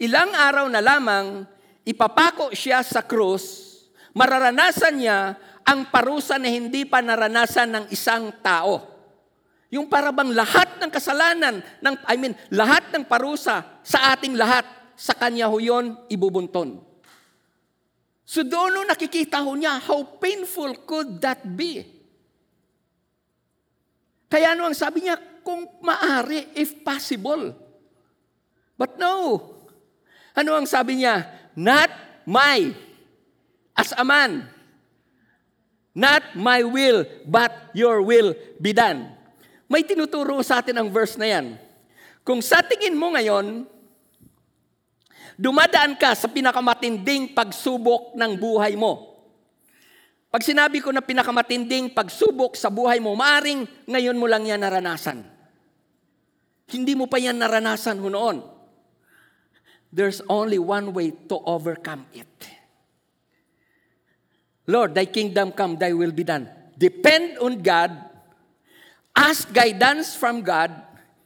Ilang 0.00 0.32
araw 0.32 0.64
na 0.72 0.80
lamang, 0.80 1.44
ipapako 1.84 2.56
siya 2.56 2.80
sa 2.80 3.04
krus, 3.04 3.68
mararanasan 4.16 4.96
niya 4.96 5.36
ang 5.70 5.86
parusa 5.86 6.34
na 6.34 6.50
hindi 6.50 6.82
pa 6.82 6.98
naranasan 6.98 7.70
ng 7.70 7.84
isang 7.94 8.34
tao. 8.42 8.82
Yung 9.70 9.86
parabang 9.86 10.34
lahat 10.34 10.82
ng 10.82 10.90
kasalanan, 10.90 11.62
ng, 11.78 11.94
I 12.10 12.18
mean, 12.18 12.34
lahat 12.50 12.90
ng 12.90 13.06
parusa 13.06 13.62
sa 13.86 14.10
ating 14.10 14.34
lahat, 14.34 14.66
sa 14.98 15.14
kanya 15.14 15.46
ho 15.46 15.62
yun 15.62 15.94
ibubunton. 16.10 16.82
So 18.26 18.42
doon 18.42 18.82
no, 18.82 18.82
nakikita 18.82 19.46
ho 19.46 19.54
niya, 19.54 19.78
how 19.78 20.02
painful 20.18 20.74
could 20.82 21.22
that 21.22 21.46
be? 21.46 21.86
Kaya 24.26 24.58
ano 24.58 24.66
ang 24.66 24.74
sabi 24.74 25.06
niya, 25.06 25.18
kung 25.46 25.66
maari, 25.86 26.50
if 26.58 26.82
possible. 26.82 27.54
But 28.74 28.98
no. 28.98 29.42
Ano 30.34 30.50
ang 30.54 30.66
sabi 30.66 31.02
niya? 31.02 31.26
Not 31.58 31.90
my, 32.26 32.70
as 33.74 33.90
a 33.94 34.06
man. 34.06 34.59
Not 35.90 36.38
my 36.38 36.62
will, 36.62 37.02
but 37.26 37.50
your 37.74 37.98
will 38.02 38.38
be 38.62 38.70
done. 38.70 39.10
May 39.66 39.82
tinuturo 39.82 40.38
sa 40.42 40.62
atin 40.62 40.78
ang 40.78 40.88
verse 40.90 41.18
na 41.18 41.26
yan. 41.26 41.46
Kung 42.22 42.38
sa 42.42 42.62
tingin 42.62 42.94
mo 42.94 43.10
ngayon, 43.14 43.66
dumadaan 45.34 45.98
ka 45.98 46.14
sa 46.14 46.30
pinakamatinding 46.30 47.34
pagsubok 47.34 48.14
ng 48.14 48.32
buhay 48.38 48.78
mo. 48.78 49.10
Pag 50.30 50.46
sinabi 50.46 50.78
ko 50.78 50.94
na 50.94 51.02
pinakamatinding 51.02 51.90
pagsubok 51.90 52.54
sa 52.54 52.70
buhay 52.70 53.02
mo, 53.02 53.18
maaring 53.18 53.66
ngayon 53.90 54.14
mo 54.14 54.30
lang 54.30 54.46
yan 54.46 54.62
naranasan. 54.62 55.26
Hindi 56.70 56.94
mo 56.94 57.10
pa 57.10 57.18
yan 57.18 57.34
naranasan 57.34 57.98
noon. 57.98 58.46
There's 59.90 60.22
only 60.30 60.62
one 60.62 60.94
way 60.94 61.10
to 61.26 61.34
overcome 61.42 62.06
it. 62.14 62.30
Lord, 64.70 64.94
thy 64.94 65.10
kingdom 65.10 65.50
come, 65.50 65.74
thy 65.74 65.90
will 65.90 66.14
be 66.14 66.22
done. 66.22 66.46
Depend 66.78 67.42
on 67.42 67.58
God, 67.58 67.90
ask 69.10 69.50
guidance 69.50 70.14
from 70.14 70.46
God, 70.46 70.70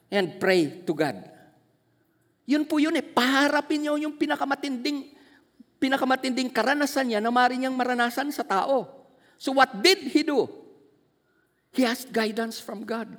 and 0.09 0.41
pray 0.41 0.81
to 0.89 0.93
God. 0.97 1.21
Yun 2.49 2.65
po 2.65 2.81
yun 2.81 2.97
eh. 2.97 3.05
Paharapin 3.05 3.85
niyo 3.85 4.01
yung 4.01 4.17
pinakamatinding, 4.17 5.13
pinakamatinding 5.77 6.49
karanasan 6.49 7.13
niya 7.13 7.21
na 7.21 7.29
mari 7.33 7.61
niyang 7.61 7.77
maranasan 7.77 8.33
sa 8.33 8.45
tao. 8.45 8.89
So 9.37 9.53
what 9.53 9.73
did 9.85 10.09
he 10.09 10.25
do? 10.25 10.49
He 11.75 11.83
asked 11.83 12.15
guidance 12.15 12.63
from 12.63 12.87
God. 12.87 13.11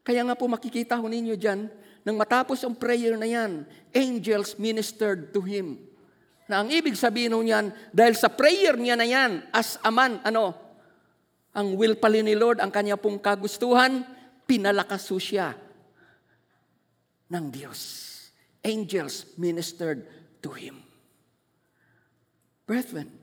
Kaya 0.00 0.24
nga 0.24 0.32
po 0.32 0.48
makikita 0.48 0.96
ho 0.96 1.04
ninyo 1.04 1.36
dyan, 1.36 1.68
nang 2.00 2.16
matapos 2.16 2.64
ang 2.64 2.72
prayer 2.72 3.12
na 3.20 3.28
yan, 3.28 3.68
angels 3.92 4.56
ministered 4.56 5.36
to 5.36 5.44
him. 5.44 5.76
Na 6.50 6.66
ang 6.66 6.68
ibig 6.74 6.98
sabihin 6.98 7.30
niyan, 7.30 7.70
dahil 7.94 8.18
sa 8.18 8.26
prayer 8.26 8.74
niya 8.74 8.98
na 8.98 9.06
yan, 9.06 9.46
as 9.54 9.78
a 9.86 9.90
man, 9.94 10.18
ano, 10.26 10.50
ang 11.54 11.78
will 11.78 11.94
pala 11.94 12.18
ni 12.18 12.34
Lord, 12.34 12.58
ang 12.58 12.74
kanya 12.74 12.98
pong 12.98 13.22
kagustuhan, 13.22 14.02
pinalakas 14.50 15.06
ho 15.14 15.18
siya 15.22 15.54
ng 17.30 17.46
Diyos. 17.54 17.80
Angels 18.66 19.38
ministered 19.38 20.02
to 20.42 20.50
him. 20.50 20.82
Brethren, 22.66 23.14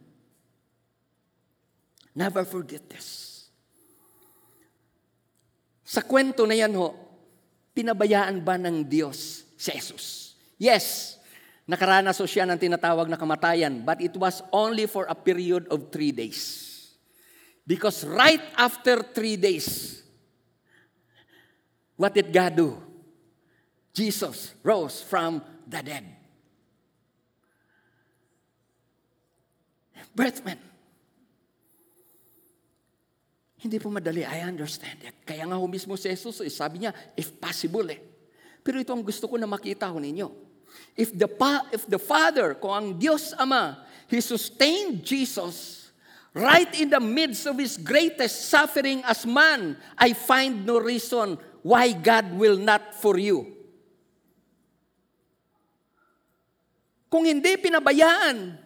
never 2.15 2.47
forget 2.47 2.87
this. 2.87 3.35
Sa 5.83 5.99
kwento 5.99 6.47
na 6.47 6.55
yan 6.55 6.71
ho, 6.79 6.95
pinabayaan 7.75 8.39
ba 8.39 8.55
ng 8.55 8.87
Diyos 8.87 9.43
si 9.59 9.75
Jesus? 9.75 10.35
Yes, 10.55 11.16
nakaranas 11.67 12.23
siya 12.23 12.47
ng 12.47 12.55
tinatawag 12.55 13.11
na 13.11 13.19
kamatayan, 13.19 13.83
but 13.83 13.99
it 13.99 14.15
was 14.15 14.39
only 14.55 14.87
for 14.87 15.03
a 15.11 15.13
period 15.13 15.67
of 15.67 15.91
three 15.91 16.15
days. 16.15 16.65
Because 17.67 18.07
right 18.07 18.41
after 18.55 19.03
three 19.03 19.35
days, 19.35 19.99
what 21.99 22.15
did 22.15 22.31
God 22.31 22.55
do? 22.55 22.79
Jesus 23.91 24.55
rose 24.63 25.03
from 25.03 25.43
the 25.67 25.83
dead. 25.83 26.07
Brethren, 30.15 30.57
hindi 33.59 33.77
po 33.83 33.91
madali, 33.91 34.23
I 34.23 34.47
understand 34.47 35.03
it. 35.03 35.27
Kaya 35.27 35.43
nga 35.43 35.59
ho 35.59 35.67
mismo 35.67 35.99
si 35.99 36.07
Jesus, 36.07 36.39
eh, 36.39 36.49
sabi 36.49 36.87
niya, 36.87 36.95
if 37.19 37.35
possible 37.35 37.85
eh. 37.91 37.99
Pero 38.63 38.79
ito 38.79 38.95
ang 38.95 39.03
gusto 39.03 39.27
ko 39.27 39.35
na 39.35 39.45
makita 39.45 39.91
ho 39.91 39.99
ninyo. 39.99 40.46
If 40.97 41.13
the, 41.13 41.29
pa, 41.29 41.65
if 41.69 41.85
the 41.85 42.01
Father, 42.01 42.57
kung 42.57 42.73
ang 42.73 42.87
Diyos 42.97 43.33
Ama, 43.37 43.85
He 44.07 44.23
sustained 44.23 45.03
Jesus 45.03 45.89
right 46.31 46.69
in 46.79 46.89
the 46.89 47.01
midst 47.01 47.45
of 47.45 47.59
His 47.59 47.77
greatest 47.77 48.49
suffering 48.49 49.03
as 49.05 49.25
man, 49.25 49.75
I 49.97 50.13
find 50.13 50.65
no 50.65 50.79
reason 50.79 51.37
why 51.61 51.91
God 51.91 52.33
will 52.33 52.57
not 52.57 52.95
for 52.95 53.19
you. 53.19 53.57
Kung 57.07 57.23
hindi 57.23 57.55
pinabayaan 57.55 58.59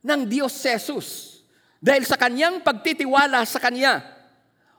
ng 0.00 0.20
Diyos 0.24 0.52
Jesus, 0.56 1.36
dahil 1.76 2.02
sa 2.08 2.16
kanyang 2.16 2.64
pagtitiwala 2.64 3.44
sa 3.44 3.60
Kanya, 3.60 4.00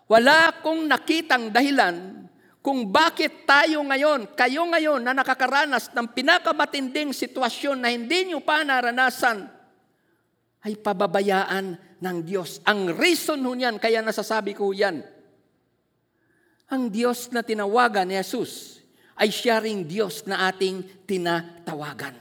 wala 0.09 0.51
akong 0.51 0.88
nakitang 0.88 1.53
dahilan 1.53 2.26
kung 2.68 2.91
bakit 2.91 3.47
tayo 3.47 3.80
ngayon, 3.80 4.36
kayo 4.36 4.68
ngayon 4.68 4.99
na 4.99 5.15
nakakaranas 5.15 5.88
ng 5.95 6.11
pinakamatinding 6.11 7.15
sitwasyon 7.15 7.80
na 7.80 7.95
hindi 7.95 8.28
nyo 8.28 8.43
pa 8.43 8.59
naranasan, 8.59 9.47
ay 10.68 10.76
pababayaan 10.76 11.80
ng 12.03 12.18
Diyos. 12.28 12.59
Ang 12.68 12.91
reason 12.91 13.39
ho 13.39 13.55
niyan, 13.55 13.80
kaya 13.80 14.03
nasasabi 14.03 14.51
ko 14.51 14.76
yan, 14.76 14.99
ang 16.68 16.91
Diyos 16.91 17.32
na 17.32 17.39
tinawagan 17.39 18.11
ni 18.11 18.20
Jesus 18.20 18.84
ay 19.15 19.32
siya 19.32 19.63
ring 19.63 19.88
Diyos 19.88 20.28
na 20.28 20.51
ating 20.51 21.07
tinatawagan. 21.07 22.20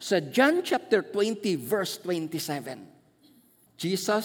Sa 0.00 0.16
John 0.16 0.64
chapter 0.64 1.04
20 1.12 1.60
verse 1.60 2.00
27, 2.00 3.76
Jesus 3.76 4.24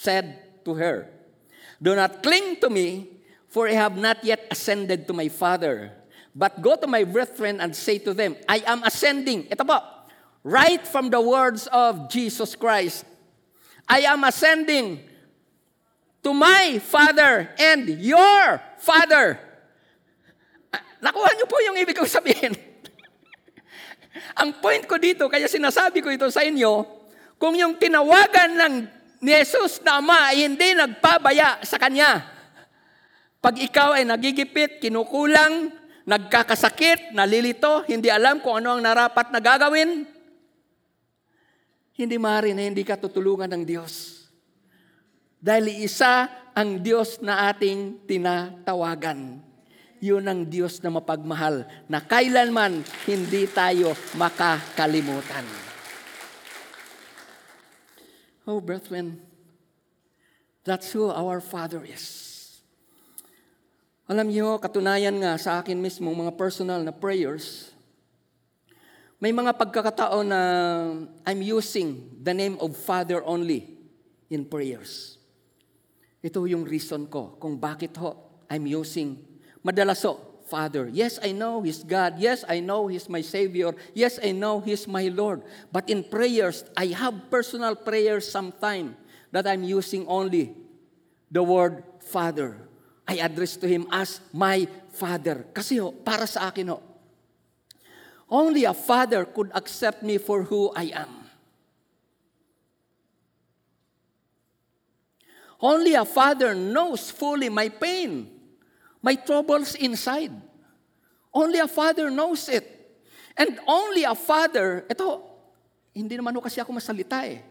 said 0.00 0.64
to 0.64 0.72
her, 0.72 1.12
Do 1.76 1.92
not 1.92 2.24
cling 2.24 2.56
to 2.64 2.72
me, 2.72 3.13
for 3.54 3.70
I 3.70 3.78
have 3.78 3.94
not 3.94 4.26
yet 4.26 4.50
ascended 4.50 5.06
to 5.06 5.14
my 5.14 5.30
Father. 5.30 5.94
But 6.34 6.58
go 6.58 6.74
to 6.74 6.90
my 6.90 7.06
brethren 7.06 7.62
and 7.62 7.70
say 7.70 8.02
to 8.02 8.10
them, 8.10 8.34
I 8.50 8.66
am 8.66 8.82
ascending. 8.82 9.46
Ito 9.46 9.62
po, 9.62 9.78
right 10.42 10.82
from 10.82 11.06
the 11.14 11.22
words 11.22 11.70
of 11.70 12.10
Jesus 12.10 12.58
Christ. 12.58 13.06
I 13.86 14.10
am 14.10 14.26
ascending 14.26 15.06
to 16.26 16.34
my 16.34 16.82
Father 16.82 17.54
and 17.54 17.94
your 18.02 18.58
Father. 18.82 19.38
Nakuha 20.98 21.38
niyo 21.38 21.46
po 21.46 21.62
yung 21.62 21.78
ibig 21.78 21.94
kong 21.94 22.10
sabihin. 22.10 22.58
Ang 24.42 24.58
point 24.58 24.82
ko 24.90 24.98
dito, 24.98 25.30
kaya 25.30 25.46
sinasabi 25.46 26.02
ko 26.02 26.10
ito 26.10 26.26
sa 26.26 26.42
inyo, 26.42 26.82
kung 27.38 27.54
yung 27.54 27.78
tinawagan 27.78 28.50
ng 28.50 28.74
ni 29.22 29.30
Jesus 29.30 29.78
na 29.86 30.02
Ama 30.02 30.34
ay 30.34 30.42
hindi 30.42 30.74
nagpabaya 30.74 31.62
sa 31.62 31.78
Kanya, 31.78 32.33
pag 33.44 33.60
ikaw 33.60 33.92
ay 33.92 34.08
nagigipit, 34.08 34.80
kinukulang, 34.80 35.68
nagkakasakit, 36.08 37.12
nalilito, 37.12 37.84
hindi 37.84 38.08
alam 38.08 38.40
kung 38.40 38.56
ano 38.56 38.72
ang 38.72 38.80
narapat 38.80 39.28
na 39.28 39.36
gagawin, 39.36 40.08
hindi 41.92 42.16
maaari 42.16 42.56
na 42.56 42.64
hindi 42.64 42.80
ka 42.80 42.96
tutulungan 42.96 43.52
ng 43.52 43.64
Diyos. 43.68 44.24
Dahil 45.44 45.84
isa 45.84 46.24
ang 46.56 46.80
Diyos 46.80 47.20
na 47.20 47.52
ating 47.52 48.08
tinatawagan. 48.08 49.44
Yun 50.00 50.24
ang 50.24 50.48
Diyos 50.48 50.80
na 50.80 50.88
mapagmahal 50.88 51.68
na 51.84 52.00
kailanman 52.00 52.80
hindi 53.04 53.44
tayo 53.44 53.92
makakalimutan. 54.16 55.44
Oh, 58.48 58.64
brethren, 58.64 59.20
that's 60.64 60.92
who 60.96 61.12
our 61.12 61.44
Father 61.44 61.84
is. 61.84 62.33
Alam 64.04 64.28
niyo, 64.28 64.60
katunayan 64.60 65.16
nga 65.16 65.40
sa 65.40 65.64
akin 65.64 65.80
mismo, 65.80 66.12
mga 66.12 66.36
personal 66.36 66.84
na 66.84 66.92
prayers, 66.92 67.72
may 69.16 69.32
mga 69.32 69.56
pagkakataon 69.56 70.28
na 70.28 70.40
I'm 71.24 71.40
using 71.40 72.12
the 72.20 72.36
name 72.36 72.60
of 72.60 72.76
Father 72.76 73.24
only 73.24 73.64
in 74.28 74.44
prayers. 74.44 75.16
Ito 76.20 76.44
yung 76.44 76.68
reason 76.68 77.08
ko 77.08 77.40
kung 77.40 77.56
bakit 77.56 77.96
ho 77.96 78.20
I'm 78.52 78.68
using, 78.68 79.16
madalas 79.64 80.04
ho, 80.04 80.20
Father. 80.52 80.92
Yes, 80.92 81.16
I 81.24 81.32
know 81.32 81.64
He's 81.64 81.80
God. 81.80 82.20
Yes, 82.20 82.44
I 82.44 82.60
know 82.60 82.84
He's 82.92 83.08
my 83.08 83.24
Savior. 83.24 83.72
Yes, 83.96 84.20
I 84.20 84.36
know 84.36 84.60
He's 84.60 84.84
my 84.84 85.08
Lord. 85.08 85.40
But 85.72 85.88
in 85.88 86.04
prayers, 86.04 86.68
I 86.76 86.92
have 86.92 87.32
personal 87.32 87.72
prayers 87.72 88.28
sometime 88.28 89.00
that 89.32 89.48
I'm 89.48 89.64
using 89.64 90.04
only 90.04 90.52
the 91.32 91.40
word 91.40 91.80
Father. 92.04 92.60
I 93.04 93.20
address 93.20 93.56
to 93.60 93.68
Him 93.68 93.86
as 93.92 94.20
my 94.32 94.66
Father. 94.96 95.44
Kasi 95.52 95.76
ho, 95.76 95.92
para 95.92 96.24
sa 96.24 96.48
akin 96.48 96.72
ho, 96.72 96.78
only 98.28 98.64
a 98.64 98.72
Father 98.72 99.28
could 99.28 99.52
accept 99.52 100.02
me 100.02 100.16
for 100.16 100.42
who 100.42 100.72
I 100.72 100.90
am. 100.94 101.12
Only 105.60 105.94
a 105.96 106.04
Father 106.04 106.52
knows 106.52 107.08
fully 107.08 107.48
my 107.48 107.68
pain, 107.68 108.28
my 109.00 109.14
troubles 109.16 109.76
inside. 109.76 110.32
Only 111.32 111.58
a 111.58 111.68
Father 111.68 112.10
knows 112.10 112.48
it. 112.48 112.68
And 113.34 113.58
only 113.66 114.04
a 114.04 114.14
Father, 114.14 114.84
ito, 114.86 115.24
hindi 115.94 116.14
naman 116.20 116.36
ho 116.36 116.44
kasi 116.44 116.60
ako 116.60 116.74
masalita 116.76 117.24
eh. 117.24 117.42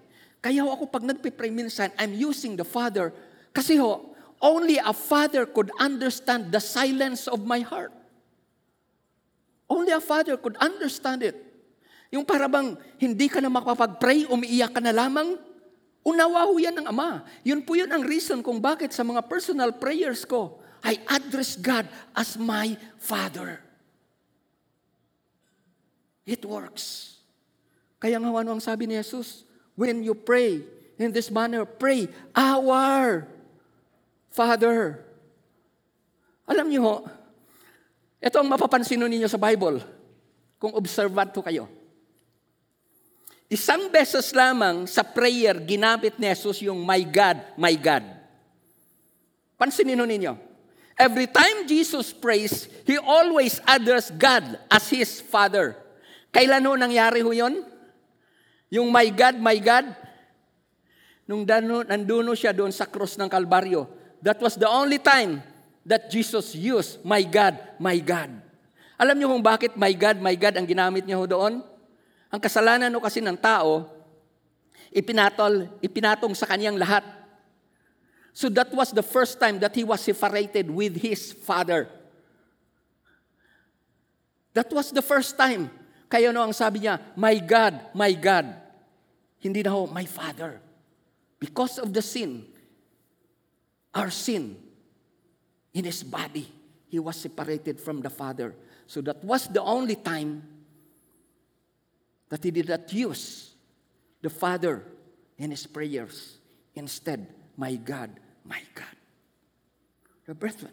Kaya 0.43 0.61
ho 0.61 0.69
ako 0.75 0.91
pag 0.91 1.03
nagpipray 1.07 1.49
minsan, 1.49 1.89
I'm 1.97 2.13
using 2.13 2.53
the 2.59 2.67
Father. 2.67 3.09
Kasi 3.55 3.79
ho, 3.79 4.12
only 4.43 4.75
a 4.75 4.91
Father 4.91 5.47
could 5.47 5.71
understand 5.79 6.51
the 6.51 6.59
silence 6.59 7.31
of 7.31 7.47
my 7.47 7.63
heart. 7.63 7.95
Only 9.71 9.95
a 9.95 10.03
Father 10.03 10.35
could 10.35 10.59
understand 10.59 11.23
it. 11.23 11.39
Yung 12.11 12.27
parabang 12.27 12.75
hindi 12.99 13.31
ka 13.31 13.39
na 13.39 13.49
makapag-pray, 13.49 14.27
umiiyak 14.27 14.75
ka 14.75 14.83
na 14.83 14.91
lamang, 14.93 15.39
unawa 16.03 16.45
ho 16.45 16.59
yan 16.59 16.75
ng 16.83 16.85
Ama. 16.91 17.23
Yun 17.41 17.63
po 17.63 17.73
yun 17.79 17.89
ang 17.89 18.03
reason 18.03 18.43
kung 18.43 18.59
bakit 18.59 18.91
sa 18.91 19.01
mga 19.01 19.25
personal 19.25 19.71
prayers 19.73 20.27
ko, 20.27 20.59
I 20.83 20.99
address 21.07 21.55
God 21.55 21.87
as 22.11 22.35
my 22.35 22.75
Father. 22.99 23.63
It 26.27 26.43
works. 26.43 27.17
Kaya 28.03 28.19
nga 28.19 28.29
ano 28.29 28.59
ang 28.59 28.61
sabi 28.61 28.83
ni 28.85 28.99
Jesus, 28.99 29.47
when 29.79 30.03
you 30.03 30.11
pray 30.11 30.59
in 30.99 31.15
this 31.15 31.31
manner, 31.31 31.63
pray, 31.63 32.11
Our 32.35 33.32
Father. 34.33 34.97
Alam 36.49 36.67
niyo 36.67 36.81
ho, 36.83 36.95
ito 38.19 38.35
ang 38.35 38.49
mapapansin 38.49 38.99
ninyo 38.99 39.29
sa 39.29 39.39
Bible, 39.39 39.79
kung 40.59 40.73
observant 40.75 41.31
kayo. 41.39 41.69
Isang 43.47 43.93
beses 43.93 44.33
lamang 44.33 44.89
sa 44.89 45.05
prayer, 45.05 45.53
ginamit 45.61 46.17
ni 46.17 46.25
Jesus 46.33 46.65
yung 46.65 46.81
My 46.81 47.05
God, 47.05 47.37
My 47.53 47.77
God. 47.77 48.01
Pansinin 49.55 50.01
ho 50.01 50.09
ninyo. 50.09 50.33
Every 50.97 51.29
time 51.29 51.69
Jesus 51.69 52.09
prays, 52.09 52.65
He 52.89 52.97
always 52.97 53.61
addressed 53.69 54.17
God 54.17 54.57
as 54.67 54.89
His 54.89 55.21
Father. 55.21 55.77
Kailan 56.33 56.65
ho 56.65 56.73
nangyari 56.73 57.21
ho 57.21 57.29
yun? 57.29 57.61
Yung 58.73 58.89
My 58.89 59.05
God, 59.13 59.37
My 59.37 59.57
God, 59.61 59.85
nung 61.29 61.45
dano, 61.45 61.85
nanduno 61.85 62.33
siya 62.33 62.57
doon 62.57 62.73
sa 62.73 62.89
cross 62.89 63.21
ng 63.21 63.29
Kalbaryo, 63.29 64.02
that 64.23 64.39
was 64.39 64.55
the 64.55 64.71
only 64.71 64.97
time 64.97 65.43
that 65.83 66.07
Jesus 66.07 66.55
used, 66.55 67.03
My 67.03 67.21
God, 67.27 67.59
My 67.75 67.99
God. 67.99 68.31
Alam 68.95 69.19
niyo 69.19 69.27
kung 69.35 69.43
bakit 69.43 69.75
My 69.75 69.91
God, 69.91 70.23
My 70.23 70.31
God 70.39 70.55
ang 70.55 70.63
ginamit 70.63 71.03
niya 71.03 71.19
doon? 71.27 71.59
Ang 72.31 72.39
kasalanan 72.39 72.89
ho 72.95 73.03
kasi 73.03 73.19
ng 73.19 73.35
tao, 73.35 73.91
ipinatol, 74.95 75.67
ipinatong 75.83 76.31
sa 76.33 76.47
kanyang 76.47 76.79
lahat. 76.79 77.03
So 78.31 78.49
that 78.49 78.71
was 78.73 78.89
the 78.95 79.05
first 79.05 79.37
time 79.37 79.59
that 79.61 79.75
he 79.75 79.83
was 79.83 80.01
separated 80.01 80.71
with 80.71 80.97
his 80.97 81.35
father. 81.35 81.91
That 84.55 84.71
was 84.71 84.89
the 84.89 85.03
first 85.03 85.37
time. 85.37 85.69
Kaya 86.07 86.31
no 86.31 86.41
ang 86.41 86.55
sabi 86.55 86.87
niya, 86.87 86.97
My 87.19 87.37
God, 87.37 87.91
My 87.91 88.15
God. 88.15 88.55
Hindi 89.43 89.65
na 89.65 89.75
ho, 89.75 89.91
My 89.91 90.07
Father. 90.07 90.63
Because 91.41 91.75
of 91.75 91.91
the 91.91 91.99
sin, 91.99 92.47
our 93.93 94.09
sin, 94.09 94.57
in 95.73 95.85
his 95.85 96.03
body, 96.03 96.47
he 96.87 96.99
was 96.99 97.17
separated 97.17 97.79
from 97.79 98.01
the 98.01 98.09
Father. 98.09 98.53
So 98.85 99.01
that 99.01 99.23
was 99.23 99.47
the 99.47 99.61
only 99.61 99.95
time 99.95 100.43
that 102.29 102.43
he 102.43 102.51
did 102.51 102.69
not 102.69 102.91
use 102.93 103.53
the 104.21 104.29
Father 104.29 104.83
in 105.37 105.51
his 105.51 105.65
prayers. 105.65 106.37
Instead, 106.75 107.27
my 107.57 107.75
God, 107.75 108.09
my 108.45 108.61
God. 108.73 108.95
The 110.25 110.33
brethren, 110.33 110.71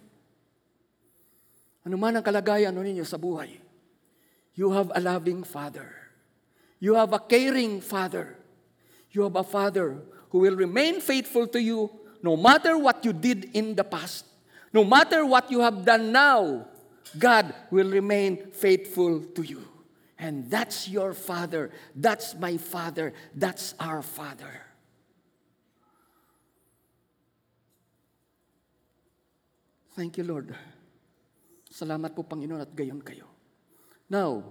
ano 1.85 1.97
man 1.97 2.17
ang 2.17 2.23
kalagayan 2.23 2.71
ano 2.71 2.87
ninyo 2.87 3.05
sa 3.05 3.19
buhay, 3.19 3.51
you 4.55 4.71
have 4.73 4.93
a 4.95 5.01
loving 5.01 5.43
Father. 5.43 5.91
You 6.81 6.97
have 6.97 7.13
a 7.13 7.21
caring 7.21 7.81
Father. 7.85 8.41
You 9.13 9.29
have 9.29 9.37
a 9.37 9.45
Father 9.45 10.01
who 10.33 10.39
will 10.41 10.57
remain 10.57 11.01
faithful 11.01 11.47
to 11.49 11.61
you 11.61 11.91
no 12.23 12.37
matter 12.37 12.77
what 12.77 13.05
you 13.05 13.13
did 13.13 13.51
in 13.55 13.75
the 13.75 13.85
past. 13.85 14.27
No 14.73 14.85
matter 14.85 15.27
what 15.27 15.51
you 15.51 15.61
have 15.61 15.85
done 15.85 16.13
now, 16.13 16.67
God 17.19 17.55
will 17.71 17.91
remain 17.91 18.53
faithful 18.53 19.21
to 19.35 19.43
you. 19.43 19.67
And 20.19 20.51
that's 20.51 20.87
your 20.87 21.13
Father. 21.13 21.71
That's 21.97 22.37
my 22.37 22.57
Father. 22.57 23.13
That's 23.35 23.75
our 23.81 24.03
Father. 24.03 24.53
Thank 29.97 30.19
you, 30.19 30.25
Lord. 30.25 30.55
Salamat 31.67 32.15
po, 32.15 32.23
Panginoon, 32.23 32.63
at 32.63 32.73
gayon 32.77 33.03
kayo. 33.03 33.27
Now, 34.07 34.43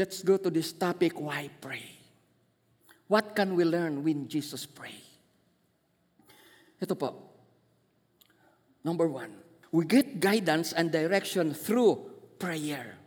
let's 0.00 0.24
go 0.24 0.40
to 0.40 0.48
this 0.48 0.72
topic, 0.72 1.20
why 1.20 1.52
pray? 1.60 1.84
What 3.06 3.36
can 3.36 3.52
we 3.52 3.68
learn 3.68 4.00
when 4.00 4.28
Jesus 4.28 4.64
pray? 4.64 5.03
Ito 6.82 6.94
po. 6.94 7.10
Number 8.84 9.08
one, 9.08 9.32
we 9.72 9.84
get 9.88 10.20
guidance 10.20 10.72
and 10.72 10.92
direction 10.92 11.54
through 11.54 12.04
prayer. 12.38 13.00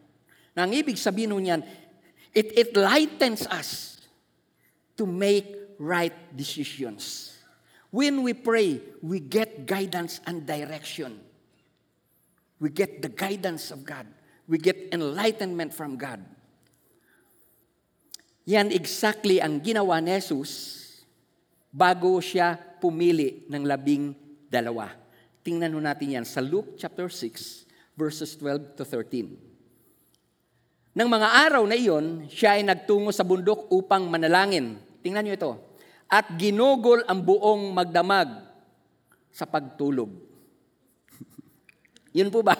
Na 0.57 0.65
ang 0.65 0.73
ibig 0.73 0.97
sabihin 0.97 1.29
nun 1.29 1.45
yan, 1.45 1.61
it, 2.33 2.49
it 2.57 2.69
lightens 2.73 3.45
us 3.47 4.01
to 4.97 5.05
make 5.05 5.77
right 5.77 6.15
decisions. 6.33 7.37
When 7.93 8.25
we 8.25 8.33
pray, 8.33 8.81
we 9.05 9.21
get 9.21 9.69
guidance 9.69 10.19
and 10.25 10.45
direction. 10.45 11.21
We 12.59 12.73
get 12.73 13.05
the 13.05 13.09
guidance 13.09 13.69
of 13.69 13.85
God. 13.85 14.09
We 14.49 14.57
get 14.57 14.89
enlightenment 14.91 15.73
from 15.73 15.95
God. 15.95 16.25
Yan 18.47 18.71
exactly 18.71 19.43
ang 19.43 19.59
ginawa 19.61 19.99
ni 19.99 20.15
Jesus 20.17 20.86
bago 21.71 22.19
siya 22.23 22.55
pumili 22.55 23.47
ng 23.49 23.63
labing 23.65 24.15
dalawa. 24.47 24.91
Tingnan 25.43 25.75
ho 25.75 25.79
natin 25.79 26.19
yan 26.19 26.25
sa 26.27 26.43
Luke 26.43 26.75
chapter 26.75 27.07
6, 27.07 27.95
verses 27.95 28.35
12 28.39 28.75
to 28.75 28.83
13. 28.83 29.47
Nang 30.97 31.13
mga 31.13 31.29
araw 31.45 31.63
na 31.69 31.77
iyon, 31.77 32.25
siya 32.25 32.57
ay 32.57 32.65
nagtungo 32.65 33.13
sa 33.13 33.21
bundok 33.21 33.69
upang 33.69 34.09
manalangin. 34.09 34.81
Tingnan 35.05 35.29
niyo 35.29 35.37
ito. 35.37 35.51
At 36.09 36.33
ginugol 36.39 37.05
ang 37.05 37.21
buong 37.21 37.69
magdamag 37.69 38.41
sa 39.29 39.45
pagtulog. 39.45 40.09
Yun 42.17 42.33
po 42.33 42.41
ba? 42.41 42.57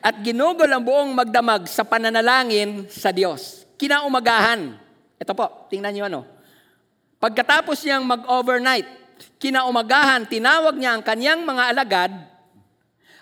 At 0.00 0.24
ginugol 0.24 0.70
ang 0.70 0.86
buong 0.86 1.12
magdamag 1.12 1.68
sa 1.68 1.84
pananalangin 1.84 2.88
sa 2.88 3.12
Diyos. 3.12 3.68
Kinaumagahan. 3.76 4.80
Ito 5.20 5.32
po, 5.36 5.68
tingnan 5.68 5.92
niyo 5.92 6.08
ano. 6.08 6.37
Pagkatapos 7.18 7.82
niyang 7.82 8.06
mag-overnight, 8.06 8.86
kinaumagahan, 9.42 10.26
tinawag 10.30 10.78
niya 10.78 10.94
ang 10.94 11.02
kanyang 11.02 11.42
mga 11.42 11.64
alagad 11.74 12.12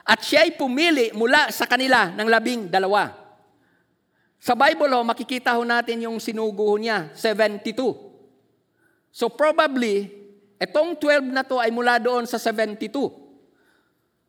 at 0.07 0.21
siya'y 0.21 0.55
pumili 0.55 1.11
mula 1.17 1.49
sa 1.49 1.65
kanila 1.65 2.13
ng 2.13 2.29
labing 2.29 2.69
dalawa. 2.69 3.11
Sa 4.37 4.55
Bible, 4.55 4.93
ho, 4.93 5.01
makikita 5.03 5.57
ho 5.57 5.65
natin 5.65 6.07
yung 6.07 6.21
sinugo 6.21 6.77
niya, 6.79 7.11
72. 7.17 7.75
So 9.11 9.33
probably, 9.33 10.13
itong 10.61 10.95
12 11.01 11.33
na 11.33 11.43
to 11.43 11.57
ay 11.57 11.73
mula 11.73 11.97
doon 11.97 12.29
sa 12.29 12.37
72. 12.39 12.93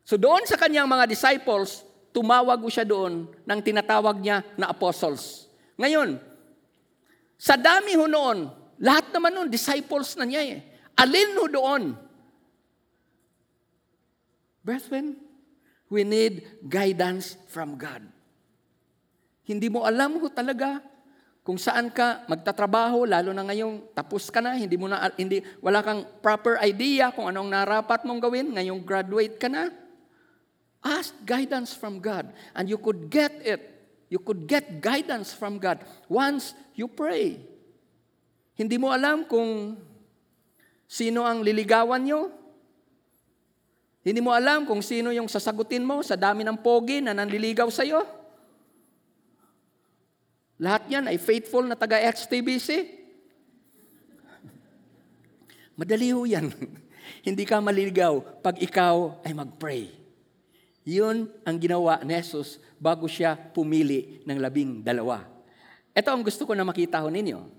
So 0.08 0.16
doon 0.16 0.48
sa 0.48 0.56
kanyang 0.56 0.88
mga 0.88 1.04
disciples, 1.04 1.84
tumawag 2.10 2.64
siya 2.72 2.88
doon 2.88 3.28
ng 3.44 3.60
tinatawag 3.60 4.16
niya 4.18 4.40
na 4.56 4.72
apostles. 4.72 5.46
Ngayon, 5.76 6.16
sa 7.38 7.54
dami 7.54 7.94
ho 7.94 8.10
noon, 8.10 8.57
Lahat 8.78 9.10
naman 9.10 9.34
nun, 9.34 9.48
disciples 9.50 10.14
na 10.14 10.24
niya 10.26 10.42
eh. 10.46 10.60
Alin 10.98 11.34
ho 11.38 11.46
doon? 11.50 11.82
Brethren, 14.62 15.18
we 15.90 16.04
need 16.04 16.44
guidance 16.66 17.34
from 17.50 17.74
God. 17.74 18.04
Hindi 19.48 19.72
mo 19.72 19.82
alam 19.88 20.20
ho 20.20 20.28
talaga 20.28 20.82
kung 21.48 21.56
saan 21.56 21.88
ka 21.88 22.28
magtatrabaho, 22.28 23.08
lalo 23.08 23.32
na 23.32 23.40
ngayong 23.48 23.96
tapos 23.96 24.28
ka 24.28 24.44
na, 24.44 24.52
hindi 24.52 24.76
mo 24.76 24.84
na, 24.84 25.08
hindi, 25.16 25.40
wala 25.64 25.80
kang 25.80 26.04
proper 26.20 26.60
idea 26.60 27.08
kung 27.08 27.24
anong 27.24 27.48
narapat 27.48 28.04
mong 28.04 28.20
gawin, 28.20 28.52
ngayong 28.52 28.84
graduate 28.84 29.40
ka 29.40 29.48
na. 29.48 29.72
Ask 30.84 31.16
guidance 31.24 31.72
from 31.72 32.04
God 32.04 32.28
and 32.52 32.68
you 32.68 32.76
could 32.76 33.08
get 33.08 33.32
it. 33.40 33.64
You 34.12 34.20
could 34.20 34.44
get 34.44 34.84
guidance 34.84 35.32
from 35.32 35.56
God 35.56 35.80
once 36.04 36.52
you 36.76 36.84
pray. 36.84 37.40
Hindi 38.58 38.74
mo 38.74 38.90
alam 38.90 39.22
kung 39.22 39.78
sino 40.90 41.22
ang 41.22 41.46
liligawan 41.46 42.02
nyo. 42.02 42.34
Hindi 44.02 44.18
mo 44.18 44.34
alam 44.34 44.66
kung 44.66 44.82
sino 44.82 45.14
yung 45.14 45.30
sasagutin 45.30 45.86
mo 45.86 46.02
sa 46.02 46.18
dami 46.18 46.42
ng 46.42 46.58
pogi 46.58 46.98
na 46.98 47.14
nanliligaw 47.14 47.70
sa'yo. 47.70 48.02
Lahat 50.58 50.90
yan 50.90 51.06
ay 51.06 51.22
faithful 51.22 51.62
na 51.62 51.78
taga-XTBC. 51.78 52.98
Madali 55.78 56.10
ho 56.10 56.26
yan. 56.26 56.50
Hindi 57.26 57.46
ka 57.46 57.62
maliligaw 57.62 58.42
pag 58.42 58.58
ikaw 58.58 59.22
ay 59.22 59.38
mag-pray. 59.38 59.94
Yun 60.82 61.30
ang 61.46 61.56
ginawa 61.62 62.02
ni 62.02 62.18
Jesus 62.18 62.58
bago 62.80 63.06
siya 63.06 63.38
pumili 63.38 64.24
ng 64.26 64.38
labing 64.42 64.82
dalawa. 64.82 65.22
Ito 65.94 66.10
ang 66.10 66.26
gusto 66.26 66.42
ko 66.42 66.58
na 66.58 66.66
makita 66.66 66.98
ho 67.04 67.06
ninyo. 67.06 67.57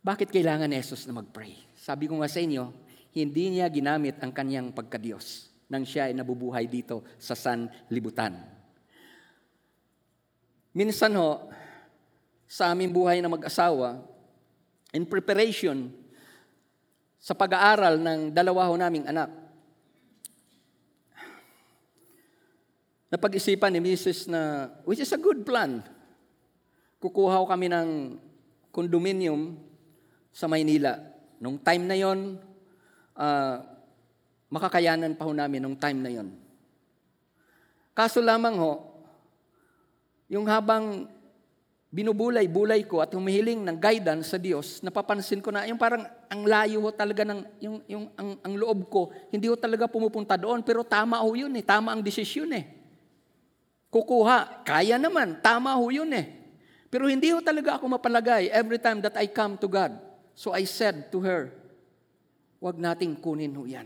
Bakit 0.00 0.32
kailangan 0.32 0.64
ni 0.64 0.80
Jesus 0.80 1.04
na 1.04 1.12
mag-pray? 1.12 1.60
Sabi 1.76 2.08
ko 2.08 2.16
nga 2.16 2.30
sa 2.30 2.40
inyo, 2.40 2.72
hindi 3.12 3.52
niya 3.52 3.68
ginamit 3.68 4.16
ang 4.24 4.32
kanyang 4.32 4.72
pagkadiyos 4.72 5.52
nang 5.70 5.84
siya 5.84 6.08
ay 6.08 6.16
nabubuhay 6.16 6.66
dito 6.66 7.04
sa 7.20 7.36
sanlibutan. 7.36 8.34
Minsan 10.74 11.14
ho, 11.14 11.52
sa 12.50 12.74
aming 12.74 12.90
buhay 12.90 13.22
na 13.22 13.30
mag-asawa, 13.30 14.02
in 14.90 15.06
preparation 15.06 15.94
sa 17.20 17.36
pag-aaral 17.36 18.00
ng 18.00 18.20
dalawa 18.34 18.66
ho 18.66 18.74
naming 18.74 19.06
anak, 19.06 19.30
napag-isipan 23.12 23.70
ni 23.76 23.80
Mrs. 23.84 24.26
na, 24.26 24.72
which 24.88 25.02
is 25.02 25.12
a 25.14 25.20
good 25.20 25.44
plan, 25.46 25.84
kukuha 26.98 27.46
kami 27.46 27.70
ng 27.70 28.16
condominium 28.74 29.69
sa 30.30 30.46
Maynila. 30.46 30.98
Nung 31.42 31.58
time 31.60 31.84
na 31.86 31.96
yon, 31.98 32.38
uh, 33.18 33.56
makakayanan 34.50 35.14
pa 35.14 35.26
ho 35.26 35.32
namin 35.32 35.62
nung 35.62 35.78
time 35.78 35.98
na 36.02 36.10
yon. 36.10 36.28
Kaso 37.94 38.22
lamang 38.22 38.56
ho, 38.58 38.72
yung 40.30 40.46
habang 40.46 41.10
binubulay-bulay 41.90 42.86
ko 42.86 43.02
at 43.02 43.10
humihiling 43.10 43.66
ng 43.66 43.76
guidance 43.82 44.30
sa 44.30 44.38
Diyos, 44.38 44.78
napapansin 44.78 45.42
ko 45.42 45.50
na 45.50 45.66
yung 45.66 45.78
parang 45.78 46.06
ang 46.30 46.42
layo 46.46 46.78
ho 46.86 46.94
talaga 46.94 47.26
ng 47.26 47.40
yung, 47.58 47.76
yung 47.90 48.04
ang, 48.14 48.30
ang 48.46 48.54
loob 48.54 48.86
ko, 48.86 49.10
hindi 49.34 49.50
ho 49.50 49.58
talaga 49.58 49.90
pumupunta 49.90 50.38
doon, 50.38 50.62
pero 50.62 50.86
tama 50.86 51.18
ho 51.18 51.30
yun 51.34 51.50
eh, 51.58 51.66
tama 51.66 51.90
ang 51.90 52.02
desisyon 52.02 52.54
eh. 52.54 52.64
Kukuha, 53.90 54.62
kaya 54.62 55.02
naman, 55.02 55.42
tama 55.42 55.74
ho 55.74 55.90
yun 55.90 56.14
eh. 56.14 56.30
Pero 56.86 57.10
hindi 57.10 57.34
ho 57.34 57.42
talaga 57.42 57.74
ako 57.78 57.98
mapalagay 57.98 58.50
every 58.54 58.78
time 58.78 59.02
that 59.02 59.18
I 59.18 59.26
come 59.26 59.58
to 59.58 59.66
God. 59.66 60.09
So 60.40 60.56
I 60.56 60.64
said 60.64 61.12
to 61.12 61.20
her, 61.20 61.52
wag 62.64 62.80
nating 62.80 63.20
kunin 63.20 63.52
ho 63.52 63.68
yan. 63.68 63.84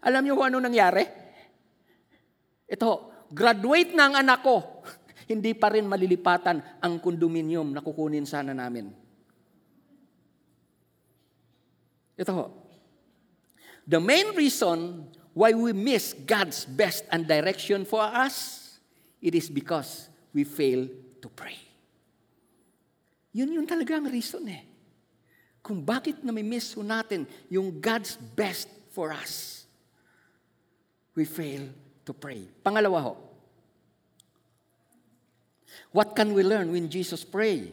Alam 0.00 0.24
niyo 0.24 0.40
kung 0.40 0.48
ano 0.48 0.64
nangyari? 0.64 1.04
Ito, 2.64 3.12
graduate 3.28 3.92
na 3.92 4.08
ang 4.08 4.16
anak 4.24 4.40
ko. 4.40 4.64
hindi 5.32 5.52
pa 5.52 5.68
rin 5.68 5.84
malilipatan 5.84 6.80
ang 6.80 6.94
kondominium 7.04 7.76
na 7.76 7.84
kukunin 7.84 8.24
sana 8.24 8.56
namin. 8.56 8.88
Ito 12.16 12.32
ho. 12.32 12.46
The 13.84 14.00
main 14.00 14.32
reason 14.32 15.04
why 15.36 15.52
we 15.52 15.76
miss 15.76 16.16
God's 16.16 16.64
best 16.64 17.04
and 17.12 17.28
direction 17.28 17.84
for 17.84 18.00
us, 18.00 18.64
it 19.20 19.36
is 19.36 19.52
because 19.52 20.08
we 20.32 20.48
fail 20.48 20.88
to 21.20 21.28
pray. 21.28 21.60
Yun 23.36 23.52
yun 23.52 23.68
talaga 23.68 24.00
ang 24.00 24.08
reason 24.08 24.48
eh. 24.48 24.73
Kung 25.64 25.80
bakit 25.80 26.20
na 26.20 26.28
may 26.28 26.44
miss 26.44 26.76
natin 26.76 27.24
yung 27.48 27.80
God's 27.80 28.20
best 28.36 28.68
for 28.92 29.08
us. 29.08 29.64
We 31.16 31.24
fail 31.24 31.72
to 32.04 32.12
pray. 32.12 32.44
Pangalawa 32.60 33.00
ho, 33.00 33.12
What 35.94 36.18
can 36.18 36.34
we 36.34 36.42
learn 36.42 36.74
when 36.74 36.90
Jesus 36.90 37.22
pray? 37.22 37.70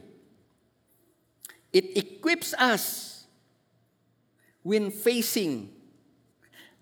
It 1.73 1.97
equips 1.97 2.53
us 2.53 3.25
when 4.61 4.93
facing 4.93 5.73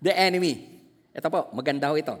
the 0.04 0.12
enemy. 0.12 0.84
Ito 1.16 1.32
po, 1.32 1.48
maganda 1.56 1.88
ho 1.88 1.96
ito. 1.96 2.16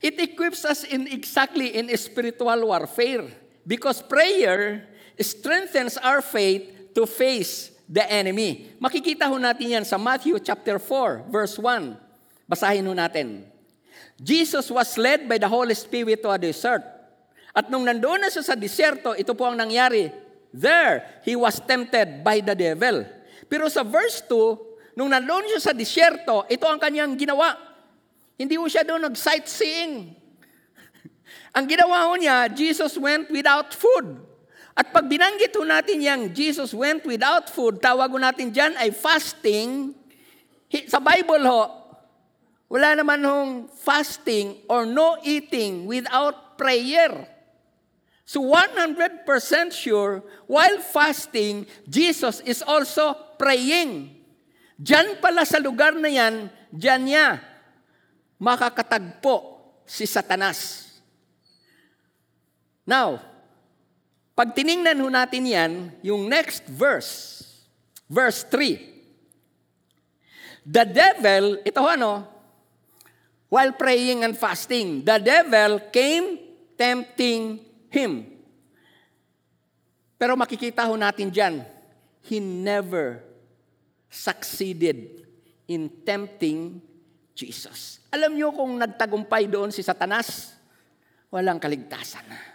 It 0.00 0.16
equips 0.16 0.64
us 0.64 0.88
in 0.88 1.04
exactly 1.12 1.76
in 1.76 1.92
spiritual 2.00 2.72
warfare 2.72 3.28
because 3.68 4.00
prayer 4.00 4.88
strengthens 5.20 6.00
our 6.00 6.24
faith 6.24 6.92
to 6.96 7.04
face 7.04 7.70
the 7.90 8.04
enemy. 8.06 8.72
Makikita 8.80 9.28
ho 9.28 9.36
natin 9.36 9.80
yan 9.80 9.84
sa 9.84 10.00
Matthew 10.00 10.38
chapter 10.40 10.78
4 10.78 11.28
verse 11.28 11.58
1. 11.58 11.96
Basahin 12.48 12.86
ho 12.86 12.94
natin. 12.96 13.46
Jesus 14.20 14.68
was 14.68 14.94
led 15.00 15.24
by 15.26 15.40
the 15.40 15.48
Holy 15.48 15.72
Spirit 15.72 16.20
to 16.20 16.28
a 16.28 16.36
desert. 16.36 16.84
At 17.50 17.66
nung 17.66 17.82
nandoon 17.82 18.22
na 18.22 18.28
siya 18.30 18.44
sa 18.46 18.54
disyerto, 18.54 19.16
ito 19.18 19.34
po 19.34 19.48
ang 19.48 19.58
nangyari. 19.58 20.12
There, 20.54 21.02
he 21.26 21.34
was 21.34 21.58
tempted 21.62 22.22
by 22.22 22.44
the 22.44 22.54
devil. 22.54 23.06
Pero 23.50 23.66
sa 23.66 23.82
verse 23.82 24.22
2, 24.28 24.94
nung 24.94 25.10
nandoon 25.10 25.50
siya 25.50 25.72
sa 25.72 25.72
disyerto, 25.74 26.46
ito 26.46 26.66
ang 26.68 26.78
kanyang 26.78 27.18
ginawa. 27.18 27.58
Hindi 28.38 28.54
po 28.54 28.70
siya 28.70 28.86
doon 28.86 29.10
nag-sightseeing. 29.10 30.14
ang 31.56 31.66
ginawa 31.66 32.06
ko 32.06 32.14
niya, 32.14 32.36
Jesus 32.52 32.94
went 33.00 33.26
without 33.34 33.74
food. 33.74 34.29
At 34.80 34.96
pag 34.96 35.04
binanggit 35.04 35.52
ho 35.52 35.68
natin 35.68 36.00
yang 36.00 36.32
Jesus 36.32 36.72
went 36.72 37.04
without 37.04 37.52
food, 37.52 37.84
tawag 37.84 38.16
natin 38.16 38.48
dyan 38.48 38.72
ay 38.80 38.88
fasting. 38.96 39.92
Sa 40.88 40.96
Bible 40.96 41.44
ho, 41.44 41.68
wala 42.72 42.96
naman 42.96 43.20
hong 43.20 43.68
fasting 43.76 44.56
or 44.72 44.88
no 44.88 45.20
eating 45.20 45.84
without 45.84 46.56
prayer. 46.56 47.28
So 48.24 48.40
100% 48.40 49.28
sure, 49.68 50.24
while 50.48 50.80
fasting, 50.80 51.68
Jesus 51.84 52.40
is 52.48 52.64
also 52.64 53.12
praying. 53.36 54.16
Diyan 54.80 55.20
pala 55.20 55.44
sa 55.44 55.60
lugar 55.60 55.92
na 55.92 56.08
yan, 56.08 56.48
diyan 56.72 57.02
niya 57.04 57.26
makakatagpo 58.40 59.60
si 59.84 60.08
Satanas. 60.08 60.88
Now, 62.88 63.29
pag 64.40 64.56
tiningnan 64.56 64.96
ho 65.04 65.12
natin 65.12 65.44
yan, 65.44 65.92
yung 66.00 66.24
next 66.24 66.64
verse, 66.64 67.44
verse 68.08 68.40
3. 68.48 70.64
The 70.64 70.88
devil, 70.88 71.60
ito 71.60 71.84
ano, 71.84 72.24
while 73.52 73.76
praying 73.76 74.24
and 74.24 74.32
fasting. 74.32 75.04
The 75.04 75.20
devil 75.20 75.92
came 75.92 76.40
tempting 76.72 77.60
him. 77.92 78.32
Pero 80.16 80.40
makikita 80.40 80.88
ho 80.88 80.96
natin 80.96 81.28
dyan, 81.28 81.60
he 82.24 82.40
never 82.40 83.20
succeeded 84.08 85.20
in 85.68 85.92
tempting 86.00 86.80
Jesus. 87.36 88.00
Alam 88.08 88.40
niyo 88.40 88.56
kung 88.56 88.72
nagtagumpay 88.80 89.52
doon 89.52 89.68
si 89.68 89.84
Satanas, 89.84 90.56
walang 91.28 91.60
kaligtasan. 91.60 92.49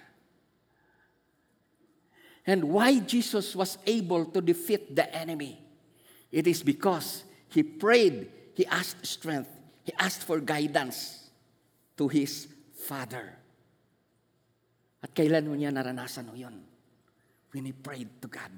And 2.45 2.69
why 2.69 2.99
Jesus 2.99 3.55
was 3.55 3.77
able 3.85 4.25
to 4.25 4.41
defeat 4.41 4.95
the 4.95 5.09
enemy? 5.15 5.59
It 6.31 6.45
is 6.45 6.61
because 6.61 7.23
he 7.49 7.63
prayed, 7.63 8.29
he 8.53 8.65
asked 8.65 9.05
strength, 9.05 9.49
He 9.85 9.93
asked 10.01 10.25
for 10.25 10.41
guidance 10.41 11.29
to 11.93 12.09
his 12.09 12.49
father. 12.73 13.37
At 15.05 15.13
kailan 15.13 15.45
mo 15.45 15.53
niya 15.53 15.69
naranasan 15.69 16.33
yun? 16.33 16.57
When 17.53 17.69
he 17.69 17.71
prayed 17.71 18.09
to 18.25 18.27
God. 18.27 18.49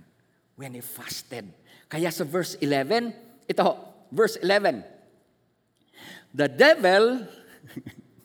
When 0.56 0.72
he 0.72 0.80
fasted. 0.80 1.52
Kaya 1.92 2.10
sa 2.16 2.24
verse 2.24 2.56
11, 2.64 3.12
ito, 3.44 3.68
verse 4.08 4.40
11. 4.40 4.88
The 6.32 6.48
devil, 6.48 7.28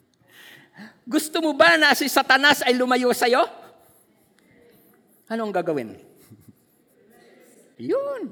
gusto 1.13 1.43
mo 1.43 1.51
ba 1.51 1.75
na 1.75 1.91
si 1.91 2.07
Satanas 2.07 2.63
ay 2.63 2.71
lumayo 2.79 3.11
sa'yo? 3.11 3.43
Ano 5.31 5.47
ang 5.47 5.53
gagawin? 5.55 5.95
Yun. 7.79 8.31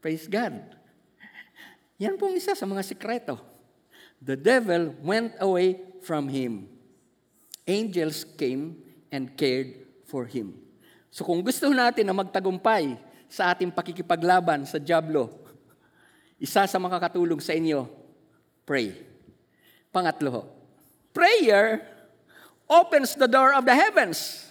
Praise 0.00 0.28
God. 0.28 0.60
Yan 2.00 2.18
pong 2.18 2.36
isa 2.36 2.52
sa 2.52 2.66
mga 2.68 2.82
sikreto. 2.84 3.40
The 4.20 4.36
devil 4.36 4.96
went 5.04 5.36
away 5.40 5.80
from 6.04 6.28
him. 6.28 6.68
Angels 7.64 8.24
came 8.36 8.76
and 9.08 9.32
cared 9.36 9.84
for 10.04 10.28
him. 10.28 10.58
So 11.08 11.24
kung 11.24 11.40
gusto 11.40 11.70
natin 11.70 12.04
na 12.04 12.16
magtagumpay 12.16 12.98
sa 13.30 13.54
ating 13.54 13.72
pakikipaglaban 13.72 14.68
sa 14.68 14.76
Diablo, 14.76 15.30
isa 16.36 16.66
sa 16.66 16.78
makakatulong 16.82 17.40
sa 17.40 17.56
inyo, 17.56 17.86
pray. 18.66 18.92
Pangatlo, 19.94 20.50
prayer 21.14 21.86
opens 22.66 23.14
the 23.14 23.30
door 23.30 23.54
of 23.54 23.64
the 23.64 23.72
heavens. 23.72 24.50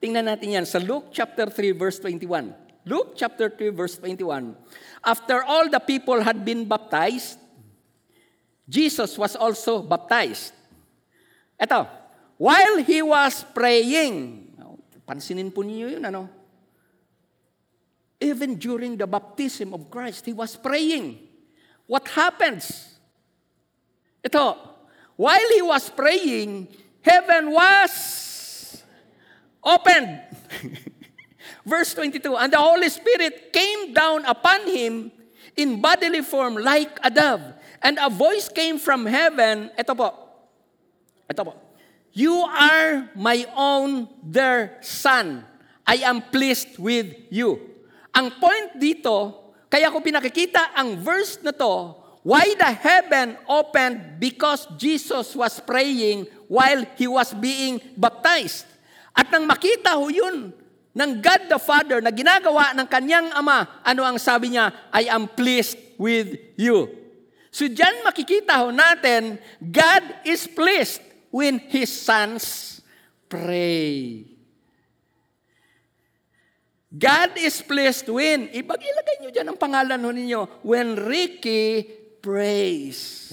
Tingnan 0.00 0.32
natin 0.32 0.56
yan 0.56 0.64
sa 0.64 0.80
Luke 0.80 1.12
chapter 1.12 1.52
3 1.52 1.76
verse 1.76 2.00
21. 2.00 2.56
Luke 2.88 3.12
chapter 3.12 3.52
3 3.52 3.68
verse 3.76 4.00
21. 4.00 4.56
After 5.04 5.44
all 5.44 5.68
the 5.68 5.80
people 5.80 6.24
had 6.24 6.40
been 6.40 6.64
baptized, 6.64 7.36
Jesus 8.64 9.20
was 9.20 9.36
also 9.36 9.84
baptized. 9.84 10.56
Ito, 11.60 11.84
while 12.40 12.80
he 12.80 13.04
was 13.04 13.44
praying, 13.52 14.48
pansinin 15.04 15.52
po 15.52 15.60
niyo 15.60 15.92
yun, 15.92 16.08
ano? 16.08 16.24
Even 18.16 18.56
during 18.56 18.96
the 18.96 19.04
baptism 19.04 19.76
of 19.76 19.92
Christ, 19.92 20.24
he 20.24 20.32
was 20.32 20.56
praying. 20.56 21.20
What 21.84 22.08
happens? 22.08 22.96
Ito, 24.24 24.56
while 25.20 25.48
he 25.52 25.60
was 25.60 25.92
praying, 25.92 26.72
heaven 27.04 27.52
was 27.52 27.90
opened. 29.62 30.20
Verse 31.66 31.94
22, 31.94 32.36
And 32.36 32.52
the 32.52 32.58
Holy 32.58 32.88
Spirit 32.88 33.52
came 33.52 33.92
down 33.92 34.24
upon 34.24 34.66
him 34.66 35.12
in 35.56 35.80
bodily 35.80 36.22
form 36.22 36.56
like 36.56 36.98
a 37.02 37.10
dove. 37.10 37.42
And 37.82 37.98
a 38.00 38.10
voice 38.10 38.48
came 38.48 38.78
from 38.78 39.06
heaven. 39.06 39.70
Ito 39.78 39.94
po. 39.94 40.08
Ito 41.30 41.42
po. 41.44 41.52
You 42.12 42.34
are 42.44 43.08
my 43.14 43.46
own 43.56 44.10
dear 44.20 44.76
son. 44.82 45.46
I 45.86 46.04
am 46.04 46.22
pleased 46.22 46.76
with 46.76 47.14
you. 47.30 47.56
Ang 48.14 48.34
point 48.36 48.76
dito, 48.76 49.38
kaya 49.70 49.88
ko 49.88 50.02
pinakikita 50.02 50.74
ang 50.74 50.98
verse 50.98 51.38
na 51.40 51.54
to, 51.54 51.94
why 52.26 52.44
the 52.58 52.68
heaven 52.68 53.38
opened 53.48 54.20
because 54.20 54.66
Jesus 54.76 55.32
was 55.32 55.56
praying 55.62 56.26
while 56.50 56.84
he 56.98 57.06
was 57.06 57.32
being 57.32 57.80
baptized. 57.96 58.69
At 59.14 59.28
nang 59.30 59.46
makita 59.46 59.98
ho 59.98 60.06
yun 60.06 60.54
ng 60.90 61.10
God 61.22 61.42
the 61.46 61.58
Father 61.58 61.98
na 62.02 62.10
ginagawa 62.10 62.74
ng 62.74 62.86
kanyang 62.86 63.30
ama, 63.34 63.82
ano 63.82 64.02
ang 64.02 64.18
sabi 64.18 64.54
niya? 64.54 64.70
I 64.90 65.10
am 65.10 65.30
pleased 65.30 65.78
with 65.98 66.34
you. 66.58 66.90
So 67.50 67.66
dyan 67.66 68.06
makikita 68.06 68.62
ho 68.62 68.70
natin, 68.70 69.42
God 69.58 70.22
is 70.22 70.46
pleased 70.46 71.02
when 71.34 71.58
His 71.70 71.90
sons 71.90 72.78
pray. 73.26 74.26
God 76.90 77.38
is 77.38 77.62
pleased 77.62 78.10
when, 78.10 78.50
ibag 78.50 78.82
ilagay 78.82 79.16
nyo 79.22 79.30
dyan 79.30 79.46
ang 79.50 79.58
pangalan 79.58 80.02
ho 80.02 80.10
ninyo, 80.10 80.40
when 80.66 80.98
Ricky 80.98 81.86
prays. 82.18 83.30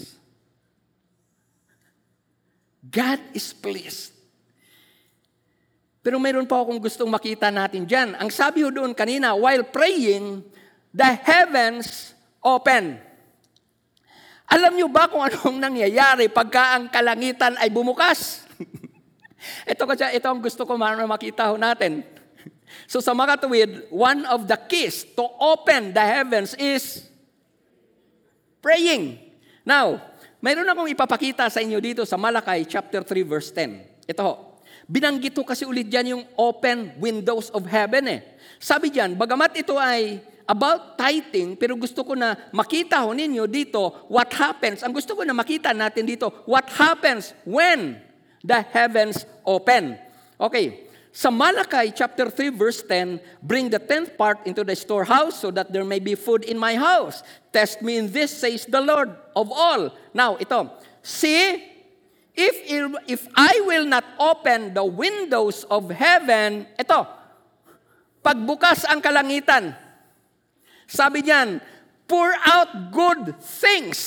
God 2.82 3.22
is 3.34 3.54
pleased. 3.54 4.17
Pero 6.08 6.24
mayroon 6.24 6.48
pa 6.48 6.64
akong 6.64 6.80
gustong 6.80 7.12
makita 7.12 7.52
natin 7.52 7.84
dyan. 7.84 8.16
Ang 8.16 8.32
sabi 8.32 8.64
ho 8.64 8.72
doon 8.72 8.96
kanina, 8.96 9.36
while 9.36 9.60
praying, 9.68 10.40
the 10.96 11.12
heavens 11.20 12.16
open. 12.40 12.96
Alam 14.48 14.80
niyo 14.80 14.88
ba 14.88 15.12
kung 15.12 15.20
anong 15.28 15.60
nangyayari 15.60 16.32
pagka 16.32 16.80
ang 16.80 16.88
kalangitan 16.88 17.60
ay 17.60 17.68
bumukas? 17.68 18.48
ito 19.76 19.84
kasi 19.84 20.08
ito 20.16 20.32
ang 20.32 20.40
gusto 20.40 20.64
ko 20.64 20.80
makita 20.80 21.52
ho 21.52 21.60
natin. 21.60 22.00
So 22.88 23.04
sa 23.04 23.12
makatuwid, 23.12 23.92
one 23.92 24.24
of 24.32 24.48
the 24.48 24.56
keys 24.56 25.04
to 25.12 25.28
open 25.44 25.92
the 25.92 26.04
heavens 26.04 26.56
is 26.56 27.04
praying. 28.64 29.20
Now, 29.68 30.00
mayroon 30.40 30.72
akong 30.72 30.88
ipapakita 30.88 31.52
sa 31.52 31.60
inyo 31.60 31.84
dito 31.84 32.08
sa 32.08 32.16
Malakay 32.16 32.64
chapter 32.64 33.04
3 33.04 33.28
verse 33.28 33.52
10. 33.52 34.08
Ito 34.08 34.24
ho. 34.24 34.57
Binanggit 34.88 35.36
kasi 35.44 35.68
ulit 35.68 35.92
dyan 35.92 36.16
yung 36.16 36.24
open 36.40 36.96
windows 36.96 37.52
of 37.52 37.68
heaven 37.68 38.08
eh. 38.08 38.20
Sabi 38.56 38.88
dyan, 38.88 39.20
bagamat 39.20 39.60
ito 39.60 39.76
ay 39.76 40.24
about 40.48 40.96
tithing, 40.96 41.60
pero 41.60 41.76
gusto 41.76 42.08
ko 42.08 42.16
na 42.16 42.40
makita 42.56 43.04
ho 43.04 43.12
ninyo 43.12 43.44
dito 43.52 44.08
what 44.08 44.32
happens. 44.32 44.80
Ang 44.88 44.96
gusto 44.96 45.12
ko 45.12 45.28
na 45.28 45.36
makita 45.36 45.76
natin 45.76 46.08
dito, 46.08 46.32
what 46.48 46.64
happens 46.72 47.36
when 47.44 48.00
the 48.40 48.64
heavens 48.72 49.28
open. 49.44 50.00
Okay, 50.40 50.88
sa 51.12 51.28
Malachi 51.28 51.92
chapter 51.92 52.32
3 52.32 52.56
verse 52.56 52.80
10, 52.86 53.20
bring 53.44 53.68
the 53.68 53.82
tenth 53.82 54.16
part 54.16 54.40
into 54.48 54.64
the 54.64 54.78
storehouse 54.78 55.36
so 55.36 55.52
that 55.52 55.68
there 55.68 55.84
may 55.84 56.00
be 56.00 56.16
food 56.16 56.48
in 56.48 56.56
my 56.56 56.80
house. 56.80 57.28
Test 57.52 57.84
me 57.84 58.00
in 58.00 58.08
this, 58.08 58.32
says 58.32 58.64
the 58.64 58.80
Lord 58.80 59.12
of 59.36 59.52
all. 59.52 59.92
Now, 60.16 60.40
ito, 60.40 60.72
see, 61.04 61.77
if, 62.38 62.56
if 63.10 63.22
I 63.34 63.66
will 63.66 63.90
not 63.90 64.06
open 64.22 64.78
the 64.78 64.86
windows 64.86 65.66
of 65.74 65.90
heaven, 65.90 66.70
ito, 66.78 67.02
pagbukas 68.22 68.86
ang 68.86 69.02
kalangitan, 69.02 69.74
sabi 70.86 71.26
niyan, 71.26 71.58
pour 72.06 72.30
out 72.46 72.94
good 72.94 73.34
things. 73.42 74.00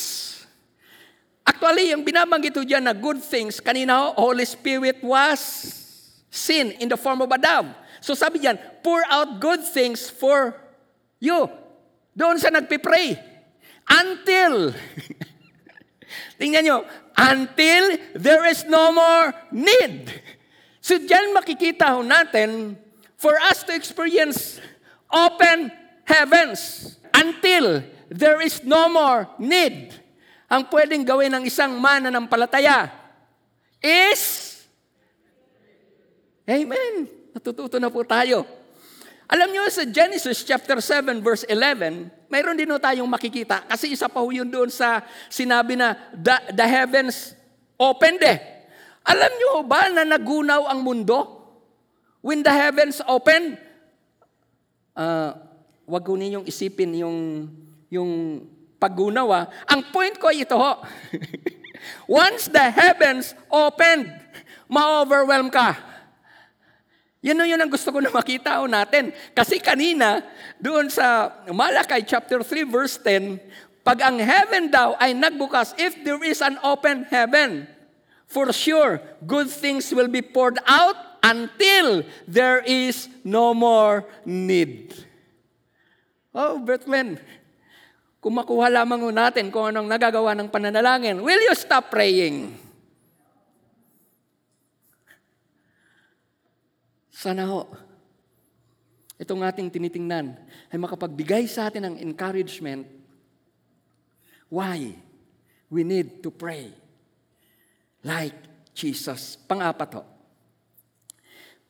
Actually, 1.42 1.90
yung 1.90 2.06
binabanggit 2.06 2.54
ko 2.54 2.62
dyan 2.62 2.86
na 2.86 2.94
good 2.94 3.18
things, 3.18 3.58
kanina 3.58 4.14
Holy 4.14 4.46
Spirit 4.46 5.02
was 5.02 5.42
sin 6.30 6.70
in 6.78 6.86
the 6.86 6.96
form 6.96 7.20
of 7.20 7.28
a 7.34 7.36
dove. 7.36 7.68
So 7.98 8.14
sabi 8.14 8.38
diyan, 8.40 8.56
pour 8.80 9.02
out 9.10 9.42
good 9.42 9.60
things 9.66 10.06
for 10.08 10.54
you. 11.18 11.50
Doon 12.14 12.38
sa 12.38 12.54
nagpipray. 12.54 13.18
Until, 13.90 14.70
tingnan 16.38 16.62
nyo, 16.64 16.78
until 17.16 17.98
there 18.16 18.46
is 18.48 18.64
no 18.66 18.90
more 18.94 19.34
need. 19.52 20.08
So 20.80 20.96
diyan 20.96 21.36
makikita 21.36 21.92
ho 21.92 22.00
natin, 22.00 22.74
for 23.20 23.36
us 23.36 23.60
to 23.68 23.76
experience 23.76 24.62
open 25.12 25.68
heavens, 26.08 26.96
until 27.12 27.84
there 28.08 28.40
is 28.40 28.64
no 28.64 28.88
more 28.88 29.28
need, 29.36 29.92
ang 30.50 30.66
pwedeng 30.72 31.06
gawin 31.06 31.30
ng 31.30 31.44
isang 31.46 31.78
mananampalataya 31.78 32.90
is 33.78 34.50
Amen. 36.50 37.06
Natututo 37.30 37.78
na 37.78 37.86
po 37.86 38.02
tayo. 38.02 38.42
Alam 39.30 39.54
niyo 39.54 39.62
sa 39.70 39.86
Genesis 39.86 40.42
chapter 40.42 40.82
7 40.82 41.22
verse 41.22 41.46
11, 41.46 42.10
mayroon 42.30 42.56
din 42.56 42.70
tayong 42.78 43.10
makikita 43.10 43.66
kasi 43.66 43.92
isa 43.92 44.06
pa 44.06 44.22
yun 44.30 44.46
doon 44.46 44.70
sa 44.70 45.02
sinabi 45.26 45.74
na 45.74 45.98
the, 46.14 46.54
the 46.54 46.66
heavens 46.66 47.34
opened 47.76 48.22
eh. 48.22 48.38
Alam 49.04 49.32
niyo 49.34 49.52
ba 49.66 49.90
na 49.90 50.06
nagunaw 50.06 50.70
ang 50.70 50.84
mundo? 50.84 51.40
When 52.20 52.44
the 52.44 52.52
heavens 52.52 53.00
opened, 53.08 53.56
uh, 54.92 55.32
wag 55.88 56.04
ko 56.04 56.14
ninyong 56.14 56.44
isipin 56.44 56.92
yung, 57.00 57.48
yung 57.88 58.44
paggunaw 58.76 59.28
ah. 59.32 59.44
Ang 59.72 59.88
point 59.88 60.14
ko 60.20 60.28
ay 60.28 60.44
ito 60.44 60.54
ho. 60.54 60.84
Once 62.06 62.52
the 62.52 62.68
heavens 62.70 63.32
opened, 63.48 64.06
ma-overwhelm 64.68 65.48
ka. 65.48 65.89
Yan 67.20 67.44
yun 67.44 67.60
ang 67.60 67.68
gusto 67.68 67.92
ko 67.92 68.00
na 68.00 68.08
makita 68.08 68.64
o 68.64 68.68
natin. 68.68 69.12
Kasi 69.36 69.60
kanina, 69.60 70.24
doon 70.56 70.88
sa 70.88 71.28
Malakay 71.52 72.00
chapter 72.08 72.40
3 72.40 72.64
verse 72.64 72.96
10, 72.96 73.36
pag 73.84 74.00
ang 74.08 74.16
heaven 74.16 74.72
daw 74.72 74.96
ay 74.96 75.12
nagbukas, 75.12 75.76
if 75.76 75.96
there 76.00 76.20
is 76.24 76.40
an 76.40 76.56
open 76.64 77.04
heaven, 77.12 77.68
for 78.24 78.48
sure, 78.56 79.04
good 79.28 79.52
things 79.52 79.92
will 79.92 80.08
be 80.08 80.24
poured 80.24 80.56
out 80.64 80.96
until 81.20 82.08
there 82.24 82.64
is 82.64 83.12
no 83.20 83.52
more 83.52 84.08
need. 84.24 84.96
Oh, 86.32 86.56
Bertman, 86.56 87.20
kung 88.22 88.36
makuha 88.36 88.72
lamang 88.72 89.12
natin 89.12 89.52
kung 89.52 89.68
anong 89.68 89.88
nagagawa 89.88 90.32
ng 90.36 90.48
pananalangin, 90.48 91.20
will 91.20 91.40
you 91.40 91.52
stop 91.52 91.92
praying? 91.92 92.69
Sana 97.20 97.44
ho, 97.44 97.68
itong 99.20 99.44
ating 99.44 99.68
tinitingnan 99.68 100.40
ay 100.72 100.80
makapagbigay 100.80 101.44
sa 101.44 101.68
atin 101.68 101.92
ng 101.92 101.96
encouragement 102.00 102.88
why 104.48 104.96
we 105.68 105.84
need 105.84 106.24
to 106.24 106.32
pray 106.32 106.72
like 108.00 108.32
Jesus. 108.72 109.36
Pang-apat 109.36 110.00
ho, 110.00 110.02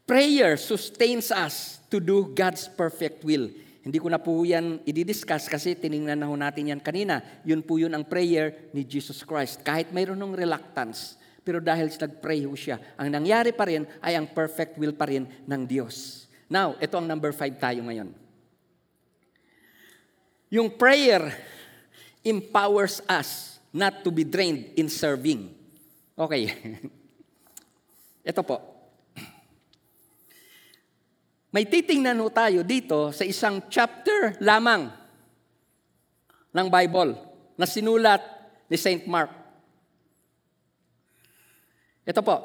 Prayer 0.06 0.54
sustains 0.54 1.34
us 1.34 1.82
to 1.86 1.98
do 2.02 2.30
God's 2.30 2.70
perfect 2.70 3.22
will. 3.26 3.50
Hindi 3.82 3.98
ko 3.98 4.06
na 4.10 4.18
po 4.18 4.42
yan 4.42 4.82
i-discuss 4.82 5.46
kasi 5.50 5.74
tiningnan 5.74 6.18
na 6.18 6.26
ho 6.26 6.34
natin 6.34 6.74
yan 6.74 6.82
kanina. 6.82 7.22
Yun 7.42 7.62
po 7.62 7.78
yun 7.78 7.94
ang 7.94 8.02
prayer 8.06 8.70
ni 8.70 8.86
Jesus 8.86 9.26
Christ. 9.26 9.66
Kahit 9.66 9.90
mayroon 9.94 10.18
ng 10.18 10.34
reluctance, 10.34 11.14
pero 11.50 11.58
dahil 11.58 11.90
nag-pray 11.90 12.46
ho 12.46 12.54
siya, 12.54 12.78
ang 12.94 13.10
nangyari 13.10 13.50
pa 13.50 13.66
rin 13.66 13.82
ay 13.98 14.14
ang 14.14 14.30
perfect 14.30 14.78
will 14.78 14.94
pa 14.94 15.10
rin 15.10 15.26
ng 15.26 15.62
Diyos. 15.66 16.30
Now, 16.46 16.78
ito 16.78 16.94
ang 16.94 17.10
number 17.10 17.34
five 17.34 17.58
tayo 17.58 17.82
ngayon. 17.82 18.14
Yung 20.54 20.70
prayer 20.70 21.34
empowers 22.22 23.02
us 23.10 23.58
not 23.74 24.06
to 24.06 24.14
be 24.14 24.22
drained 24.22 24.78
in 24.78 24.86
serving. 24.86 25.50
Okay. 26.14 26.54
ito 28.30 28.42
po. 28.46 28.62
May 31.50 31.66
titingnan 31.66 32.22
ho 32.22 32.30
tayo 32.30 32.62
dito 32.62 33.10
sa 33.10 33.26
isang 33.26 33.66
chapter 33.66 34.38
lamang 34.38 34.86
ng 36.54 36.66
Bible 36.70 37.18
na 37.58 37.66
sinulat 37.66 38.22
ni 38.70 38.78
St. 38.78 39.02
Mark. 39.10 39.39
Ito 42.04 42.20
po. 42.24 42.36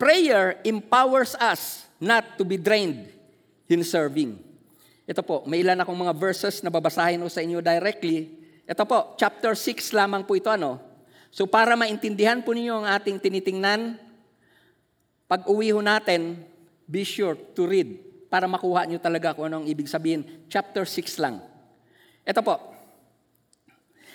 Prayer 0.00 0.56
empowers 0.64 1.36
us 1.36 1.84
not 2.00 2.40
to 2.40 2.42
be 2.42 2.56
drained 2.56 3.12
in 3.68 3.84
serving. 3.84 4.40
Ito 5.04 5.20
po, 5.20 5.44
may 5.44 5.60
ilan 5.60 5.76
akong 5.82 5.98
mga 5.98 6.16
verses 6.16 6.64
na 6.64 6.72
babasahin 6.72 7.20
ko 7.20 7.28
sa 7.28 7.44
inyo 7.44 7.60
directly. 7.60 8.30
Ito 8.64 8.86
po, 8.88 9.18
chapter 9.20 9.52
6 9.52 9.92
lamang 9.92 10.24
po 10.24 10.38
ito. 10.38 10.48
Ano? 10.48 10.80
So 11.28 11.44
para 11.44 11.76
maintindihan 11.76 12.40
po 12.40 12.56
ninyo 12.56 12.80
ang 12.80 12.86
ating 12.88 13.20
tinitingnan, 13.20 13.98
pag 15.28 15.46
uwi 15.46 15.70
ho 15.70 15.84
natin, 15.84 16.42
be 16.88 17.04
sure 17.04 17.36
to 17.54 17.68
read 17.68 17.98
para 18.30 18.46
makuha 18.46 18.86
nyo 18.86 18.98
talaga 19.02 19.34
kung 19.34 19.50
anong 19.50 19.66
ibig 19.66 19.90
sabihin. 19.90 20.22
Chapter 20.46 20.86
6 20.86 21.22
lang. 21.22 21.42
Ito 22.24 22.40
po. 22.40 22.56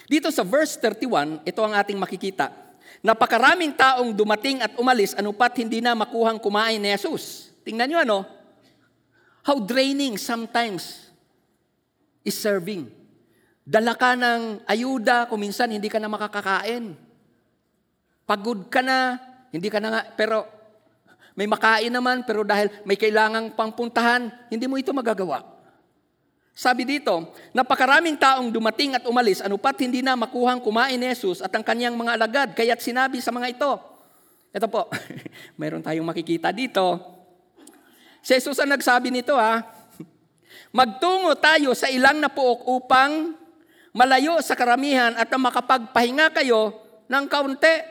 Dito 0.08 0.32
sa 0.32 0.42
verse 0.42 0.80
31, 0.80 1.44
ito 1.44 1.62
ang 1.62 1.76
ating 1.76 2.00
makikita. 2.00 2.65
Napakaraming 3.06 3.78
taong 3.78 4.18
dumating 4.18 4.66
at 4.66 4.74
umalis, 4.82 5.14
anupat 5.14 5.54
hindi 5.62 5.78
na 5.78 5.94
makuhang 5.94 6.42
kumain 6.42 6.82
ni 6.82 6.90
Jesus. 6.90 7.54
Tingnan 7.62 7.86
nyo 7.86 8.00
ano? 8.02 8.20
How 9.46 9.62
draining 9.62 10.18
sometimes 10.18 11.14
is 12.26 12.34
serving. 12.34 12.90
Dala 13.62 13.94
ka 13.94 14.18
ng 14.18 14.66
ayuda, 14.66 15.30
kung 15.30 15.46
minsan 15.46 15.70
hindi 15.70 15.86
ka 15.86 16.02
na 16.02 16.10
makakakain. 16.10 16.98
Pagod 18.26 18.74
ka 18.74 18.82
na, 18.82 19.22
hindi 19.54 19.70
ka 19.70 19.78
na 19.78 19.90
nga, 19.94 20.02
pero 20.18 20.50
may 21.38 21.46
makain 21.46 21.94
naman, 21.94 22.26
pero 22.26 22.42
dahil 22.42 22.74
may 22.90 22.98
kailangang 22.98 23.54
pangpuntahan, 23.54 24.34
hindi 24.50 24.66
mo 24.66 24.82
ito 24.82 24.90
magagawa. 24.90 25.55
Sabi 26.56 26.88
dito, 26.88 27.36
napakaraming 27.52 28.16
taong 28.16 28.48
dumating 28.48 28.96
at 28.96 29.04
umalis, 29.04 29.44
anupat 29.44 29.76
hindi 29.84 30.00
na 30.00 30.16
makuhang 30.16 30.64
kumain 30.64 30.96
ni 30.96 31.12
Jesus 31.12 31.44
at 31.44 31.52
ang 31.52 31.60
kanyang 31.60 32.00
mga 32.00 32.16
alagad, 32.16 32.50
kaya't 32.56 32.80
sinabi 32.80 33.20
sa 33.20 33.36
mga 33.36 33.60
ito. 33.60 33.72
Ito 34.56 34.72
po, 34.72 34.88
mayroon 35.60 35.84
tayong 35.84 36.08
makikita 36.08 36.56
dito. 36.56 37.04
Si 38.24 38.40
Jesus 38.40 38.56
ang 38.64 38.72
nagsabi 38.72 39.12
nito 39.12 39.36
ha, 39.36 39.68
magtungo 40.72 41.36
tayo 41.36 41.76
sa 41.76 41.92
ilang 41.92 42.24
na 42.24 42.32
puok 42.32 42.64
upang 42.72 43.36
malayo 43.92 44.40
sa 44.40 44.56
karamihan 44.56 45.12
at 45.20 45.28
makapagpahinga 45.28 46.32
kayo 46.32 46.72
ng 47.12 47.26
kaunti. 47.28 47.84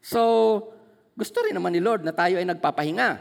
So, 0.00 0.20
gusto 1.12 1.44
rin 1.44 1.52
naman 1.52 1.76
ni 1.76 1.84
Lord 1.84 2.08
na 2.08 2.16
tayo 2.16 2.40
ay 2.40 2.48
nagpapahinga. 2.48 3.20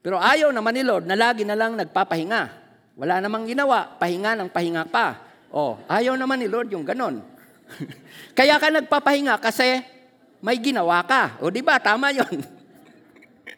Pero 0.00 0.16
ayaw 0.16 0.48
naman 0.56 0.72
ni 0.72 0.88
Lord 0.88 1.04
na 1.04 1.20
lagi 1.20 1.44
na 1.44 1.52
lang 1.52 1.76
nagpapahinga. 1.76 2.59
Wala 3.00 3.16
namang 3.24 3.48
ginawa, 3.48 3.96
pahinga 3.96 4.36
ng 4.36 4.52
pahinga 4.52 4.84
pa. 4.84 5.16
Oh, 5.48 5.80
ayaw 5.88 6.20
naman 6.20 6.36
ni 6.36 6.52
Lord 6.52 6.68
yung 6.68 6.84
ganon. 6.84 7.24
Kaya 8.38 8.60
ka 8.60 8.68
nagpapahinga 8.68 9.40
kasi 9.40 9.80
may 10.44 10.60
ginawa 10.60 11.00
ka. 11.08 11.40
O 11.40 11.48
di 11.48 11.64
ba? 11.64 11.80
Tama 11.80 12.12
yon. 12.12 12.44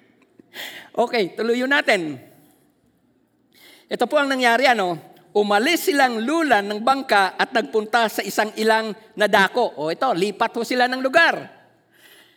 okay, 1.02 1.34
tuloy 1.34 1.58
natin. 1.66 2.22
Ito 3.90 4.06
po 4.06 4.22
ang 4.22 4.30
nangyari, 4.30 4.70
ano? 4.70 4.94
Umalis 5.34 5.90
silang 5.90 6.22
lulan 6.22 6.62
ng 6.62 6.78
bangka 6.78 7.34
at 7.34 7.50
nagpunta 7.50 8.06
sa 8.06 8.22
isang 8.22 8.54
ilang 8.54 8.94
na 9.18 9.26
dako. 9.26 9.74
O 9.74 9.90
ito, 9.90 10.06
lipat 10.14 10.54
ho 10.54 10.62
sila 10.62 10.86
ng 10.86 11.02
lugar. 11.02 11.34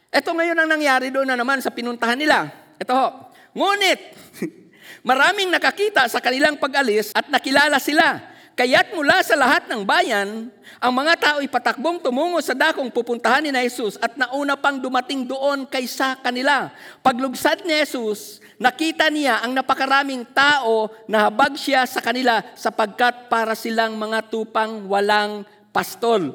Ito 0.09 0.33
ngayon 0.33 0.57
ang 0.57 0.69
nangyari 0.73 1.13
doon 1.13 1.29
na 1.29 1.37
naman 1.37 1.61
sa 1.61 1.69
pinuntahan 1.69 2.17
nila. 2.17 2.49
Ito 2.81 2.93
ho. 2.97 3.07
Ngunit, 3.53 3.99
maraming 5.01 5.49
nakakita 5.49 6.05
sa 6.07 6.21
kanilang 6.21 6.55
pag-alis 6.55 7.11
at 7.11 7.27
nakilala 7.27 7.81
sila. 7.81 8.35
Kaya't 8.55 8.95
mula 8.95 9.19
sa 9.19 9.35
lahat 9.35 9.67
ng 9.67 9.83
bayan, 9.83 10.47
ang 10.79 10.93
mga 10.95 11.19
tao 11.19 11.37
ay 11.43 11.51
patakbong 11.51 11.99
tumungo 11.99 12.39
sa 12.39 12.55
dakong 12.55 12.87
pupuntahan 12.87 13.43
ni 13.43 13.51
Jesus 13.51 13.99
at 13.99 14.15
nauna 14.15 14.55
pang 14.55 14.79
dumating 14.79 15.27
doon 15.27 15.67
kaysa 15.67 16.15
kanila. 16.23 16.71
Paglugsad 17.03 17.67
ni 17.67 17.75
Jesus, 17.83 18.39
nakita 18.55 19.11
niya 19.11 19.43
ang 19.43 19.51
napakaraming 19.51 20.23
tao 20.31 20.87
na 21.03 21.27
habag 21.27 21.59
siya 21.59 21.83
sa 21.83 21.99
kanila 21.99 22.39
sapagkat 22.55 23.27
para 23.27 23.59
silang 23.59 23.99
mga 23.99 24.31
tupang 24.31 24.87
walang 24.87 25.43
pastol. 25.75 26.31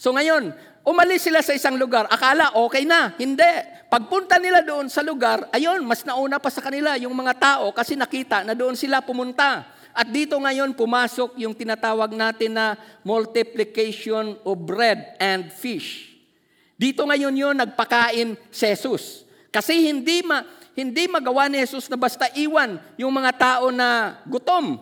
So 0.00 0.16
ngayon, 0.16 0.56
Umalis 0.80 1.28
sila 1.28 1.44
sa 1.44 1.52
isang 1.52 1.76
lugar, 1.76 2.08
akala 2.08 2.56
okay 2.56 2.88
na. 2.88 3.12
Hindi. 3.20 3.44
Pagpunta 3.90 4.40
nila 4.40 4.64
doon 4.64 4.88
sa 4.88 5.04
lugar, 5.04 5.50
ayun, 5.52 5.82
mas 5.84 6.06
nauna 6.06 6.38
pa 6.40 6.48
sa 6.48 6.62
kanila 6.62 6.94
yung 6.96 7.12
mga 7.12 7.34
tao 7.36 7.74
kasi 7.74 7.98
nakita 7.98 8.46
na 8.46 8.56
doon 8.56 8.78
sila 8.78 9.04
pumunta. 9.04 9.66
At 9.90 10.06
dito 10.08 10.38
ngayon 10.38 10.78
pumasok 10.78 11.34
yung 11.42 11.52
tinatawag 11.52 12.14
natin 12.14 12.54
na 12.54 12.78
multiplication 13.02 14.38
of 14.46 14.56
bread 14.62 15.18
and 15.18 15.50
fish. 15.50 16.14
Dito 16.78 17.04
ngayon 17.04 17.34
yun 17.34 17.54
nagpakain 17.58 18.38
si 18.48 18.64
Jesus. 18.70 19.26
Kasi 19.50 19.90
hindi 19.90 20.22
ma, 20.22 20.46
hindi 20.78 21.10
magawa 21.10 21.50
ni 21.50 21.58
Jesus 21.58 21.90
na 21.90 21.98
basta 21.98 22.30
iwan 22.38 22.78
yung 22.94 23.10
mga 23.10 23.32
tao 23.36 23.74
na 23.74 24.22
gutom. 24.24 24.78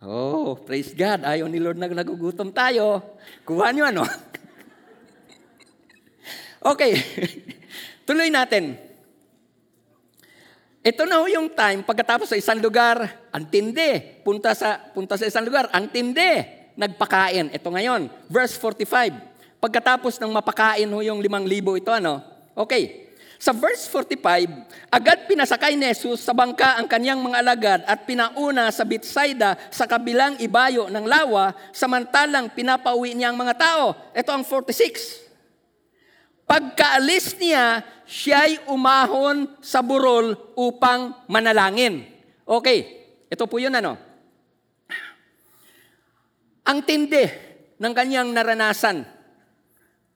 Oh, 0.00 0.56
praise 0.56 0.96
God. 0.96 1.22
Ayaw 1.28 1.46
ni 1.46 1.60
Lord 1.60 1.76
na 1.76 1.90
nagugutom 1.92 2.48
tayo. 2.48 3.04
Kuha 3.44 3.70
nyo 3.70 3.84
ano? 3.84 4.02
Okay, 6.58 6.92
tuloy 8.08 8.34
natin. 8.34 8.74
Ito 10.82 11.04
na 11.04 11.20
ho 11.20 11.26
yung 11.28 11.52
time 11.52 11.84
pagkatapos 11.84 12.32
sa 12.32 12.38
isang 12.38 12.58
lugar, 12.58 13.02
ang 13.34 13.44
tindi. 13.46 13.98
Punta 14.24 14.54
sa, 14.54 14.78
punta 14.78 15.20
sa 15.20 15.26
isang 15.26 15.44
lugar, 15.44 15.68
ang 15.70 15.90
tindi. 15.90 16.42
Nagpakain. 16.78 17.50
Ito 17.50 17.68
ngayon, 17.68 18.08
verse 18.30 18.56
45. 18.56 19.58
Pagkatapos 19.58 20.22
ng 20.22 20.30
mapakain 20.30 20.86
ho 20.86 20.98
yung 21.02 21.18
limang 21.18 21.42
libo 21.42 21.74
ito, 21.74 21.90
ano? 21.90 22.22
Okay. 22.54 23.10
Sa 23.38 23.54
verse 23.54 23.86
45, 23.86 24.90
agad 24.90 25.30
pinasakay 25.30 25.78
ni 25.78 25.86
Jesus 25.94 26.26
sa 26.26 26.34
bangka 26.34 26.74
ang 26.74 26.90
kanyang 26.90 27.22
mga 27.22 27.38
alagad 27.38 27.80
at 27.86 28.02
pinauna 28.02 28.66
sa 28.74 28.82
Bethsaida 28.82 29.54
sa 29.70 29.86
kabilang 29.86 30.42
ibayo 30.42 30.90
ng 30.90 31.06
lawa 31.06 31.54
samantalang 31.70 32.50
pinapauwi 32.50 33.14
niya 33.14 33.30
ang 33.30 33.38
mga 33.38 33.54
tao. 33.54 33.94
Ito 34.10 34.30
ang 34.34 34.42
46. 34.42 35.27
Pagkaalis 36.48 37.36
niya, 37.36 37.84
siya'y 38.08 38.72
umahon 38.72 39.52
sa 39.60 39.84
burol 39.84 40.32
upang 40.56 41.28
manalangin. 41.28 42.08
Okay, 42.48 43.04
ito 43.28 43.44
po 43.44 43.60
yun 43.60 43.76
ano. 43.76 44.00
Ang 46.64 46.80
tindi 46.88 47.28
ng 47.76 47.92
kanyang 47.92 48.32
naranasan. 48.32 49.04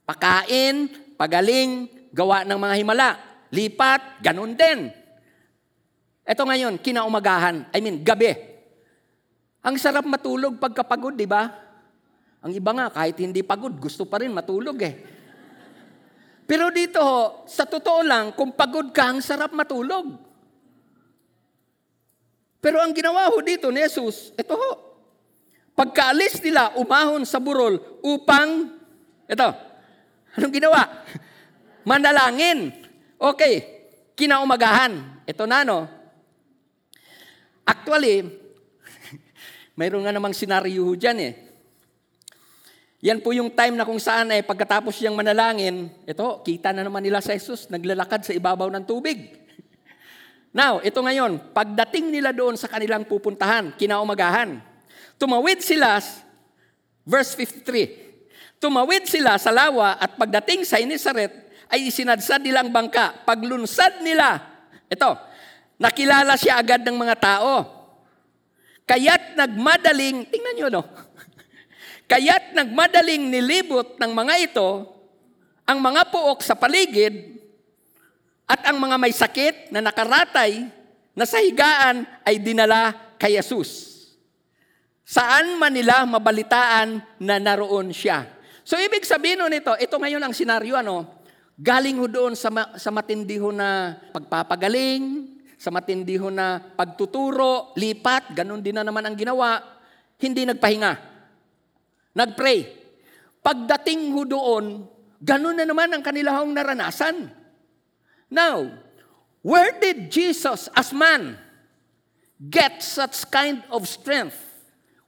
Pakain, 0.09 0.89
pagaling, 1.21 1.89
gawa 2.17 2.49
ng 2.49 2.57
mga 2.57 2.75
himala. 2.81 3.09
Lipat, 3.53 4.25
ganun 4.25 4.57
din. 4.57 4.89
Ito 6.25 6.43
ngayon, 6.49 6.81
kinaumagahan, 6.81 7.69
I 7.77 7.79
mean, 7.85 8.01
gabi. 8.01 8.33
Ang 9.61 9.77
sarap 9.77 10.09
matulog 10.09 10.57
pagkapagod, 10.57 11.13
di 11.13 11.29
ba? 11.29 11.53
Ang 12.41 12.57
iba 12.57 12.73
nga, 12.73 12.89
kahit 12.89 13.21
hindi 13.21 13.45
pagod, 13.45 13.77
gusto 13.77 14.09
pa 14.09 14.25
rin 14.25 14.33
matulog 14.33 14.81
eh. 14.81 15.22
Pero 16.47 16.69
dito 16.75 17.01
sa 17.47 17.65
totoo 17.65 18.03
lang, 18.03 18.35
kung 18.35 18.53
pagod 18.53 18.91
ka, 18.91 19.15
ang 19.15 19.21
sarap 19.23 19.55
matulog. 19.55 20.19
Pero 22.63 22.79
ang 22.79 22.95
ginawa 22.95 23.27
ho 23.27 23.39
dito 23.43 23.75
ni 23.75 23.83
Jesus, 23.83 24.31
ito 24.39 24.55
ho, 24.55 24.71
pagkaalis 25.75 26.39
nila, 26.43 26.79
umahon 26.79 27.27
sa 27.27 27.43
burol 27.43 27.79
upang, 28.07 28.71
ito, 29.27 29.49
anong 30.39 30.55
ginawa? 30.55 30.83
Manalangin. 31.89 32.71
Okay, 33.19 33.55
kinaumagahan. 34.15 35.27
Ito 35.27 35.47
na 35.47 35.67
no. 35.67 35.87
Actually, 37.63 38.27
mayroon 39.79 40.07
nga 40.07 40.15
namang 40.15 40.35
senaryo 40.35 40.95
dyan 40.99 41.19
eh. 41.23 41.52
Yan 43.03 43.19
po 43.19 43.35
yung 43.35 43.51
time 43.51 43.75
na 43.75 43.83
kung 43.83 43.99
saan 43.99 44.31
eh, 44.31 44.47
pagkatapos 44.47 44.95
siyang 44.95 45.19
manalangin, 45.19 45.91
ito, 46.07 46.27
kita 46.47 46.71
na 46.71 46.87
naman 46.87 47.03
nila 47.03 47.19
sa 47.19 47.35
Jesus, 47.35 47.67
naglalakad 47.67 48.23
sa 48.23 48.31
ibabaw 48.31 48.71
ng 48.71 48.87
tubig. 48.87 49.43
Now, 50.55 50.79
ito 50.79 51.03
ngayon, 51.03 51.51
pagdating 51.51 52.15
nila 52.15 52.31
doon 52.31 52.55
sa 52.55 52.71
kanilang 52.71 53.03
pupuntahan, 53.03 53.75
kinaumagahan, 53.75 54.63
tumawid 55.19 55.59
sila, 55.67 55.99
verse 57.03 57.35
53, 57.35 58.63
tumawid 58.63 59.11
sila 59.11 59.35
sa 59.35 59.51
lawa 59.51 59.99
at 59.99 60.15
pagdating 60.15 60.63
sa 60.63 60.79
Inisaret, 60.79 61.35
ay 61.75 61.91
isinadsad 61.91 62.39
nilang 62.39 62.71
bangka. 62.71 63.27
Paglunsad 63.27 63.99
nila, 64.07 64.39
ito, 64.87 65.11
nakilala 65.75 66.39
siya 66.39 66.63
agad 66.63 66.87
ng 66.87 66.95
mga 66.95 67.19
tao. 67.19 67.67
Kaya't 68.87 69.35
nagmadaling, 69.35 70.31
tingnan 70.31 70.55
nyo 70.55 70.69
no, 70.71 70.83
kaya't 72.13 72.53
nagmadaling 72.53 73.33
nilibot 73.33 73.97
ng 73.97 74.13
mga 74.13 74.35
ito 74.45 74.85
ang 75.65 75.81
mga 75.81 76.13
puok 76.13 76.45
sa 76.45 76.53
paligid 76.53 77.41
at 78.45 78.69
ang 78.69 78.77
mga 78.77 79.01
may 79.01 79.17
sakit 79.17 79.73
na 79.73 79.81
nakaratay 79.81 80.69
na 81.17 81.25
sa 81.25 81.41
higaan 81.41 82.05
ay 82.21 82.37
dinala 82.37 83.17
kay 83.17 83.41
Jesus. 83.41 83.89
Saan 85.09 85.57
man 85.57 85.73
nila 85.73 86.05
mabalitaan 86.05 87.01
na 87.17 87.41
naroon 87.41 87.97
siya. 87.97 88.29
So 88.61 88.77
ibig 88.77 89.09
sabihin 89.09 89.41
nun 89.41 89.57
ito, 89.57 89.73
ito 89.81 89.97
ngayon 89.97 90.21
ang 90.21 90.37
senaryo 90.37 90.77
ano, 90.77 91.25
galing 91.57 91.97
ho 91.97 92.13
doon 92.13 92.37
sa, 92.37 92.53
ma- 92.53 92.77
sa 92.77 92.93
matindi 92.93 93.41
ho 93.41 93.49
na 93.49 93.97
pagpapagaling, 94.13 95.33
sa 95.57 95.73
matindi 95.73 96.21
ho 96.21 96.29
na 96.29 96.61
pagtuturo, 96.61 97.73
lipat, 97.73 98.37
ganun 98.37 98.61
din 98.61 98.77
na 98.77 98.85
naman 98.85 99.01
ang 99.01 99.17
ginawa, 99.17 99.65
hindi 100.21 100.45
nagpahinga. 100.45 101.12
Nagpray. 102.13 102.69
Pagdating 103.43 104.15
ho 104.15 104.23
doon, 104.23 104.87
ganun 105.19 105.59
na 105.59 105.67
naman 105.67 105.91
ang 105.91 106.03
kanilang 106.05 106.55
naranasan. 106.55 107.33
Now, 108.33 108.71
where 109.43 109.75
did 109.77 110.09
Jesus 110.09 110.71
as 110.73 110.95
man 110.95 111.37
get 112.39 112.81
such 112.81 113.27
kind 113.29 113.61
of 113.69 113.85
strength? 113.89 114.39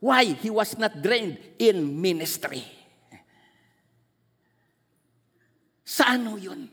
Why 0.03 0.37
he 0.37 0.53
was 0.53 0.77
not 0.77 1.01
drained 1.01 1.41
in 1.57 1.97
ministry? 1.97 2.61
Saan 5.85 6.29
ho 6.29 6.37
yun? 6.37 6.69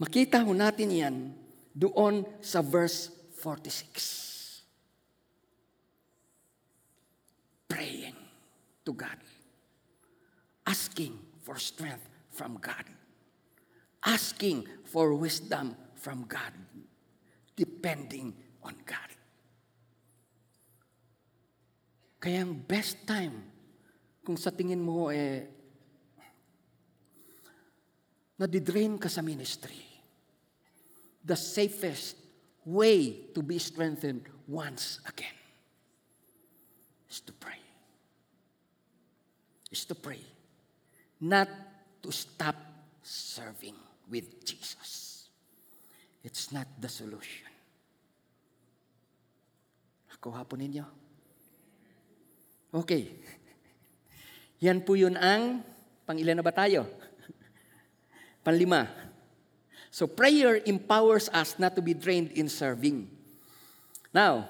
Makita 0.00 0.40
ho 0.40 0.52
natin 0.56 0.88
yan 0.92 1.16
doon 1.74 2.24
sa 2.40 2.64
verse 2.64 3.12
46. 3.40 4.23
Praying 7.74 8.14
to 8.86 8.94
God. 8.94 9.18
Asking 10.62 11.18
for 11.42 11.58
strength 11.58 12.06
from 12.30 12.62
God 12.62 12.86
asking 14.04 14.68
for 14.84 15.16
wisdom 15.16 15.74
from 15.96 16.28
God, 16.28 16.52
depending 17.56 18.36
on 18.62 18.76
God. 18.84 19.10
Kaya 22.20 22.44
ang 22.44 22.56
best 22.64 23.04
time, 23.08 23.52
kung 24.24 24.36
sa 24.36 24.52
tingin 24.52 24.80
mo 24.80 25.12
eh, 25.12 25.44
nadidrain 28.40 28.96
ka 28.96 29.08
sa 29.08 29.20
ministry, 29.20 29.84
the 31.24 31.36
safest 31.36 32.16
way 32.64 33.28
to 33.32 33.44
be 33.44 33.60
strengthened 33.60 34.24
once 34.48 35.00
again 35.04 35.36
is 37.08 37.20
to 37.20 37.32
pray. 37.36 37.53
Is 39.74 39.82
to 39.90 39.98
pray. 39.98 40.22
Not 41.18 41.50
to 42.06 42.14
stop 42.14 42.54
serving 43.02 43.74
with 44.06 44.46
Jesus. 44.46 45.26
It's 46.22 46.54
not 46.54 46.70
the 46.78 46.86
solution. 46.86 47.50
Nakuha 50.06 50.46
po 50.46 50.54
ninyo? 50.54 50.86
Okay. 52.70 53.18
Yan 54.64 54.78
po 54.86 54.94
yun 54.94 55.18
ang, 55.18 55.66
pang 56.06 56.22
ilan 56.22 56.38
na 56.38 56.46
ba 56.46 56.54
tayo? 56.54 56.86
Panlima. 58.46 58.86
So 59.90 60.06
prayer 60.06 60.62
empowers 60.62 61.26
us 61.34 61.58
not 61.58 61.74
to 61.74 61.82
be 61.82 61.98
drained 61.98 62.30
in 62.38 62.46
serving. 62.46 63.10
Now, 64.14 64.46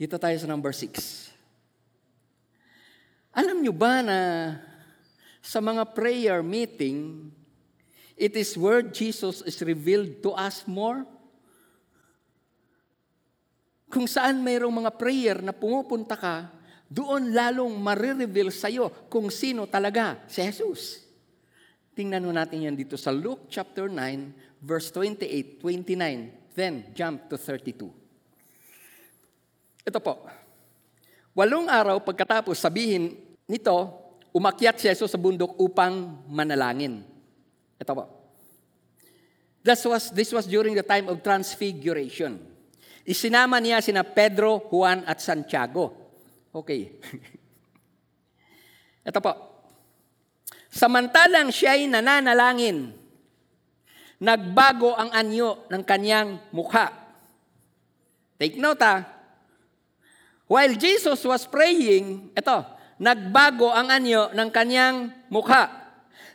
dito 0.00 0.16
tayo 0.16 0.40
sa 0.40 0.48
number 0.48 0.72
six. 0.72 1.28
Alam 3.40 3.64
nyo 3.64 3.72
ba 3.72 4.04
na 4.04 4.18
sa 5.40 5.64
mga 5.64 5.96
prayer 5.96 6.44
meeting, 6.44 7.32
It 8.20 8.36
is 8.36 8.52
where 8.52 8.84
Jesus 8.84 9.40
is 9.48 9.56
revealed 9.64 10.20
to 10.20 10.36
us 10.36 10.68
more. 10.68 11.08
Kung 13.88 14.04
saan 14.04 14.44
mayroong 14.44 14.84
mga 14.84 14.92
prayer 15.00 15.40
na 15.40 15.56
pumupunta 15.56 16.20
ka, 16.20 16.52
doon 16.84 17.32
lalong 17.32 17.72
marireveal 17.80 18.52
sa 18.52 18.68
iyo 18.68 18.92
kung 19.08 19.32
sino 19.32 19.64
talaga 19.64 20.20
si 20.28 20.44
Jesus. 20.44 21.00
Tingnan 21.96 22.28
mo 22.28 22.32
natin 22.36 22.68
yan 22.68 22.76
dito 22.76 23.00
sa 23.00 23.08
Luke 23.08 23.48
chapter 23.48 23.88
9, 23.88 24.60
verse 24.60 24.92
28, 24.92 25.56
29. 25.64 26.52
Then, 26.52 26.92
jump 26.92 27.24
to 27.32 27.40
32. 27.40 27.88
Ito 29.88 29.96
po. 29.96 30.28
Walong 31.32 31.72
araw 31.72 32.04
pagkatapos 32.04 32.60
sabihin 32.60 33.29
nito, 33.50 33.74
umakyat 34.30 34.78
si 34.78 34.86
Jesus 34.86 35.10
sa 35.10 35.18
bundok 35.18 35.58
upang 35.58 36.22
manalangin. 36.30 37.02
Ito 37.82 37.92
po. 37.92 38.04
This 39.60 39.82
was, 39.84 40.14
this 40.14 40.30
was 40.30 40.46
during 40.46 40.78
the 40.78 40.86
time 40.86 41.10
of 41.10 41.20
transfiguration. 41.20 42.38
Isinama 43.04 43.58
niya 43.58 43.82
sina 43.82 44.06
Pedro, 44.06 44.70
Juan 44.70 45.02
at 45.04 45.18
Santiago. 45.18 45.92
Okay. 46.54 46.94
Ito 49.08 49.18
po. 49.18 49.32
Samantalang 50.70 51.50
siya'y 51.50 51.90
nananalangin, 51.90 52.94
nagbago 54.22 54.94
ang 54.94 55.10
anyo 55.10 55.66
ng 55.66 55.82
kanyang 55.82 56.38
mukha. 56.54 56.94
Take 58.38 58.54
note 58.54 58.80
ha. 58.86 59.02
While 60.46 60.78
Jesus 60.78 61.20
was 61.26 61.46
praying, 61.50 62.34
ito, 62.34 62.58
nagbago 63.00 63.72
ang 63.72 63.88
anyo 63.88 64.28
ng 64.36 64.50
kanyang 64.52 65.08
mukha. 65.32 65.72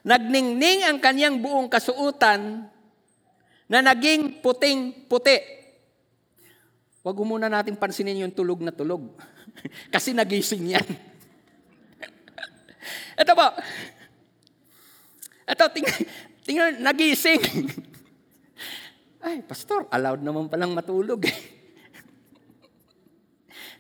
Nagningning 0.02 0.90
ang 0.90 0.98
kanyang 0.98 1.38
buong 1.38 1.70
kasuutan 1.70 2.66
na 3.70 3.80
naging 3.86 4.42
puting-puti. 4.42 5.38
Huwag 7.06 7.18
muna 7.22 7.50
natin 7.50 7.78
pansinin 7.78 8.26
yung 8.26 8.34
tulog 8.34 8.66
na 8.66 8.74
tulog. 8.74 9.14
Kasi 9.94 10.14
nagising 10.14 10.74
yan. 10.74 10.86
Ito 13.22 13.32
po. 13.38 13.48
Ito, 15.46 15.64
tingnan, 15.70 16.00
tingnan 16.42 16.74
nagising. 16.82 17.42
Ay, 19.26 19.42
pastor, 19.46 19.86
allowed 19.90 20.22
naman 20.22 20.50
palang 20.50 20.74
matulog. 20.74 21.26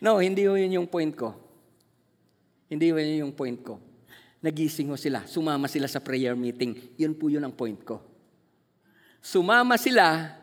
no, 0.02 0.22
hindi 0.22 0.46
yun 0.46 0.82
yung 0.82 0.90
point 0.90 1.14
ko. 1.14 1.45
Hindi 2.76 2.92
yun 2.92 3.32
yung 3.32 3.34
point 3.34 3.56
ko. 3.64 3.80
Nagising 4.44 4.92
ho 4.92 5.00
sila. 5.00 5.24
Sumama 5.24 5.72
sila 5.72 5.88
sa 5.88 6.04
prayer 6.04 6.36
meeting. 6.36 6.76
Yun 7.00 7.16
po 7.16 7.32
yun 7.32 7.48
ang 7.48 7.56
point 7.56 7.80
ko. 7.88 8.04
Sumama 9.24 9.80
sila 9.80 10.36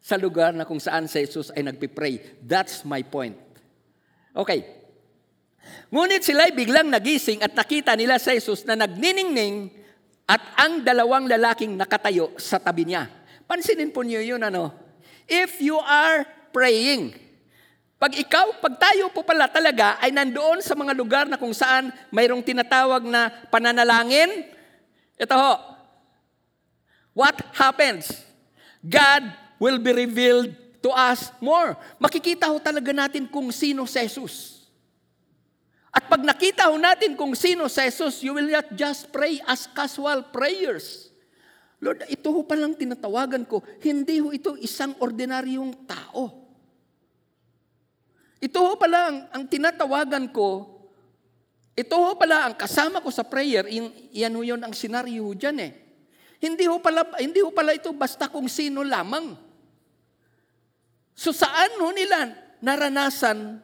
sa 0.00 0.16
lugar 0.16 0.56
na 0.56 0.64
kung 0.64 0.80
saan 0.80 1.04
si 1.04 1.20
Jesus 1.20 1.52
ay 1.52 1.68
nagpipray. 1.68 2.40
That's 2.40 2.80
my 2.88 3.04
point. 3.04 3.36
Okay. 4.32 4.64
Ngunit 5.92 6.24
sila 6.24 6.48
ay 6.48 6.56
biglang 6.56 6.88
nagising 6.88 7.44
at 7.44 7.52
nakita 7.52 7.92
nila 7.92 8.16
si 8.16 8.32
Jesus 8.40 8.64
na 8.64 8.72
nagniningning 8.72 9.68
at 10.24 10.40
ang 10.56 10.80
dalawang 10.80 11.28
lalaking 11.28 11.76
nakatayo 11.76 12.32
sa 12.40 12.56
tabi 12.56 12.88
niya. 12.88 13.04
Pansinin 13.44 13.92
po 13.92 14.00
niyo 14.00 14.24
yun 14.24 14.40
ano. 14.40 14.72
If 15.28 15.60
you 15.60 15.76
are 15.76 16.24
praying, 16.56 17.25
pag 17.96 18.12
ikaw, 18.12 18.60
pag 18.60 18.76
tayo 18.76 19.08
po 19.08 19.24
pala 19.24 19.48
talaga 19.48 19.96
ay 20.04 20.12
nandoon 20.12 20.60
sa 20.60 20.76
mga 20.76 20.92
lugar 20.92 21.24
na 21.24 21.40
kung 21.40 21.56
saan 21.56 21.88
mayroong 22.12 22.44
tinatawag 22.44 23.08
na 23.08 23.32
pananalangin, 23.48 24.44
ito 25.16 25.32
ho, 25.32 25.52
what 27.16 27.40
happens? 27.56 28.12
God 28.84 29.24
will 29.56 29.80
be 29.80 29.96
revealed 29.96 30.52
to 30.84 30.92
us 30.92 31.32
more. 31.40 31.72
Makikita 31.96 32.52
ho 32.52 32.60
talaga 32.60 32.92
natin 32.92 33.24
kung 33.32 33.48
sino 33.48 33.88
si 33.88 33.96
Jesus. 34.04 34.68
At 35.88 36.04
pag 36.12 36.20
nakita 36.20 36.68
ho 36.68 36.76
natin 36.76 37.16
kung 37.16 37.32
sino 37.32 37.64
si 37.72 37.80
Jesus, 37.80 38.20
you 38.20 38.36
will 38.36 38.52
not 38.52 38.68
just 38.76 39.08
pray 39.08 39.40
as 39.48 39.64
casual 39.72 40.20
prayers. 40.28 41.08
Lord, 41.80 42.04
ito 42.12 42.28
ho 42.28 42.44
palang 42.44 42.76
tinatawagan 42.76 43.48
ko. 43.48 43.64
Hindi 43.80 44.20
ho 44.20 44.36
ito 44.36 44.52
isang 44.60 44.92
ordinaryong 45.00 45.88
tao. 45.88 46.45
Ito 48.40 48.58
ho 48.60 48.72
pala 48.76 48.98
ang, 49.08 49.18
ang 49.32 49.44
tinatawagan 49.48 50.28
ko, 50.28 50.76
ito 51.76 51.94
ho 51.96 52.16
pala 52.16 52.48
ang 52.48 52.54
kasama 52.56 53.04
ko 53.04 53.12
sa 53.12 53.24
prayer, 53.24 53.68
in, 53.68 53.92
yan 54.12 54.32
ho 54.32 54.40
yun 54.44 54.60
ang 54.60 54.72
senaryo 54.72 55.36
dyan 55.36 55.60
eh. 55.60 55.72
Hindi 56.40 56.68
ho 56.68 56.80
pala, 56.80 57.04
hindi 57.20 57.40
ho 57.40 57.52
pala 57.52 57.72
ito 57.72 57.92
basta 57.96 58.28
kung 58.28 58.48
sino 58.48 58.84
lamang. 58.84 59.36
So 61.16 61.32
saan 61.32 61.80
ho 61.80 61.88
nila 61.96 62.32
naranasan 62.60 63.60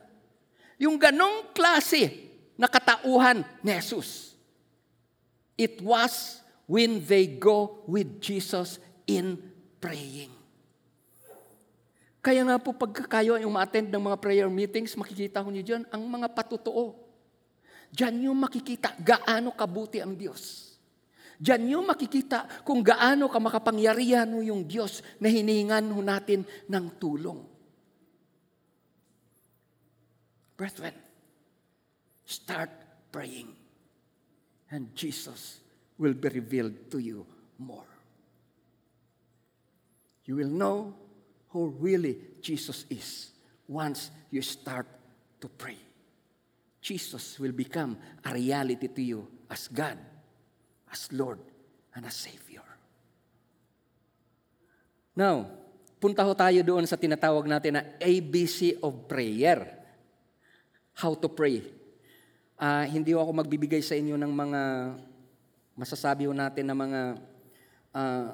yung 0.80 0.96
ganong 0.96 1.52
klase 1.52 2.32
na 2.56 2.64
katauhan 2.68 3.44
ni 3.60 3.76
Jesus? 3.76 4.32
It 5.60 5.84
was 5.84 6.40
when 6.64 7.04
they 7.04 7.28
go 7.28 7.84
with 7.84 8.24
Jesus 8.24 8.80
in 9.04 9.36
praying. 9.76 10.41
Kaya 12.22 12.46
nga 12.46 12.56
po 12.62 12.70
pagka 12.70 13.02
kayo 13.18 13.34
yung 13.34 13.58
ma-attend 13.58 13.90
ng 13.90 13.98
mga 13.98 14.18
prayer 14.22 14.46
meetings, 14.46 14.94
makikita 14.94 15.42
ko 15.42 15.50
niyo 15.50 15.66
dyan 15.66 15.82
ang 15.90 16.06
mga 16.06 16.30
patutuo. 16.30 16.94
Diyan 17.90 18.30
yung 18.30 18.38
makikita 18.38 18.94
gaano 19.02 19.50
kabuti 19.50 19.98
ang 19.98 20.14
Diyos. 20.14 20.72
Diyan 21.42 21.74
yung 21.74 21.84
makikita 21.90 22.62
kung 22.62 22.78
gaano 22.86 23.26
ka 23.26 23.42
makapangyarihan 23.42 24.30
yung 24.38 24.62
Diyos 24.62 25.02
na 25.18 25.26
hinihingan 25.26 25.90
ho 25.90 25.98
natin 25.98 26.46
ng 26.70 26.86
tulong. 27.02 27.42
Brethren, 30.54 30.94
start 32.22 32.70
praying 33.10 33.50
and 34.70 34.94
Jesus 34.94 35.58
will 35.98 36.14
be 36.14 36.30
revealed 36.30 36.86
to 36.86 37.02
you 37.02 37.26
more. 37.58 37.90
You 40.22 40.38
will 40.38 40.54
know 40.54 41.01
who 41.52 41.76
really 41.78 42.40
Jesus 42.40 42.88
is 42.88 43.30
once 43.68 44.10
you 44.32 44.40
start 44.40 44.88
to 45.38 45.46
pray. 45.48 45.78
Jesus 46.82 47.38
will 47.38 47.54
become 47.54 47.94
a 48.24 48.34
reality 48.34 48.88
to 48.88 49.02
you 49.04 49.20
as 49.46 49.68
God, 49.70 50.00
as 50.90 51.06
Lord, 51.14 51.38
and 51.94 52.02
as 52.08 52.16
Savior. 52.16 52.64
Now, 55.14 55.46
punta 56.00 56.26
ho 56.26 56.34
tayo 56.34 56.64
doon 56.66 56.88
sa 56.88 56.98
tinatawag 56.98 57.46
natin 57.46 57.78
na 57.78 57.82
ABC 58.02 58.82
of 58.82 59.06
prayer. 59.06 59.78
How 60.98 61.14
to 61.14 61.28
pray. 61.30 61.62
Ah, 62.58 62.88
hindi 62.88 63.14
ako 63.14 63.30
magbibigay 63.30 63.84
sa 63.84 63.94
inyo 63.94 64.16
ng 64.18 64.32
mga 64.32 64.60
masasabi 65.78 66.26
ho 66.26 66.34
natin 66.34 66.66
na 66.66 66.74
mga 66.74 67.00
ah, 67.94 68.28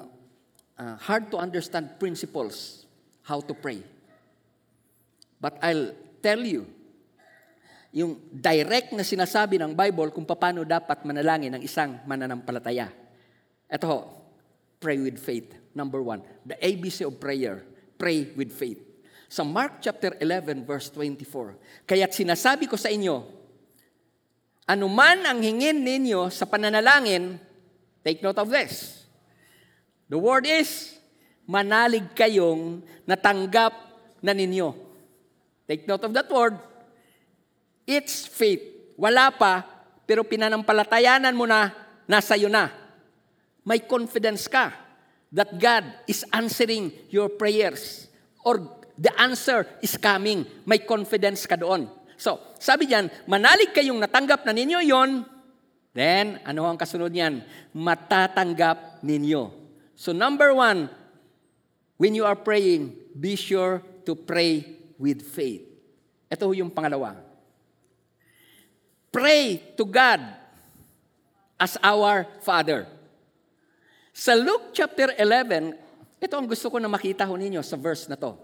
ah, 0.79 0.95
hard 0.97 1.29
to 1.29 1.37
understand 1.37 1.99
principles 2.01 2.88
how 3.29 3.45
to 3.45 3.53
pray. 3.53 3.85
But 5.37 5.61
I'll 5.61 5.93
tell 6.25 6.41
you, 6.41 6.65
yung 7.93 8.17
direct 8.29 8.93
na 8.93 9.05
sinasabi 9.05 9.61
ng 9.61 9.77
Bible 9.77 10.09
kung 10.09 10.25
paano 10.25 10.65
dapat 10.65 11.05
manalangin 11.05 11.57
ng 11.57 11.61
isang 11.61 12.01
mananampalataya. 12.05 12.89
Ito 13.69 13.85
ho, 13.85 13.99
pray 14.81 14.97
with 14.97 15.17
faith. 15.21 15.53
Number 15.73 16.01
one, 16.01 16.25
the 16.45 16.57
ABC 16.57 17.05
of 17.05 17.21
prayer, 17.21 17.65
pray 17.97 18.33
with 18.33 18.49
faith. 18.53 18.81
Sa 19.29 19.45
Mark 19.45 19.81
chapter 19.81 20.17
11 20.17 20.65
verse 20.65 20.89
24, 20.89 21.85
kaya't 21.85 22.13
sinasabi 22.13 22.65
ko 22.65 22.77
sa 22.77 22.89
inyo, 22.89 23.25
anuman 24.65 25.21
ang 25.25 25.39
hingin 25.41 25.81
ninyo 25.81 26.33
sa 26.33 26.49
pananalangin, 26.49 27.37
take 28.01 28.21
note 28.25 28.41
of 28.41 28.49
this. 28.49 29.05
The 30.09 30.17
word 30.17 30.49
is, 30.49 30.98
manalig 31.49 32.13
kayong 32.13 32.85
natanggap 33.09 33.73
na 34.21 34.37
ninyo. 34.37 34.69
Take 35.65 35.89
note 35.89 36.05
of 36.05 36.13
that 36.13 36.29
word. 36.29 36.61
It's 37.89 38.29
faith. 38.29 38.61
Wala 38.93 39.33
pa, 39.33 39.65
pero 40.05 40.21
pinanampalatayanan 40.21 41.33
mo 41.33 41.49
na, 41.49 41.73
nasa 42.05 42.37
iyo 42.37 42.53
na. 42.53 42.69
May 43.65 43.81
confidence 43.81 44.45
ka 44.45 44.69
that 45.33 45.57
God 45.57 45.85
is 46.05 46.21
answering 46.29 46.93
your 47.09 47.33
prayers 47.33 48.05
or 48.45 48.61
the 48.93 49.09
answer 49.17 49.65
is 49.81 49.97
coming. 49.97 50.45
May 50.69 50.85
confidence 50.85 51.49
ka 51.49 51.57
doon. 51.57 51.89
So, 52.19 52.37
sabi 52.61 52.85
diyan, 52.85 53.09
manalig 53.25 53.73
kayong 53.73 53.97
natanggap 53.97 54.45
na 54.45 54.53
ninyo 54.53 54.85
yon, 54.85 55.25
then, 55.95 56.37
ano 56.45 56.67
ang 56.69 56.77
kasunod 56.77 57.09
niyan? 57.09 57.41
Matatanggap 57.73 59.01
ninyo. 59.01 59.49
So, 59.95 60.11
number 60.11 60.51
one, 60.51 60.91
when 61.99 62.15
you 62.15 62.23
are 62.23 62.39
praying, 62.39 62.95
be 63.11 63.35
sure 63.35 63.83
to 64.07 64.15
pray 64.15 64.63
with 64.95 65.21
faith. 65.21 65.67
Ito 66.31 66.47
yung 66.55 66.71
pangalawa. 66.71 67.19
Pray 69.11 69.75
to 69.75 69.83
God 69.83 70.23
as 71.59 71.75
our 71.83 72.23
Father. 72.39 72.87
Sa 74.15 74.31
Luke 74.33 74.71
chapter 74.71 75.11
11, 75.19 75.75
ito 76.23 76.33
ang 76.35 76.47
gusto 76.47 76.71
ko 76.71 76.79
na 76.79 76.87
makita 76.87 77.27
ho 77.27 77.35
ninyo 77.35 77.59
sa 77.59 77.75
verse 77.75 78.07
na 78.07 78.15
to. 78.15 78.35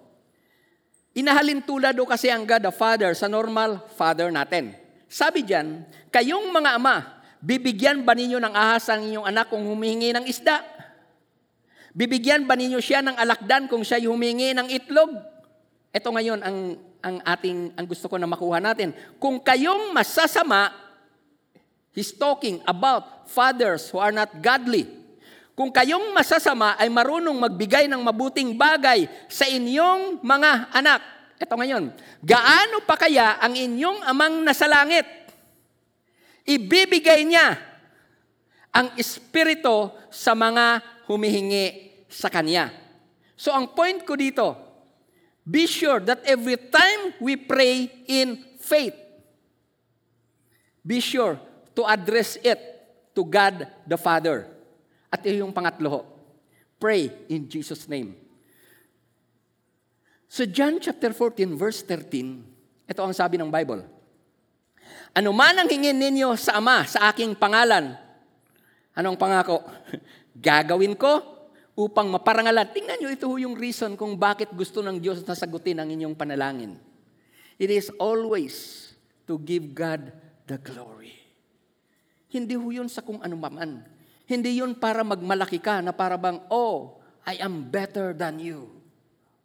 Inahalin 1.16 1.64
tulad 1.64 1.96
do 1.96 2.04
kasi 2.04 2.28
ang 2.28 2.44
God 2.44 2.68
the 2.68 2.74
Father 2.76 3.16
sa 3.16 3.32
normal 3.32 3.80
Father 3.96 4.28
natin. 4.36 4.76
Sabi 5.08 5.48
diyan, 5.48 5.88
kayong 6.12 6.52
mga 6.52 6.76
ama, 6.76 7.24
bibigyan 7.40 8.04
ba 8.04 8.12
ninyo 8.12 8.36
ng 8.36 8.52
ahas 8.52 8.92
ang 8.92 9.00
inyong 9.00 9.24
anak 9.32 9.48
kung 9.48 9.64
humingi 9.64 10.12
ng 10.12 10.28
isda? 10.28 10.75
Bibigyan 11.96 12.44
ba 12.44 12.60
ninyo 12.60 12.84
siya 12.84 13.00
ng 13.00 13.16
alakdan 13.16 13.72
kung 13.72 13.80
siya 13.80 14.04
humingi 14.04 14.52
ng 14.52 14.68
itlog? 14.68 15.16
Ito 15.96 16.12
ngayon 16.12 16.44
ang 16.44 16.76
ang 17.00 17.24
ating 17.24 17.72
ang 17.80 17.88
gusto 17.88 18.12
ko 18.12 18.20
na 18.20 18.28
makuha 18.28 18.60
natin. 18.60 18.92
Kung 19.16 19.40
kayong 19.40 19.96
masasama, 19.96 20.76
he's 21.96 22.12
talking 22.12 22.60
about 22.68 23.32
fathers 23.32 23.88
who 23.96 24.04
are 24.04 24.12
not 24.12 24.28
godly. 24.44 24.84
Kung 25.56 25.72
kayong 25.72 26.12
masasama 26.12 26.76
ay 26.76 26.92
marunong 26.92 27.40
magbigay 27.40 27.88
ng 27.88 28.04
mabuting 28.04 28.60
bagay 28.60 29.08
sa 29.32 29.48
inyong 29.48 30.20
mga 30.20 30.76
anak. 30.76 31.00
Ito 31.40 31.56
ngayon, 31.56 31.96
gaano 32.20 32.84
pa 32.84 33.00
kaya 33.00 33.40
ang 33.40 33.56
inyong 33.56 34.04
amang 34.04 34.44
nasa 34.44 34.68
langit? 34.68 35.08
Ibibigay 36.44 37.24
niya 37.24 37.56
ang 38.76 38.92
espiritu 39.00 39.96
sa 40.12 40.36
mga 40.36 40.84
humihingi 41.08 41.85
sa 42.16 42.32
Kanya. 42.32 42.72
So 43.36 43.52
ang 43.52 43.76
point 43.76 44.08
ko 44.08 44.16
dito, 44.16 44.56
be 45.44 45.68
sure 45.68 46.00
that 46.08 46.24
every 46.24 46.56
time 46.56 47.12
we 47.20 47.36
pray 47.36 47.92
in 48.08 48.40
faith, 48.64 48.96
be 50.80 51.04
sure 51.04 51.36
to 51.76 51.84
address 51.84 52.40
it 52.40 52.58
to 53.12 53.28
God 53.28 53.68
the 53.84 54.00
Father. 54.00 54.48
At 55.12 55.20
ito 55.28 55.44
yung 55.44 55.52
pangatlo 55.52 56.16
pray 56.80 57.10
in 57.32 57.48
Jesus' 57.50 57.88
name. 57.90 58.14
So 60.30 60.44
John 60.46 60.78
chapter 60.78 61.16
14 61.16 61.58
verse 61.58 61.82
13, 61.82 62.46
ito 62.86 63.02
ang 63.02 63.10
sabi 63.16 63.40
ng 63.40 63.50
Bible. 63.50 63.82
Ano 65.16 65.32
man 65.32 65.56
ang 65.56 65.66
hingin 65.66 65.96
ninyo 65.96 66.36
sa 66.36 66.60
Ama 66.60 66.84
sa 66.86 67.10
aking 67.10 67.40
pangalan, 67.40 67.96
anong 68.94 69.18
pangako? 69.18 69.64
Gagawin 70.36 70.94
ko 70.94 71.35
upang 71.76 72.08
maparangalan. 72.08 72.72
Tingnan 72.72 72.98
nyo, 73.04 73.10
ito 73.12 73.28
yung 73.28 73.54
reason 73.60 74.00
kung 74.00 74.16
bakit 74.16 74.50
gusto 74.56 74.80
ng 74.80 74.98
Diyos 74.98 75.22
na 75.28 75.36
sagutin 75.36 75.84
ang 75.84 75.92
inyong 75.92 76.16
panalangin. 76.16 76.80
It 77.60 77.72
is 77.72 77.92
always 78.00 78.88
to 79.28 79.36
give 79.40 79.76
God 79.76 80.12
the 80.48 80.56
glory. 80.60 81.16
Hindi 82.32 82.56
ho 82.56 82.68
yun 82.72 82.88
sa 82.88 83.04
kung 83.04 83.20
ano 83.20 83.36
man. 83.36 83.84
Hindi 84.26 84.60
yun 84.60 84.76
para 84.76 85.06
magmalaki 85.06 85.62
ka 85.62 85.84
na 85.84 85.94
para 85.94 86.18
bang, 86.18 86.42
oh, 86.50 87.00
I 87.28 87.40
am 87.44 87.68
better 87.68 88.16
than 88.16 88.42
you. 88.42 88.72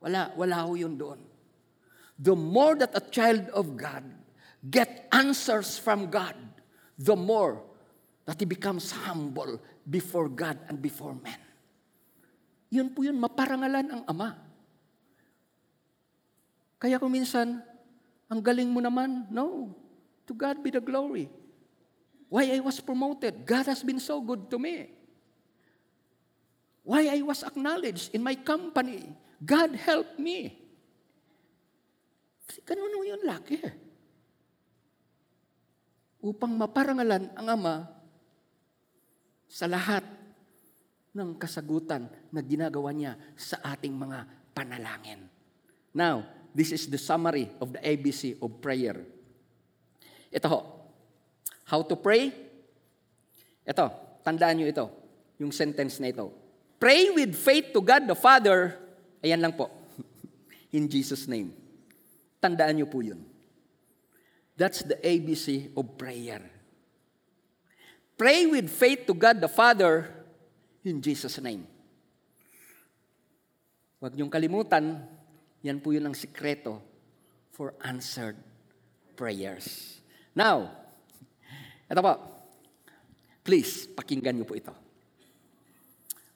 Wala, 0.00 0.32
wala 0.34 0.64
ho 0.64 0.72
yun 0.74 0.96
doon. 0.96 1.20
The 2.20 2.36
more 2.36 2.76
that 2.80 2.96
a 2.96 3.04
child 3.04 3.48
of 3.52 3.76
God 3.76 4.04
get 4.64 5.08
answers 5.12 5.76
from 5.80 6.08
God, 6.12 6.36
the 7.00 7.16
more 7.16 7.60
that 8.28 8.36
he 8.40 8.46
becomes 8.46 8.92
humble 8.92 9.60
before 9.88 10.28
God 10.28 10.60
and 10.68 10.80
before 10.80 11.16
men. 11.16 11.49
Yun 12.70 12.94
po 12.94 13.02
yun, 13.02 13.18
maparangalan 13.18 13.86
ang 13.90 14.02
Ama. 14.06 14.38
Kaya 16.78 16.96
kung 17.02 17.12
minsan, 17.12 17.60
ang 18.30 18.40
galing 18.40 18.70
mo 18.70 18.78
naman, 18.78 19.26
no. 19.28 19.74
To 20.24 20.32
God 20.32 20.62
be 20.62 20.70
the 20.70 20.78
glory. 20.78 21.26
Why 22.30 22.46
I 22.54 22.62
was 22.62 22.78
promoted? 22.78 23.42
God 23.42 23.66
has 23.66 23.82
been 23.82 23.98
so 23.98 24.22
good 24.22 24.46
to 24.54 24.56
me. 24.56 24.94
Why 26.86 27.10
I 27.10 27.20
was 27.26 27.42
acknowledged 27.42 28.14
in 28.14 28.22
my 28.22 28.38
company? 28.38 29.10
God 29.42 29.74
helped 29.74 30.14
me. 30.22 30.54
Ganun 32.62 33.02
yun 33.02 33.22
laki. 33.26 33.58
Upang 36.22 36.54
maparangalan 36.54 37.34
ang 37.34 37.46
Ama 37.50 37.90
sa 39.50 39.66
lahat 39.66 40.06
ng 41.10 41.34
kasagutan 41.34 42.06
na 42.30 42.40
ginagawa 42.42 42.94
niya 42.94 43.18
sa 43.34 43.58
ating 43.74 43.94
mga 43.94 44.26
panalangin. 44.54 45.26
Now, 45.90 46.22
this 46.54 46.70
is 46.70 46.86
the 46.86 46.98
summary 46.98 47.50
of 47.58 47.74
the 47.74 47.82
ABC 47.82 48.38
of 48.38 48.62
prayer. 48.62 49.02
Ito 50.30 50.46
ho, 50.46 50.60
how 51.66 51.82
to 51.82 51.98
pray? 51.98 52.30
Ito, 53.66 53.90
tandaan 54.22 54.62
nyo 54.62 54.66
ito, 54.70 54.86
yung 55.42 55.50
sentence 55.50 55.98
na 55.98 56.14
ito. 56.14 56.30
Pray 56.78 57.10
with 57.10 57.34
faith 57.34 57.74
to 57.74 57.82
God 57.82 58.06
the 58.06 58.14
Father, 58.14 58.78
ayan 59.20 59.42
lang 59.42 59.54
po. 59.54 59.66
In 60.76 60.86
Jesus' 60.86 61.26
name. 61.26 61.50
Tandaan 62.38 62.78
niyo 62.78 62.86
po 62.86 63.02
yun. 63.02 63.20
That's 64.54 64.86
the 64.86 64.96
ABC 65.02 65.74
of 65.74 65.98
prayer. 65.98 66.40
Pray 68.20 68.44
with 68.44 68.68
faith 68.68 69.08
to 69.08 69.16
God 69.16 69.40
the 69.40 69.48
Father 69.48 70.19
in 70.84 71.02
Jesus' 71.04 71.40
name. 71.42 71.66
Huwag 74.00 74.16
niyong 74.16 74.32
kalimutan, 74.32 75.04
yan 75.60 75.78
po 75.84 75.92
yun 75.92 76.08
ang 76.08 76.16
sikreto 76.16 76.80
for 77.52 77.76
answered 77.84 78.36
prayers. 79.12 80.00
Now, 80.32 80.72
ito 81.84 82.00
po. 82.00 82.14
Please, 83.44 83.84
pakinggan 83.92 84.40
niyo 84.40 84.48
po 84.48 84.56
ito. 84.56 84.72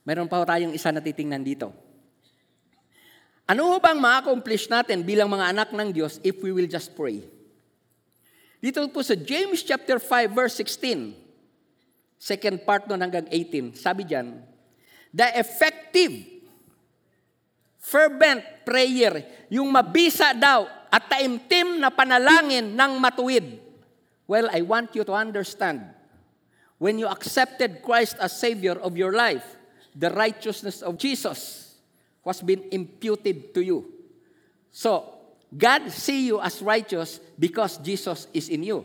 Meron 0.04 0.28
pa 0.28 0.44
tayong 0.44 0.76
isa 0.76 0.92
na 0.92 1.00
titingnan 1.00 1.40
dito. 1.40 1.72
Ano 3.48 3.72
ho 3.72 3.76
bang 3.80 3.96
ma-accomplish 3.96 4.68
natin 4.68 5.04
bilang 5.04 5.28
mga 5.28 5.52
anak 5.52 5.68
ng 5.72 5.88
Diyos 5.92 6.20
if 6.20 6.40
we 6.44 6.52
will 6.52 6.68
just 6.68 6.92
pray? 6.92 7.24
Dito 8.60 8.80
po 8.88 9.04
sa 9.04 9.12
James 9.16 9.60
chapter 9.60 10.00
5 10.00 10.32
verse 10.32 10.56
16, 10.60 11.23
second 12.18 12.64
part 12.64 12.88
nun 12.88 13.00
hanggang 13.00 13.28
18, 13.28 13.76
sabi 13.76 14.06
diyan, 14.08 14.40
the 15.14 15.28
effective 15.38 16.34
fervent 17.84 18.40
prayer, 18.64 19.46
yung 19.52 19.68
mabisa 19.68 20.32
daw 20.32 20.64
at 20.88 21.04
taimtim 21.04 21.76
na 21.76 21.92
panalangin 21.92 22.72
ng 22.72 22.92
matuwid. 22.96 23.60
Well, 24.24 24.48
I 24.48 24.64
want 24.64 24.96
you 24.96 25.04
to 25.04 25.12
understand, 25.12 25.84
when 26.80 26.96
you 26.96 27.04
accepted 27.04 27.84
Christ 27.84 28.16
as 28.16 28.32
Savior 28.32 28.80
of 28.80 28.96
your 28.96 29.12
life, 29.12 29.44
the 29.92 30.08
righteousness 30.08 30.80
of 30.80 30.96
Jesus 30.96 31.76
was 32.24 32.40
been 32.40 32.64
imputed 32.72 33.52
to 33.52 33.60
you. 33.60 33.84
So, 34.72 35.20
God 35.52 35.92
see 35.92 36.26
you 36.32 36.40
as 36.40 36.64
righteous 36.64 37.20
because 37.38 37.76
Jesus 37.78 38.26
is 38.32 38.48
in 38.48 38.64
you. 38.64 38.82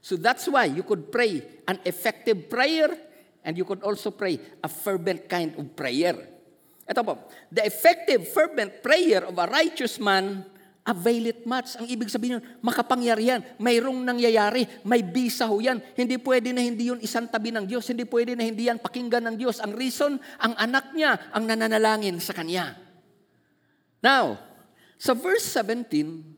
So 0.00 0.16
that's 0.16 0.46
why 0.46 0.70
you 0.70 0.82
could 0.86 1.10
pray 1.10 1.42
an 1.66 1.82
effective 1.84 2.48
prayer 2.48 2.94
and 3.42 3.56
you 3.58 3.64
could 3.64 3.82
also 3.82 4.10
pray 4.10 4.38
a 4.62 4.68
fervent 4.68 5.28
kind 5.28 5.54
of 5.58 5.74
prayer. 5.74 6.16
Ito 6.88 7.04
po, 7.04 7.20
the 7.52 7.68
effective 7.68 8.24
fervent 8.32 8.80
prayer 8.80 9.28
of 9.28 9.36
a 9.36 9.44
righteous 9.44 10.00
man 10.00 10.48
avail 10.88 11.28
it 11.28 11.44
much. 11.44 11.76
Ang 11.76 11.84
ibig 11.92 12.08
sabihin 12.08 12.40
yun, 12.40 12.44
makapangyarihan, 12.64 13.44
mayroong 13.60 14.00
nangyayari, 14.00 14.64
may 14.88 15.04
bisa 15.04 15.44
ho 15.44 15.60
yan. 15.60 15.84
Hindi 15.92 16.16
pwede 16.16 16.56
na 16.56 16.64
hindi 16.64 16.88
yun 16.88 16.96
isang 17.04 17.28
tabi 17.28 17.52
ng 17.52 17.68
Diyos, 17.68 17.84
hindi 17.92 18.08
pwede 18.08 18.32
na 18.32 18.48
hindi 18.48 18.72
yan 18.72 18.80
pakinggan 18.80 19.20
ng 19.28 19.36
Diyos. 19.36 19.60
Ang 19.60 19.76
reason, 19.76 20.16
ang 20.40 20.56
anak 20.56 20.96
niya 20.96 21.28
ang 21.36 21.44
nananalangin 21.44 22.16
sa 22.24 22.32
Kanya. 22.32 22.72
Now, 24.00 24.40
sa 24.96 25.12
verse 25.12 25.44
17, 25.44 26.37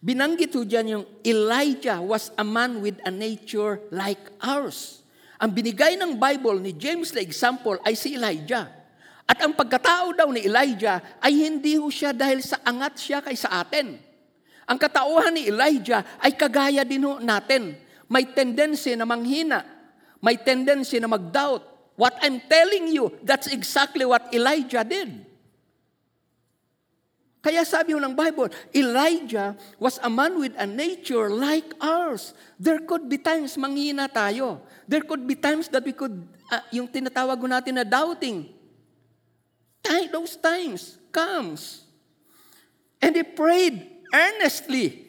binanggit 0.00 0.56
ho 0.56 0.64
dyan 0.64 0.98
yung 0.98 1.04
Elijah 1.22 2.00
was 2.00 2.32
a 2.36 2.44
man 2.44 2.80
with 2.80 2.96
a 3.04 3.12
nature 3.12 3.80
like 3.92 4.20
ours. 4.40 5.04
Ang 5.40 5.56
binigay 5.56 5.96
ng 5.96 6.20
Bible 6.20 6.60
ni 6.60 6.76
James 6.76 7.12
na 7.16 7.24
example 7.24 7.80
ay 7.84 7.96
si 7.96 8.16
Elijah. 8.16 8.68
At 9.24 9.38
ang 9.40 9.54
pagkatao 9.54 10.12
daw 10.12 10.28
ni 10.34 10.44
Elijah 10.44 10.98
ay 11.22 11.32
hindi 11.32 11.78
ho 11.78 11.86
siya 11.86 12.10
dahil 12.10 12.42
sa 12.42 12.60
angat 12.66 12.98
siya 12.98 13.22
kay 13.22 13.38
sa 13.38 13.62
atin. 13.62 13.96
Ang 14.66 14.78
katauhan 14.78 15.32
ni 15.32 15.46
Elijah 15.46 16.02
ay 16.18 16.34
kagaya 16.34 16.82
din 16.82 17.06
ho 17.06 17.22
natin. 17.22 17.78
May 18.10 18.26
tendency 18.34 18.98
na 18.98 19.06
manghina. 19.06 19.62
May 20.18 20.36
tendency 20.36 20.98
na 20.98 21.06
mag-doubt. 21.06 21.62
What 21.94 22.18
I'm 22.20 22.42
telling 22.50 22.90
you, 22.90 23.14
that's 23.22 23.46
exactly 23.48 24.02
what 24.02 24.34
Elijah 24.34 24.82
did. 24.82 25.29
Kaya 27.40 27.64
sabi 27.64 27.96
ng 27.96 28.12
Bible, 28.12 28.52
Elijah 28.76 29.56
was 29.80 29.96
a 30.04 30.12
man 30.12 30.36
with 30.36 30.52
a 30.60 30.68
nature 30.68 31.32
like 31.32 31.72
ours. 31.80 32.36
There 32.60 32.84
could 32.84 33.08
be 33.08 33.16
times 33.16 33.56
manghina 33.56 34.12
tayo. 34.12 34.60
There 34.84 35.00
could 35.00 35.24
be 35.24 35.40
times 35.40 35.72
that 35.72 35.80
we 35.80 35.96
could, 35.96 36.20
uh, 36.52 36.60
yung 36.68 36.84
tinatawag 36.84 37.40
natin 37.40 37.80
na 37.80 37.84
doubting. 37.88 38.52
Those 40.12 40.36
times 40.36 41.00
comes. 41.08 41.88
And 43.00 43.16
he 43.16 43.24
prayed 43.24 43.88
earnestly. 44.12 45.08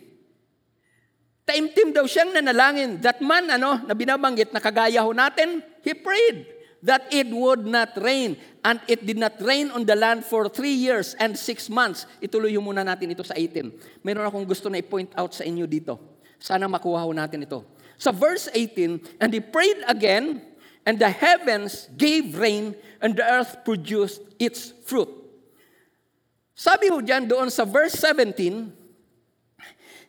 Taimtim 1.44 1.92
daw 1.92 2.08
siyang 2.08 2.32
nanalangin. 2.32 3.04
That 3.04 3.20
man, 3.20 3.52
ano, 3.52 3.84
na 3.84 3.92
binabanggit 3.92 4.56
na 4.56 4.64
kagaya 4.64 5.04
ho 5.04 5.12
natin, 5.12 5.60
he 5.84 5.92
prayed 5.92 6.61
that 6.84 7.06
it 7.14 7.30
would 7.30 7.66
not 7.66 7.94
rain. 8.02 8.38
And 8.66 8.82
it 8.86 9.06
did 9.06 9.18
not 9.18 9.42
rain 9.42 9.72
on 9.72 9.86
the 9.86 9.96
land 9.96 10.26
for 10.26 10.50
three 10.50 10.74
years 10.74 11.16
and 11.18 11.38
six 11.38 11.70
months. 11.70 12.06
Ituloy 12.22 12.54
muna 12.62 12.86
natin 12.86 13.14
ito 13.14 13.26
sa 13.26 13.34
18. 13.34 14.06
Meron 14.06 14.26
akong 14.26 14.46
gusto 14.46 14.70
na 14.70 14.82
i-point 14.82 15.10
out 15.18 15.34
sa 15.34 15.46
inyo 15.46 15.66
dito. 15.66 15.98
Sana 16.42 16.66
makuha 16.66 17.06
ho 17.06 17.14
natin 17.14 17.46
ito. 17.46 17.66
Sa 18.02 18.10
verse 18.10 18.50
18, 18.54 19.22
And 19.22 19.30
he 19.30 19.42
prayed 19.42 19.78
again, 19.86 20.42
and 20.86 20.98
the 20.98 21.10
heavens 21.10 21.86
gave 21.94 22.34
rain, 22.34 22.74
and 22.98 23.14
the 23.14 23.26
earth 23.26 23.62
produced 23.62 24.26
its 24.42 24.74
fruit. 24.86 25.10
Sabi 26.58 26.90
ho 26.90 27.02
dyan 27.02 27.30
doon 27.30 27.50
sa 27.54 27.66
verse 27.66 27.94
17, 27.98 28.82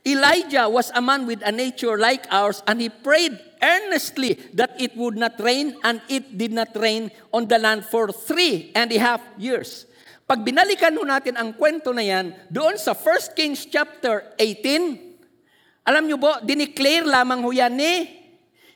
Elijah 0.02 0.66
was 0.66 0.90
a 0.96 1.00
man 1.00 1.28
with 1.28 1.40
a 1.46 1.52
nature 1.52 1.96
like 1.96 2.26
ours, 2.32 2.64
and 2.66 2.80
he 2.80 2.88
prayed 2.88 3.36
earnestly 3.62 4.34
that 4.58 4.74
it 4.82 4.98
would 4.98 5.14
not 5.14 5.38
rain, 5.38 5.78
and 5.86 6.02
it 6.10 6.34
did 6.34 6.50
not 6.50 6.74
rain 6.74 7.08
on 7.30 7.46
the 7.46 7.56
land 7.56 7.86
for 7.86 8.10
three 8.10 8.74
and 8.74 8.90
a 8.90 8.98
half 8.98 9.22
years. 9.38 9.86
Pag 10.26 10.42
binalikan 10.42 10.98
ho 10.98 11.06
natin 11.06 11.38
ang 11.38 11.54
kwento 11.54 11.94
na 11.94 12.02
yan, 12.02 12.34
doon 12.50 12.74
sa 12.74 12.92
1 12.92 13.38
Kings 13.38 13.70
chapter 13.70 14.34
18, 14.36 15.86
alam 15.86 16.06
nyo 16.06 16.18
po, 16.18 16.32
dineclare 16.42 17.06
lamang 17.06 17.42
ho 17.42 17.50
yan 17.54 17.74
ni 17.74 17.94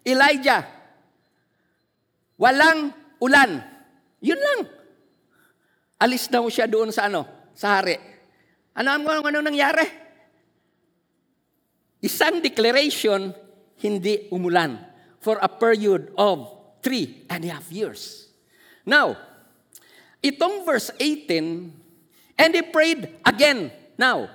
Elijah. 0.07 0.63
Walang 2.39 2.95
ulan. 3.19 3.63
Yun 4.23 4.39
lang. 4.39 4.61
Alis 5.97 6.29
na 6.29 6.45
ho 6.45 6.49
siya 6.51 6.69
doon 6.69 6.93
sa 6.93 7.09
ano, 7.09 7.25
sa 7.57 7.81
hari. 7.81 7.97
Ano 8.77 8.93
ang 8.93 9.07
ano 9.07 9.41
nangyari? 9.41 9.87
Isang 12.05 12.45
declaration, 12.45 13.33
hindi 13.81 14.29
umulan 14.33 14.81
for 15.21 15.37
a 15.43 15.51
period 15.51 16.13
of 16.17 16.49
three 16.81 17.27
and 17.27 17.43
a 17.45 17.51
half 17.51 17.67
years. 17.69 18.31
Now, 18.87 19.19
itong 20.23 20.63
verse 20.63 20.95
18, 20.99 22.39
and 22.39 22.51
he 22.55 22.63
prayed 22.63 23.11
again. 23.27 23.75
Now, 23.99 24.31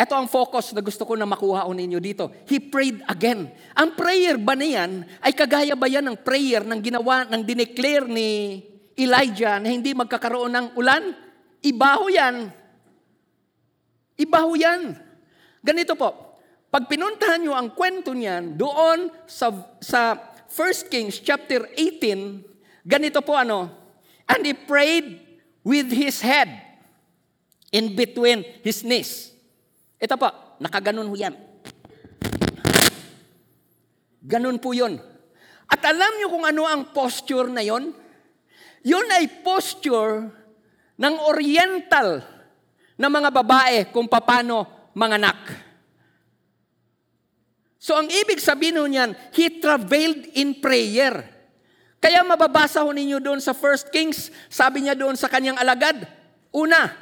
ito 0.00 0.16
ang 0.16 0.32
focus 0.32 0.72
na 0.72 0.80
gusto 0.80 1.04
ko 1.04 1.12
na 1.12 1.28
makuha 1.28 1.68
ko 1.68 1.76
ninyo 1.76 2.00
dito. 2.00 2.32
He 2.48 2.56
prayed 2.56 3.04
again. 3.04 3.52
Ang 3.76 3.92
prayer 3.92 4.40
ba 4.40 4.56
niyan 4.56 5.04
ay 5.20 5.36
kagaya 5.36 5.76
ba 5.76 5.84
yan 5.84 6.08
ng 6.08 6.18
prayer 6.24 6.64
ng 6.64 6.80
ginawa, 6.80 7.28
ng 7.28 7.44
dineclare 7.44 8.08
ni 8.08 8.64
Elijah 8.96 9.60
na 9.60 9.68
hindi 9.68 9.92
magkakaroon 9.92 10.56
ng 10.56 10.66
ulan? 10.80 11.12
Ibaho 11.60 12.08
yan. 12.08 12.48
Ibaho 14.16 14.52
yan. 14.56 14.96
Ganito 15.60 15.92
po, 15.92 16.29
pag 16.70 16.86
pinuntahan 16.86 17.42
nyo 17.42 17.58
ang 17.58 17.74
kwento 17.74 18.14
niyan, 18.14 18.54
doon 18.54 19.10
sa, 19.26 19.50
sa 19.82 20.14
1 20.46 20.86
Kings 20.86 21.18
chapter 21.18 21.66
18, 21.74 22.86
ganito 22.86 23.18
po 23.26 23.34
ano, 23.34 23.66
and 24.30 24.46
he 24.46 24.54
prayed 24.54 25.18
with 25.66 25.90
his 25.90 26.22
head 26.22 26.46
in 27.74 27.98
between 27.98 28.46
his 28.62 28.86
knees. 28.86 29.34
Ito 29.98 30.14
po, 30.14 30.30
nakaganon 30.62 31.10
ho 31.10 31.14
yan. 31.18 31.34
Ganon 34.22 34.62
po 34.62 34.70
yun. 34.70 35.02
At 35.66 35.82
alam 35.82 36.22
niyo 36.22 36.30
kung 36.30 36.46
ano 36.46 36.70
ang 36.70 36.94
posture 36.94 37.50
na 37.50 37.66
yon? 37.66 37.90
Yun 38.86 39.06
ay 39.10 39.42
posture 39.42 40.30
ng 40.94 41.14
oriental 41.26 42.22
na 42.94 43.08
mga 43.10 43.30
babae 43.34 43.78
kung 43.90 44.06
paano 44.06 44.90
manganak. 44.94 45.69
So 47.80 47.96
ang 47.96 48.12
ibig 48.12 48.44
sabihin 48.44 48.76
nun 48.76 48.92
yan, 48.92 49.16
he 49.32 49.56
travailed 49.56 50.28
in 50.36 50.60
prayer. 50.60 51.24
Kaya 51.96 52.20
mababasa 52.20 52.84
ho 52.84 52.92
ninyo 52.92 53.16
doon 53.24 53.40
sa 53.40 53.56
1 53.56 53.88
Kings, 53.88 54.28
sabi 54.52 54.84
niya 54.84 54.92
doon 54.92 55.16
sa 55.16 55.32
kanyang 55.32 55.56
alagad, 55.56 56.04
una, 56.52 56.92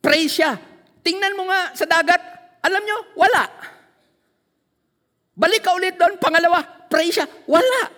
pray 0.00 0.24
siya. 0.24 0.56
Tingnan 1.04 1.36
mo 1.36 1.48
nga 1.52 1.76
sa 1.76 1.84
dagat, 1.84 2.20
alam 2.64 2.80
nyo, 2.80 3.12
wala. 3.12 3.44
Balik 5.36 5.64
ka 5.64 5.76
ulit 5.76 5.96
doon, 6.00 6.16
pangalawa, 6.16 6.64
pray 6.88 7.12
siya, 7.12 7.28
wala. 7.44 7.92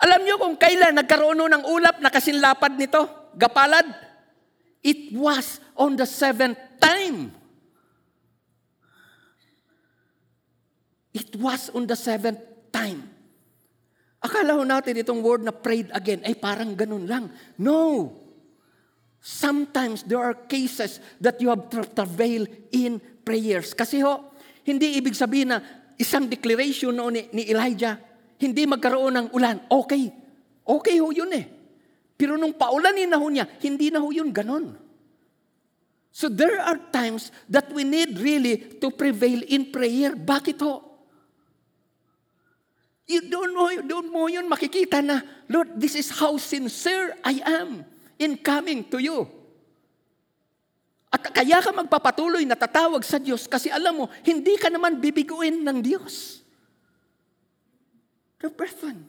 Alam 0.00 0.24
nyo 0.24 0.34
kung 0.40 0.56
kailan 0.56 0.96
nagkaroon 0.96 1.52
ng 1.52 1.64
ulap 1.68 2.00
na 2.00 2.12
kasinlapad 2.12 2.80
nito, 2.80 3.32
gapalad? 3.36 3.88
It 4.80 5.12
was 5.12 5.60
on 5.76 6.00
the 6.00 6.08
seventh 6.08 6.56
time. 6.80 7.37
It 11.18 11.34
was 11.34 11.74
on 11.74 11.90
the 11.90 11.98
seventh 11.98 12.70
time. 12.70 13.02
Akala 14.22 14.54
ho 14.54 14.62
natin 14.62 15.02
itong 15.02 15.18
word 15.18 15.42
na 15.42 15.50
prayed 15.50 15.90
again 15.90 16.22
ay 16.22 16.38
parang 16.38 16.78
ganun 16.78 17.10
lang. 17.10 17.26
No. 17.58 18.14
Sometimes 19.18 20.06
there 20.06 20.22
are 20.22 20.34
cases 20.46 21.02
that 21.18 21.42
you 21.42 21.50
have 21.50 21.66
to 21.74 21.82
travail 21.90 22.46
in 22.70 23.02
prayers. 23.26 23.74
Kasi 23.74 23.98
ho, 23.98 24.30
hindi 24.62 24.94
ibig 24.94 25.18
sabihin 25.18 25.54
na 25.54 25.58
isang 25.98 26.30
declaration 26.30 26.94
no 26.94 27.10
ni, 27.10 27.26
ni 27.34 27.50
Elijah, 27.50 27.98
hindi 28.38 28.62
magkaroon 28.62 29.18
ng 29.18 29.28
ulan. 29.34 29.66
Okay. 29.66 30.10
Okay 30.62 30.96
ho 31.02 31.10
yun 31.10 31.34
eh. 31.34 31.46
Pero 32.14 32.38
nung 32.38 32.54
paulanin 32.54 33.10
na 33.10 33.18
ho 33.18 33.26
niya, 33.26 33.46
hindi 33.62 33.90
na 33.90 34.02
ho 34.02 34.10
yun 34.10 34.30
ganon. 34.30 34.74
So 36.10 36.26
there 36.26 36.58
are 36.58 36.78
times 36.90 37.30
that 37.46 37.70
we 37.70 37.86
need 37.86 38.18
really 38.18 38.78
to 38.82 38.90
prevail 38.90 39.42
in 39.46 39.70
prayer. 39.70 40.18
Bakit 40.18 40.58
ho? 40.66 40.87
You 43.08 43.24
don't 43.24 43.56
know, 43.56 43.72
don't 43.88 44.12
mo 44.12 44.28
yun 44.28 44.44
makikita 44.44 45.00
na, 45.00 45.24
Lord, 45.48 45.80
this 45.80 45.96
is 45.96 46.12
how 46.12 46.36
sincere 46.36 47.16
I 47.24 47.40
am 47.40 47.88
in 48.20 48.36
coming 48.36 48.84
to 48.92 49.00
you. 49.00 49.24
At 51.08 51.24
kaya 51.32 51.64
ka 51.64 51.72
magpapatuloy 51.72 52.44
na 52.44 52.52
tatawag 52.52 53.00
sa 53.00 53.16
Diyos 53.16 53.48
kasi 53.48 53.72
alam 53.72 54.04
mo, 54.04 54.12
hindi 54.20 54.60
ka 54.60 54.68
naman 54.68 55.00
bibiguin 55.00 55.64
ng 55.64 55.80
Diyos. 55.80 56.44
The 58.44 58.52
brethren. 58.52 59.08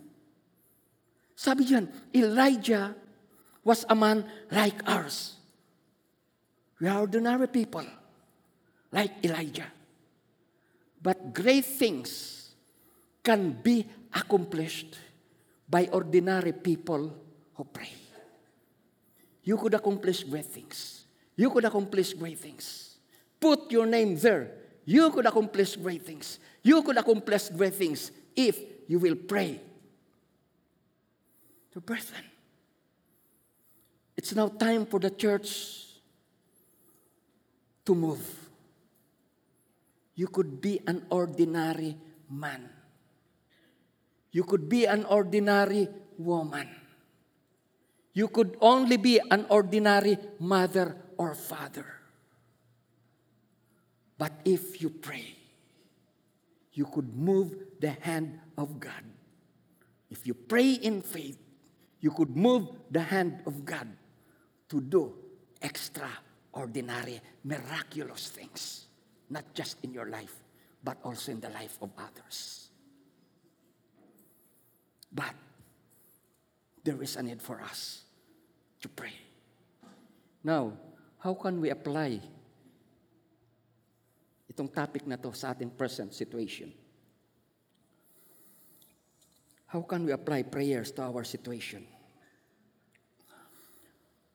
Sabi 1.35 1.67
diyan, 1.67 1.91
Elijah 2.15 2.95
was 3.67 3.84
a 3.91 3.95
man 3.99 4.23
like 4.47 4.80
ours. 4.88 5.35
We 6.80 6.88
are 6.88 7.03
ordinary 7.03 7.51
people, 7.51 7.84
like 8.95 9.11
Elijah. 9.27 9.67
But 11.03 11.35
great 11.35 11.67
things 11.67 12.38
can 13.23 13.51
be 13.61 13.85
accomplished 14.13 14.97
by 15.69 15.87
ordinary 15.91 16.53
people 16.53 17.13
who 17.53 17.63
pray. 17.63 17.91
You 19.43 19.57
could 19.57 19.73
accomplish 19.73 20.23
great 20.23 20.45
things. 20.45 21.05
You 21.35 21.49
could 21.49 21.65
accomplish 21.65 22.13
great 22.13 22.39
things. 22.39 22.97
Put 23.39 23.71
your 23.71 23.85
name 23.85 24.17
there. 24.17 24.51
You 24.85 25.11
could 25.11 25.25
accomplish 25.25 25.75
great 25.75 26.05
things. 26.05 26.39
You 26.63 26.81
could 26.83 26.97
accomplish 26.97 27.49
great 27.49 27.75
things 27.75 28.11
if 28.35 28.59
you 28.87 28.99
will 28.99 29.15
pray. 29.15 29.61
To 31.71 31.79
brethren, 31.79 32.25
it's 34.17 34.33
now 34.33 34.47
time 34.47 34.85
for 34.85 34.99
the 34.99 35.11
church 35.11 35.85
to 37.85 37.95
move. 37.95 38.21
You 40.15 40.27
could 40.27 40.59
be 40.59 40.81
an 40.85 41.05
ordinary 41.09 41.95
man. 42.29 42.78
You 44.31 44.43
could 44.43 44.69
be 44.69 44.85
an 44.85 45.06
ordinary 45.06 45.88
woman. 46.18 46.69
You 48.14 48.27
could 48.27 48.57
only 48.61 48.97
be 48.97 49.19
an 49.31 49.45
ordinary 49.49 50.18
mother 50.39 50.95
or 51.18 51.35
father. 51.35 51.85
But 54.18 54.34
if 54.43 54.81
you 54.81 54.89
pray, 54.89 55.35
you 56.73 56.85
could 56.85 57.15
move 57.15 57.56
the 57.80 57.91
hand 58.01 58.39
of 58.57 58.80
God. 58.80 59.03
If 60.10 60.27
you 60.27 60.34
pray 60.34 60.73
in 60.73 61.01
faith, 61.01 61.38
you 62.01 62.11
could 62.11 62.35
move 62.35 62.68
the 62.91 63.01
hand 63.01 63.41
of 63.45 63.65
God 63.65 63.88
to 64.69 64.81
do 64.81 65.14
extraordinary, 65.61 67.22
miraculous 67.43 68.30
things, 68.30 68.88
not 69.30 69.53
just 69.53 69.77
in 69.84 69.93
your 69.93 70.10
life, 70.10 70.35
but 70.84 70.97
also 71.03 71.31
in 71.31 71.39
the 71.39 71.49
life 71.49 71.77
of 71.81 71.89
others. 71.97 72.68
But 75.10 75.34
there 76.86 77.02
is 77.02 77.18
a 77.18 77.23
need 77.26 77.41
for 77.41 77.61
us 77.61 78.06
to 78.81 78.88
pray. 78.88 79.14
Now, 80.44 80.73
how 81.19 81.34
can 81.36 81.60
we 81.60 81.69
apply 81.69 82.22
itong 84.48 84.72
topic 84.72 85.03
na 85.10 85.19
to 85.19 85.34
sa 85.36 85.52
ating 85.52 85.73
present 85.76 86.15
situation? 86.15 86.72
How 89.69 89.86
can 89.86 90.06
we 90.06 90.11
apply 90.15 90.49
prayers 90.49 90.90
to 90.98 91.06
our 91.06 91.22
situation? 91.22 91.86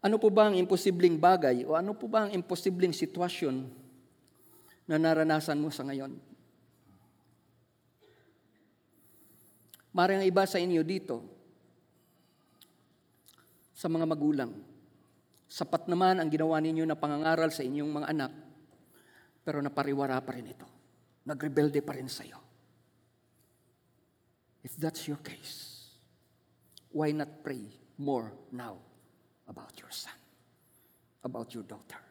Ano 0.04 0.20
po 0.20 0.28
ba 0.28 0.52
ang 0.52 0.54
imposibleng 0.54 1.16
bagay 1.16 1.64
o 1.64 1.74
ano 1.74 1.96
po 1.96 2.06
ba 2.06 2.28
ang 2.28 2.30
imposibleng 2.30 2.92
sitwasyon 2.92 3.66
na 4.84 5.00
naranasan 5.00 5.56
mo 5.56 5.72
sa 5.72 5.82
ngayon? 5.82 6.33
Maring 9.94 10.26
ang 10.26 10.26
iba 10.26 10.42
sa 10.42 10.58
inyo 10.58 10.82
dito, 10.82 11.22
sa 13.70 13.86
mga 13.86 14.06
magulang, 14.10 14.50
sapat 15.46 15.86
naman 15.86 16.18
ang 16.18 16.26
ginawa 16.26 16.58
ninyo 16.58 16.82
na 16.82 16.98
pangangaral 16.98 17.54
sa 17.54 17.62
inyong 17.62 17.90
mga 18.02 18.10
anak, 18.10 18.32
pero 19.46 19.62
napariwara 19.62 20.18
pa 20.18 20.34
rin 20.34 20.50
ito. 20.50 20.66
Nagrebelde 21.22 21.78
pa 21.78 21.94
rin 21.94 22.10
sa 22.10 22.26
iyo. 22.26 22.42
If 24.66 24.74
that's 24.82 25.06
your 25.06 25.22
case, 25.22 25.86
why 26.90 27.14
not 27.14 27.46
pray 27.46 27.62
more 27.94 28.34
now 28.50 28.82
about 29.46 29.78
your 29.78 29.94
son, 29.94 30.16
about 31.22 31.54
your 31.54 31.62
daughter? 31.62 32.02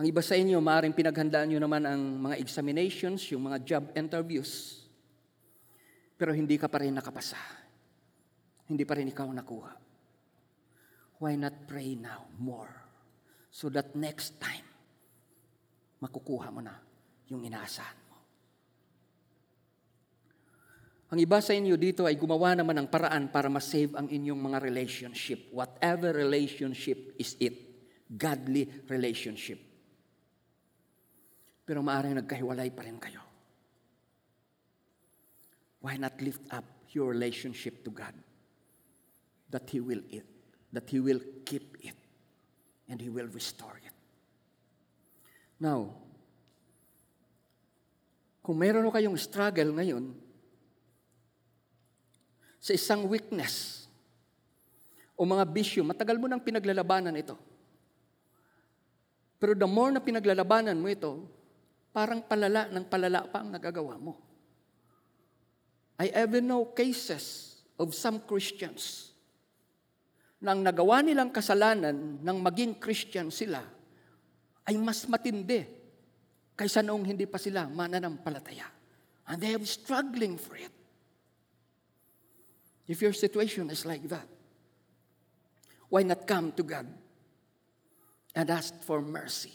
Ang 0.00 0.08
iba 0.08 0.20
sa 0.24 0.36
inyo, 0.36 0.60
maaaring 0.64 0.96
pinaghandaan 0.96 1.52
nyo 1.52 1.60
naman 1.60 1.82
ang 1.84 2.00
mga 2.24 2.36
examinations, 2.40 3.28
yung 3.32 3.48
mga 3.48 3.58
job 3.64 3.84
interviews, 3.96 4.85
pero 6.16 6.32
hindi 6.32 6.56
ka 6.56 6.72
pa 6.72 6.80
rin 6.80 6.96
nakapasa. 6.96 7.38
Hindi 8.66 8.82
pa 8.88 8.96
rin 8.96 9.12
ikaw 9.12 9.28
nakuha. 9.28 9.72
Why 11.20 11.36
not 11.36 11.68
pray 11.68 11.96
now 11.96 12.28
more? 12.40 12.72
So 13.52 13.68
that 13.72 13.96
next 13.96 14.36
time, 14.40 14.64
makukuha 16.00 16.48
mo 16.52 16.60
na 16.60 16.76
yung 17.28 17.44
inaasahan 17.44 18.00
mo. 18.04 18.16
Ang 21.14 21.22
iba 21.22 21.38
sa 21.38 21.54
inyo 21.54 21.78
dito 21.78 22.04
ay 22.04 22.18
gumawa 22.18 22.58
naman 22.58 22.76
ng 22.82 22.88
paraan 22.90 23.30
para 23.30 23.46
ma-save 23.46 23.94
ang 23.94 24.10
inyong 24.10 24.40
mga 24.40 24.58
relationship. 24.60 25.48
Whatever 25.54 26.12
relationship 26.12 27.14
is 27.16 27.38
it. 27.38 27.54
Godly 28.10 28.66
relationship. 28.90 29.62
Pero 31.66 31.82
maaaring 31.82 32.18
nagkahiwalay 32.22 32.70
pa 32.74 32.82
rin 32.86 32.98
kayo. 32.98 33.25
Why 35.86 35.94
not 35.94 36.18
lift 36.18 36.42
up 36.50 36.66
your 36.90 37.14
relationship 37.14 37.86
to 37.86 37.94
God? 37.94 38.10
That 39.54 39.70
He 39.70 39.78
will 39.78 40.02
it, 40.10 40.26
that 40.74 40.90
He 40.90 40.98
will 40.98 41.22
keep 41.46 41.78
it, 41.78 41.94
and 42.90 42.98
He 42.98 43.06
will 43.06 43.30
restore 43.30 43.78
it. 43.78 43.94
Now, 45.62 45.94
kung 48.42 48.58
meron 48.58 48.90
kayong 48.90 49.14
struggle 49.14 49.70
ngayon 49.78 50.10
sa 52.58 52.74
isang 52.74 53.06
weakness 53.06 53.86
o 55.14 55.22
mga 55.22 55.46
bisyo, 55.46 55.86
matagal 55.86 56.18
mo 56.18 56.26
nang 56.26 56.42
pinaglalabanan 56.42 57.14
ito. 57.14 57.38
Pero 59.38 59.54
the 59.54 59.70
more 59.70 59.94
na 59.94 60.02
pinaglalabanan 60.02 60.74
mo 60.74 60.90
ito, 60.90 61.30
parang 61.94 62.26
palala 62.26 62.66
ng 62.74 62.84
palala 62.90 63.22
pa 63.30 63.46
ang 63.46 63.54
nagagawa 63.54 63.94
mo. 64.02 64.25
I 65.96 66.12
even 66.12 66.44
know 66.44 66.68
cases 66.76 67.56
of 67.80 67.96
some 67.96 68.20
Christians 68.24 69.12
na 70.40 70.52
ang 70.52 70.60
nagawa 70.60 71.00
nilang 71.00 71.32
kasalanan 71.32 72.20
nang 72.20 72.44
maging 72.44 72.76
Christian 72.76 73.32
sila 73.32 73.64
ay 74.68 74.76
mas 74.76 75.08
matindi 75.08 75.64
kaysa 76.52 76.84
noong 76.84 77.04
hindi 77.04 77.24
pa 77.24 77.40
sila 77.40 77.64
mananampalataya. 77.68 78.68
And 79.26 79.42
they 79.42 79.56
are 79.56 79.64
struggling 79.64 80.38
for 80.38 80.54
it. 80.54 80.70
If 82.86 83.02
your 83.02 83.12
situation 83.12 83.66
is 83.70 83.82
like 83.82 84.06
that, 84.08 84.28
why 85.88 86.02
not 86.06 86.26
come 86.26 86.52
to 86.54 86.62
God 86.62 86.86
and 88.34 88.46
ask 88.50 88.70
for 88.86 89.02
mercy 89.02 89.54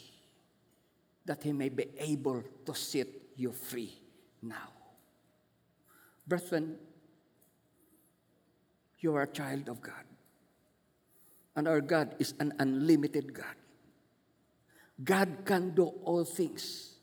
that 1.24 1.40
He 1.40 1.52
may 1.52 1.70
be 1.70 1.88
able 1.96 2.44
to 2.66 2.74
set 2.74 3.08
you 3.36 3.52
free 3.52 3.96
now? 4.42 4.81
Brethren, 6.26 6.76
you 9.00 9.14
are 9.14 9.22
a 9.22 9.32
child 9.32 9.68
of 9.68 9.82
God. 9.82 10.06
And 11.56 11.68
our 11.68 11.80
God 11.80 12.14
is 12.18 12.34
an 12.40 12.54
unlimited 12.58 13.34
God. 13.34 13.56
God 15.02 15.44
can 15.44 15.74
do 15.74 15.86
all 16.04 16.24
things, 16.24 16.94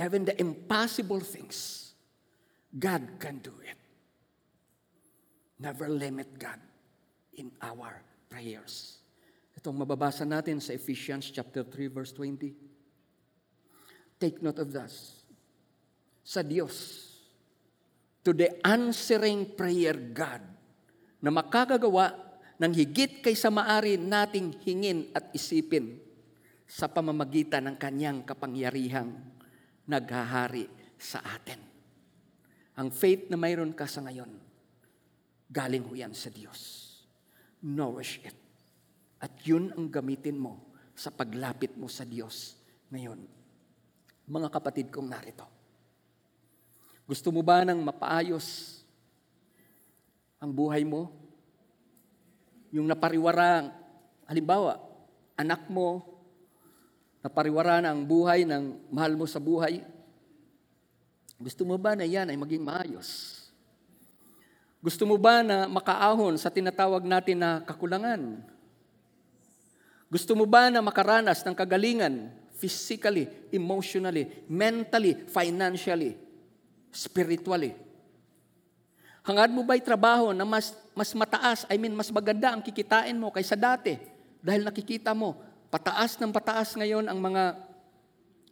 even 0.00 0.24
the 0.24 0.38
impossible 0.40 1.20
things. 1.20 1.92
God 2.78 3.18
can 3.18 3.38
do 3.38 3.52
it. 3.64 3.76
Never 5.58 5.88
limit 5.88 6.38
God 6.38 6.60
in 7.34 7.50
our 7.60 8.02
prayers. 8.30 8.98
Itong 9.58 9.74
mababasa 9.74 10.22
natin 10.22 10.62
sa 10.62 10.76
Ephesians 10.76 11.34
chapter 11.34 11.66
3 11.66 11.90
verse 11.90 12.12
20. 12.14 12.54
Take 14.20 14.38
note 14.38 14.62
of 14.62 14.70
this. 14.70 15.24
Sa 16.22 16.46
Diyos, 16.46 17.07
to 18.28 18.36
the 18.36 18.60
answering 18.60 19.56
prayer 19.56 19.96
God 19.96 20.44
na 21.24 21.32
makakagawa 21.32 22.12
ng 22.60 22.72
higit 22.76 23.24
kaysa 23.24 23.48
maari 23.48 23.96
nating 23.96 24.52
hingin 24.60 25.08
at 25.16 25.32
isipin 25.32 25.96
sa 26.68 26.92
pamamagitan 26.92 27.72
ng 27.72 27.76
kanyang 27.80 28.20
kapangyarihang 28.28 29.16
naghahari 29.88 30.68
sa 31.00 31.24
atin. 31.24 31.56
Ang 32.76 32.92
faith 32.92 33.32
na 33.32 33.40
mayroon 33.40 33.72
ka 33.72 33.88
sa 33.88 34.04
ngayon, 34.04 34.28
galing 35.48 35.88
ho 35.88 35.96
yan 35.96 36.12
sa 36.12 36.28
Diyos. 36.28 36.84
Nourish 37.64 38.20
it. 38.28 38.36
At 39.24 39.40
yun 39.48 39.72
ang 39.72 39.88
gamitin 39.88 40.36
mo 40.36 40.76
sa 40.92 41.08
paglapit 41.08 41.80
mo 41.80 41.88
sa 41.88 42.04
Diyos 42.04 42.60
ngayon. 42.92 43.24
Mga 44.28 44.48
kapatid 44.52 44.92
kong 44.92 45.08
narito. 45.08 45.57
Gusto 47.08 47.32
mo 47.32 47.40
ba 47.40 47.64
ng 47.64 47.80
mapaayos 47.80 48.78
ang 50.36 50.52
buhay 50.52 50.84
mo? 50.84 51.08
Yung 52.68 52.84
napariwara, 52.84 53.72
halimbawa, 54.28 54.76
anak 55.32 55.64
mo, 55.72 56.04
napariwara 57.24 57.80
na 57.80 57.96
ang 57.96 58.04
buhay 58.04 58.44
ng 58.44 58.92
mahal 58.92 59.16
mo 59.16 59.24
sa 59.24 59.40
buhay. 59.40 59.80
Gusto 61.40 61.64
mo 61.64 61.80
ba 61.80 61.96
na 61.96 62.04
yan 62.04 62.28
ay 62.28 62.36
maging 62.36 62.60
maayos? 62.60 63.40
Gusto 64.84 65.08
mo 65.08 65.16
ba 65.16 65.40
na 65.40 65.64
makaahon 65.64 66.36
sa 66.36 66.52
tinatawag 66.52 67.08
natin 67.08 67.40
na 67.40 67.64
kakulangan? 67.64 68.44
Gusto 70.12 70.36
mo 70.36 70.44
ba 70.44 70.68
na 70.68 70.84
makaranas 70.84 71.40
ng 71.40 71.56
kagalingan 71.56 72.36
physically, 72.52 73.32
emotionally, 73.48 74.44
mentally, 74.44 75.16
financially, 75.24 76.27
spiritually? 76.90 77.76
Hangad 79.28 79.52
mo 79.52 79.60
ba'y 79.60 79.84
trabaho 79.84 80.32
na 80.32 80.48
mas, 80.48 80.72
mas 80.96 81.12
mataas, 81.12 81.68
I 81.68 81.76
mean, 81.76 81.92
mas 81.92 82.08
maganda 82.08 82.48
ang 82.48 82.64
kikitain 82.64 83.12
mo 83.12 83.28
kaysa 83.28 83.60
dati? 83.60 84.00
Dahil 84.40 84.64
nakikita 84.64 85.12
mo, 85.12 85.36
pataas 85.68 86.16
ng 86.16 86.32
pataas 86.32 86.72
ngayon 86.72 87.04
ang 87.04 87.20
mga 87.20 87.60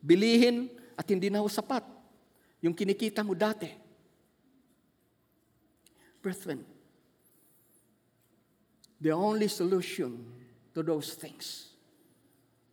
bilihin 0.04 0.68
at 0.92 1.08
hindi 1.08 1.32
na 1.32 1.40
ho 1.40 1.48
sapat. 1.48 1.80
Yung 2.60 2.76
kinikita 2.76 3.24
mo 3.24 3.32
dati. 3.32 3.72
Brethren, 6.20 6.60
the 9.00 9.16
only 9.16 9.48
solution 9.48 10.26
to 10.76 10.84
those 10.84 11.16
things, 11.16 11.72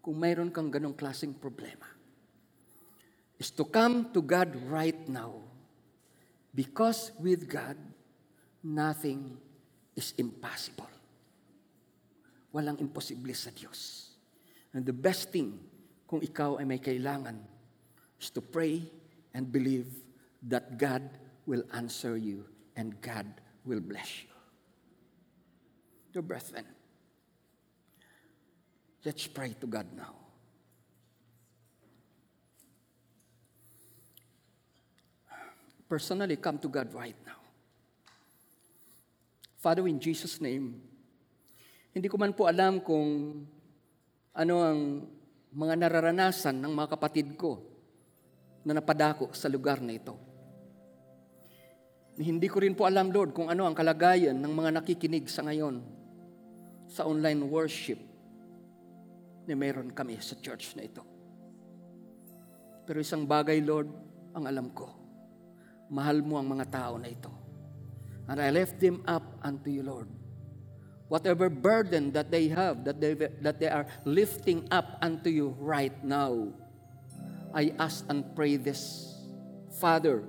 kung 0.04 0.20
mayroon 0.20 0.52
kang 0.52 0.68
ganong 0.68 0.98
klaseng 0.98 1.32
problema, 1.38 1.88
is 3.40 3.48
to 3.48 3.64
come 3.64 4.12
to 4.12 4.20
God 4.20 4.52
right 4.68 5.08
now. 5.08 5.53
Because 6.54 7.12
with 7.18 7.50
God, 7.50 7.76
nothing 8.62 9.38
is 9.98 10.14
impossible. 10.18 10.90
Walang 12.54 12.78
imposible 12.78 13.34
sa 13.34 13.50
Diyos. 13.50 14.14
And 14.74 14.86
the 14.86 14.94
best 14.94 15.34
thing, 15.34 15.58
kung 16.06 16.22
ikaw 16.22 16.62
ay 16.62 16.66
may 16.70 16.78
kailangan, 16.78 17.42
is 18.22 18.30
to 18.30 18.42
pray 18.42 18.86
and 19.34 19.50
believe 19.50 19.90
that 20.46 20.78
God 20.78 21.02
will 21.50 21.66
answer 21.74 22.18
you 22.18 22.46
and 22.78 22.94
God 23.02 23.26
will 23.66 23.82
bless 23.82 24.24
you. 24.24 24.34
Dear 26.14 26.22
brethren, 26.22 26.66
let's 29.04 29.26
pray 29.26 29.58
to 29.58 29.66
God 29.66 29.90
now. 29.98 30.23
Personally, 35.94 36.42
come 36.42 36.58
to 36.58 36.74
God 36.74 36.90
right 36.98 37.14
now. 37.22 37.38
Father, 39.62 39.86
in 39.86 40.02
Jesus' 40.02 40.42
name, 40.42 40.82
hindi 41.94 42.10
ko 42.10 42.18
man 42.18 42.34
po 42.34 42.50
alam 42.50 42.82
kung 42.82 43.46
ano 44.34 44.56
ang 44.58 45.06
mga 45.54 45.78
nararanasan 45.78 46.58
ng 46.58 46.74
mga 46.74 46.98
kapatid 46.98 47.38
ko 47.38 47.62
na 48.66 48.74
napadako 48.74 49.38
sa 49.38 49.46
lugar 49.46 49.86
na 49.86 49.94
ito. 49.94 50.18
Hindi 52.18 52.50
ko 52.50 52.66
rin 52.66 52.74
po 52.74 52.90
alam, 52.90 53.14
Lord, 53.14 53.30
kung 53.30 53.54
ano 53.54 53.70
ang 53.70 53.78
kalagayan 53.78 54.42
ng 54.42 54.50
mga 54.50 54.82
nakikinig 54.82 55.30
sa 55.30 55.46
ngayon 55.46 55.78
sa 56.90 57.06
online 57.06 57.46
worship 57.46 58.02
na 59.46 59.54
meron 59.54 59.94
kami 59.94 60.18
sa 60.18 60.34
church 60.42 60.74
na 60.74 60.90
ito. 60.90 61.06
Pero 62.82 62.98
isang 62.98 63.30
bagay, 63.30 63.62
Lord, 63.62 63.94
ang 64.34 64.50
alam 64.50 64.74
ko. 64.74 65.03
Mahal 65.94 66.26
mo 66.26 66.42
ang 66.42 66.50
mga 66.50 66.74
tao 66.74 66.98
na 66.98 67.06
ito. 67.06 67.30
And 68.26 68.42
I 68.42 68.50
left 68.50 68.82
them 68.82 69.06
up 69.06 69.38
unto 69.46 69.70
you, 69.70 69.86
Lord. 69.86 70.10
Whatever 71.06 71.54
burden 71.54 72.10
that 72.18 72.34
they 72.34 72.50
have, 72.50 72.82
that 72.90 72.98
they, 72.98 73.14
that 73.14 73.62
they 73.62 73.70
are 73.70 73.86
lifting 74.02 74.66
up 74.74 74.98
unto 75.06 75.30
you 75.30 75.54
right 75.62 75.94
now, 76.02 76.50
I 77.54 77.78
ask 77.78 78.02
and 78.10 78.26
pray 78.34 78.58
this, 78.58 79.14
Father, 79.78 80.24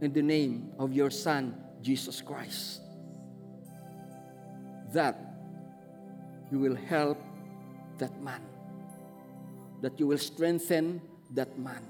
in 0.00 0.12
the 0.16 0.22
name 0.22 0.72
of 0.78 0.94
your 0.94 1.10
Son, 1.10 1.52
Jesus 1.82 2.22
Christ, 2.24 2.80
that 4.94 5.20
you 6.50 6.58
will 6.58 6.76
help 6.88 7.20
that 7.98 8.16
man, 8.22 8.40
that 9.82 10.00
you 10.00 10.06
will 10.06 10.18
strengthen 10.18 11.02
that 11.34 11.58
man, 11.58 11.82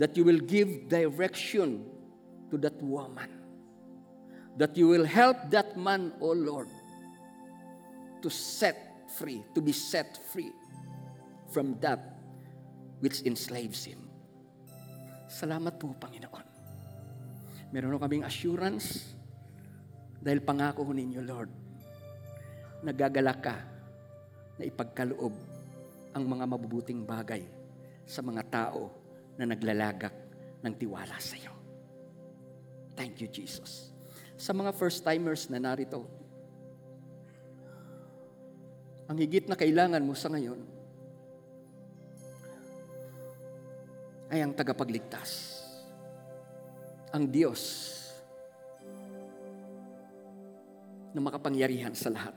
that 0.00 0.16
you 0.16 0.24
will 0.24 0.40
give 0.40 0.88
direction 0.88 1.84
to 2.48 2.56
that 2.56 2.80
woman, 2.80 3.28
that 4.56 4.72
you 4.72 4.88
will 4.88 5.04
help 5.04 5.36
that 5.52 5.76
man, 5.76 6.16
O 6.24 6.32
Lord, 6.32 6.72
to 8.24 8.32
set 8.32 9.04
free, 9.20 9.44
to 9.52 9.60
be 9.60 9.76
set 9.76 10.16
free 10.32 10.56
from 11.52 11.76
that 11.84 12.16
which 13.04 13.20
enslaves 13.28 13.84
him. 13.84 14.08
Salamat 15.28 15.76
po, 15.76 15.92
Panginoon. 15.92 16.48
Meron 17.70 18.00
kaming 18.00 18.24
assurance 18.24 19.14
dahil 20.16 20.40
pangako 20.40 20.88
ho 20.88 20.92
ninyo, 20.96 21.20
Lord, 21.22 21.52
nagagalak 22.80 23.38
ka 23.44 23.56
na 24.56 24.64
ipagkaloob 24.64 25.36
ang 26.16 26.24
mga 26.24 26.44
mabubuting 26.48 27.04
bagay 27.04 27.44
sa 28.08 28.24
mga 28.24 28.42
tao 28.48 28.99
na 29.40 29.48
naglalagak 29.48 30.12
ng 30.60 30.74
tiwala 30.76 31.16
sa 31.16 31.32
iyo. 31.40 31.56
Thank 32.92 33.24
you, 33.24 33.28
Jesus. 33.32 33.88
Sa 34.36 34.52
mga 34.52 34.76
first-timers 34.76 35.48
na 35.48 35.56
narito, 35.56 36.04
ang 39.08 39.16
higit 39.16 39.48
na 39.48 39.56
kailangan 39.56 40.04
mo 40.04 40.12
sa 40.12 40.28
ngayon 40.28 40.60
ay 44.28 44.44
ang 44.44 44.52
tagapagligtas. 44.52 45.58
Ang 47.10 47.26
Diyos 47.32 47.90
na 51.10 51.18
makapangyarihan 51.18 51.96
sa 51.96 52.12
lahat. 52.12 52.36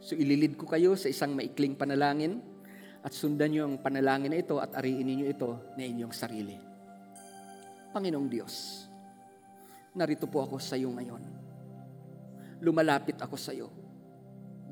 So 0.00 0.16
ililid 0.16 0.56
ko 0.56 0.64
kayo 0.64 0.96
sa 0.96 1.10
isang 1.12 1.36
maikling 1.36 1.76
panalangin 1.76 2.40
at 3.04 3.12
sundan 3.12 3.52
niyo 3.52 3.68
ang 3.68 3.76
panalangin 3.84 4.32
na 4.32 4.40
ito 4.40 4.56
at 4.56 4.72
ariin 4.80 5.04
niyo 5.04 5.28
ito 5.28 5.76
na 5.76 5.84
inyong 5.84 6.14
sarili. 6.16 6.56
Panginoong 7.92 8.28
Diyos, 8.32 8.88
narito 9.92 10.24
po 10.24 10.48
ako 10.48 10.56
sa 10.56 10.80
iyo 10.80 10.88
ngayon. 10.88 11.22
Lumalapit 12.64 13.20
ako 13.20 13.36
sa 13.36 13.52
iyo 13.52 13.68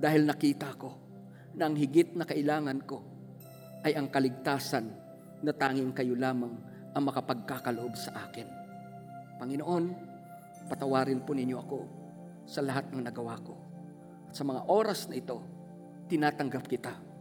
dahil 0.00 0.24
nakita 0.24 0.72
ko 0.80 0.90
na 1.52 1.68
ang 1.68 1.76
higit 1.76 2.16
na 2.16 2.24
kailangan 2.24 2.80
ko 2.88 3.04
ay 3.84 3.92
ang 4.00 4.08
kaligtasan 4.08 4.88
na 5.44 5.52
tanging 5.52 5.92
kayo 5.92 6.16
lamang 6.16 6.56
ang 6.96 7.04
makapagkakaloob 7.04 7.92
sa 8.00 8.16
akin. 8.24 8.48
Panginoon, 9.36 9.84
patawarin 10.72 11.20
po 11.20 11.36
ninyo 11.36 11.56
ako 11.60 11.80
sa 12.48 12.64
lahat 12.64 12.88
ng 12.88 13.04
nagawa 13.04 13.36
ko. 13.44 13.60
At 14.32 14.40
sa 14.40 14.48
mga 14.48 14.72
oras 14.72 15.12
na 15.12 15.20
ito, 15.20 15.36
tinatanggap 16.08 16.64
kita 16.64 17.11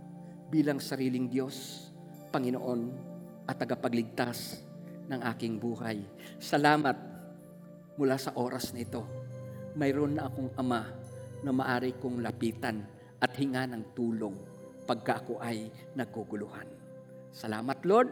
bilang 0.51 0.83
sariling 0.83 1.31
Diyos, 1.31 1.87
Panginoon 2.35 2.81
at 3.47 3.55
tagapagligtas 3.55 4.59
ng 5.07 5.23
aking 5.31 5.55
buhay. 5.55 6.03
Salamat 6.43 6.99
mula 7.95 8.19
sa 8.19 8.35
oras 8.35 8.75
na 8.75 8.83
ito. 8.83 9.07
Mayroon 9.79 10.19
na 10.19 10.27
akong 10.27 10.51
ama 10.59 10.91
na 11.39 11.55
maari 11.55 11.95
kong 11.95 12.19
lapitan 12.19 12.83
at 13.23 13.31
hinga 13.39 13.63
ng 13.71 13.95
tulong 13.95 14.35
pagka 14.83 15.23
ako 15.23 15.39
ay 15.39 15.71
naguguluhan. 15.95 16.67
Salamat, 17.31 17.79
Lord. 17.87 18.11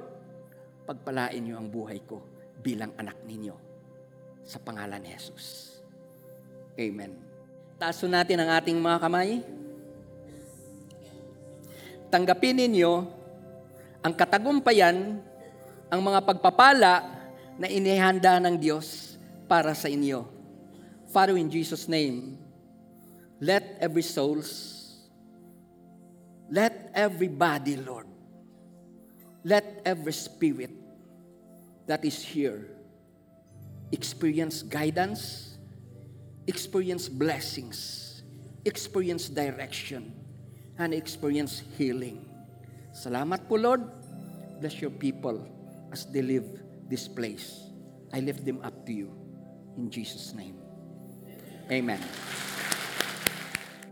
Pagpalain 0.88 1.44
niyo 1.44 1.60
ang 1.60 1.68
buhay 1.68 2.00
ko 2.08 2.24
bilang 2.64 2.96
anak 2.96 3.20
ninyo. 3.28 3.56
Sa 4.48 4.64
pangalan 4.64 5.04
ni 5.04 5.12
Jesus. 5.12 5.78
Amen. 6.80 7.20
Taso 7.76 8.08
natin 8.08 8.42
ang 8.42 8.56
ating 8.56 8.80
mga 8.80 8.98
kamay. 9.04 9.59
Tanggapin 12.10 12.58
ninyo 12.58 12.92
ang 14.02 14.14
katagumpayan, 14.18 15.22
ang 15.90 16.02
mga 16.02 16.26
pagpapala 16.26 16.94
na 17.56 17.68
inihanda 17.70 18.38
ng 18.42 18.58
Diyos 18.58 19.18
para 19.50 19.74
sa 19.78 19.90
inyo. 19.90 20.26
Father, 21.10 21.38
in 21.38 21.50
Jesus' 21.50 21.90
name, 21.90 22.38
Let 23.40 23.80
every 23.80 24.02
souls, 24.02 25.00
let 26.52 26.92
every 26.94 27.30
body, 27.32 27.78
Lord, 27.78 28.06
let 29.46 29.82
every 29.86 30.12
spirit 30.12 30.72
that 31.88 32.04
is 32.04 32.20
here 32.20 32.68
experience 33.94 34.62
guidance, 34.62 35.56
experience 36.48 37.08
blessings, 37.08 38.22
experience 38.66 39.30
direction, 39.30 40.12
and 40.80 40.96
experience 40.96 41.62
healing. 41.76 42.24
Salamat 42.96 43.46
po, 43.46 43.60
Lord. 43.60 43.84
Bless 44.64 44.80
your 44.80 44.92
people 44.92 45.44
as 45.92 46.08
they 46.08 46.24
leave 46.24 46.48
this 46.88 47.08
place. 47.08 47.70
I 48.12 48.24
lift 48.24 48.44
them 48.48 48.64
up 48.64 48.88
to 48.88 48.92
you. 48.96 49.12
In 49.78 49.92
Jesus' 49.92 50.34
name. 50.34 50.58
Amen. 51.70 52.02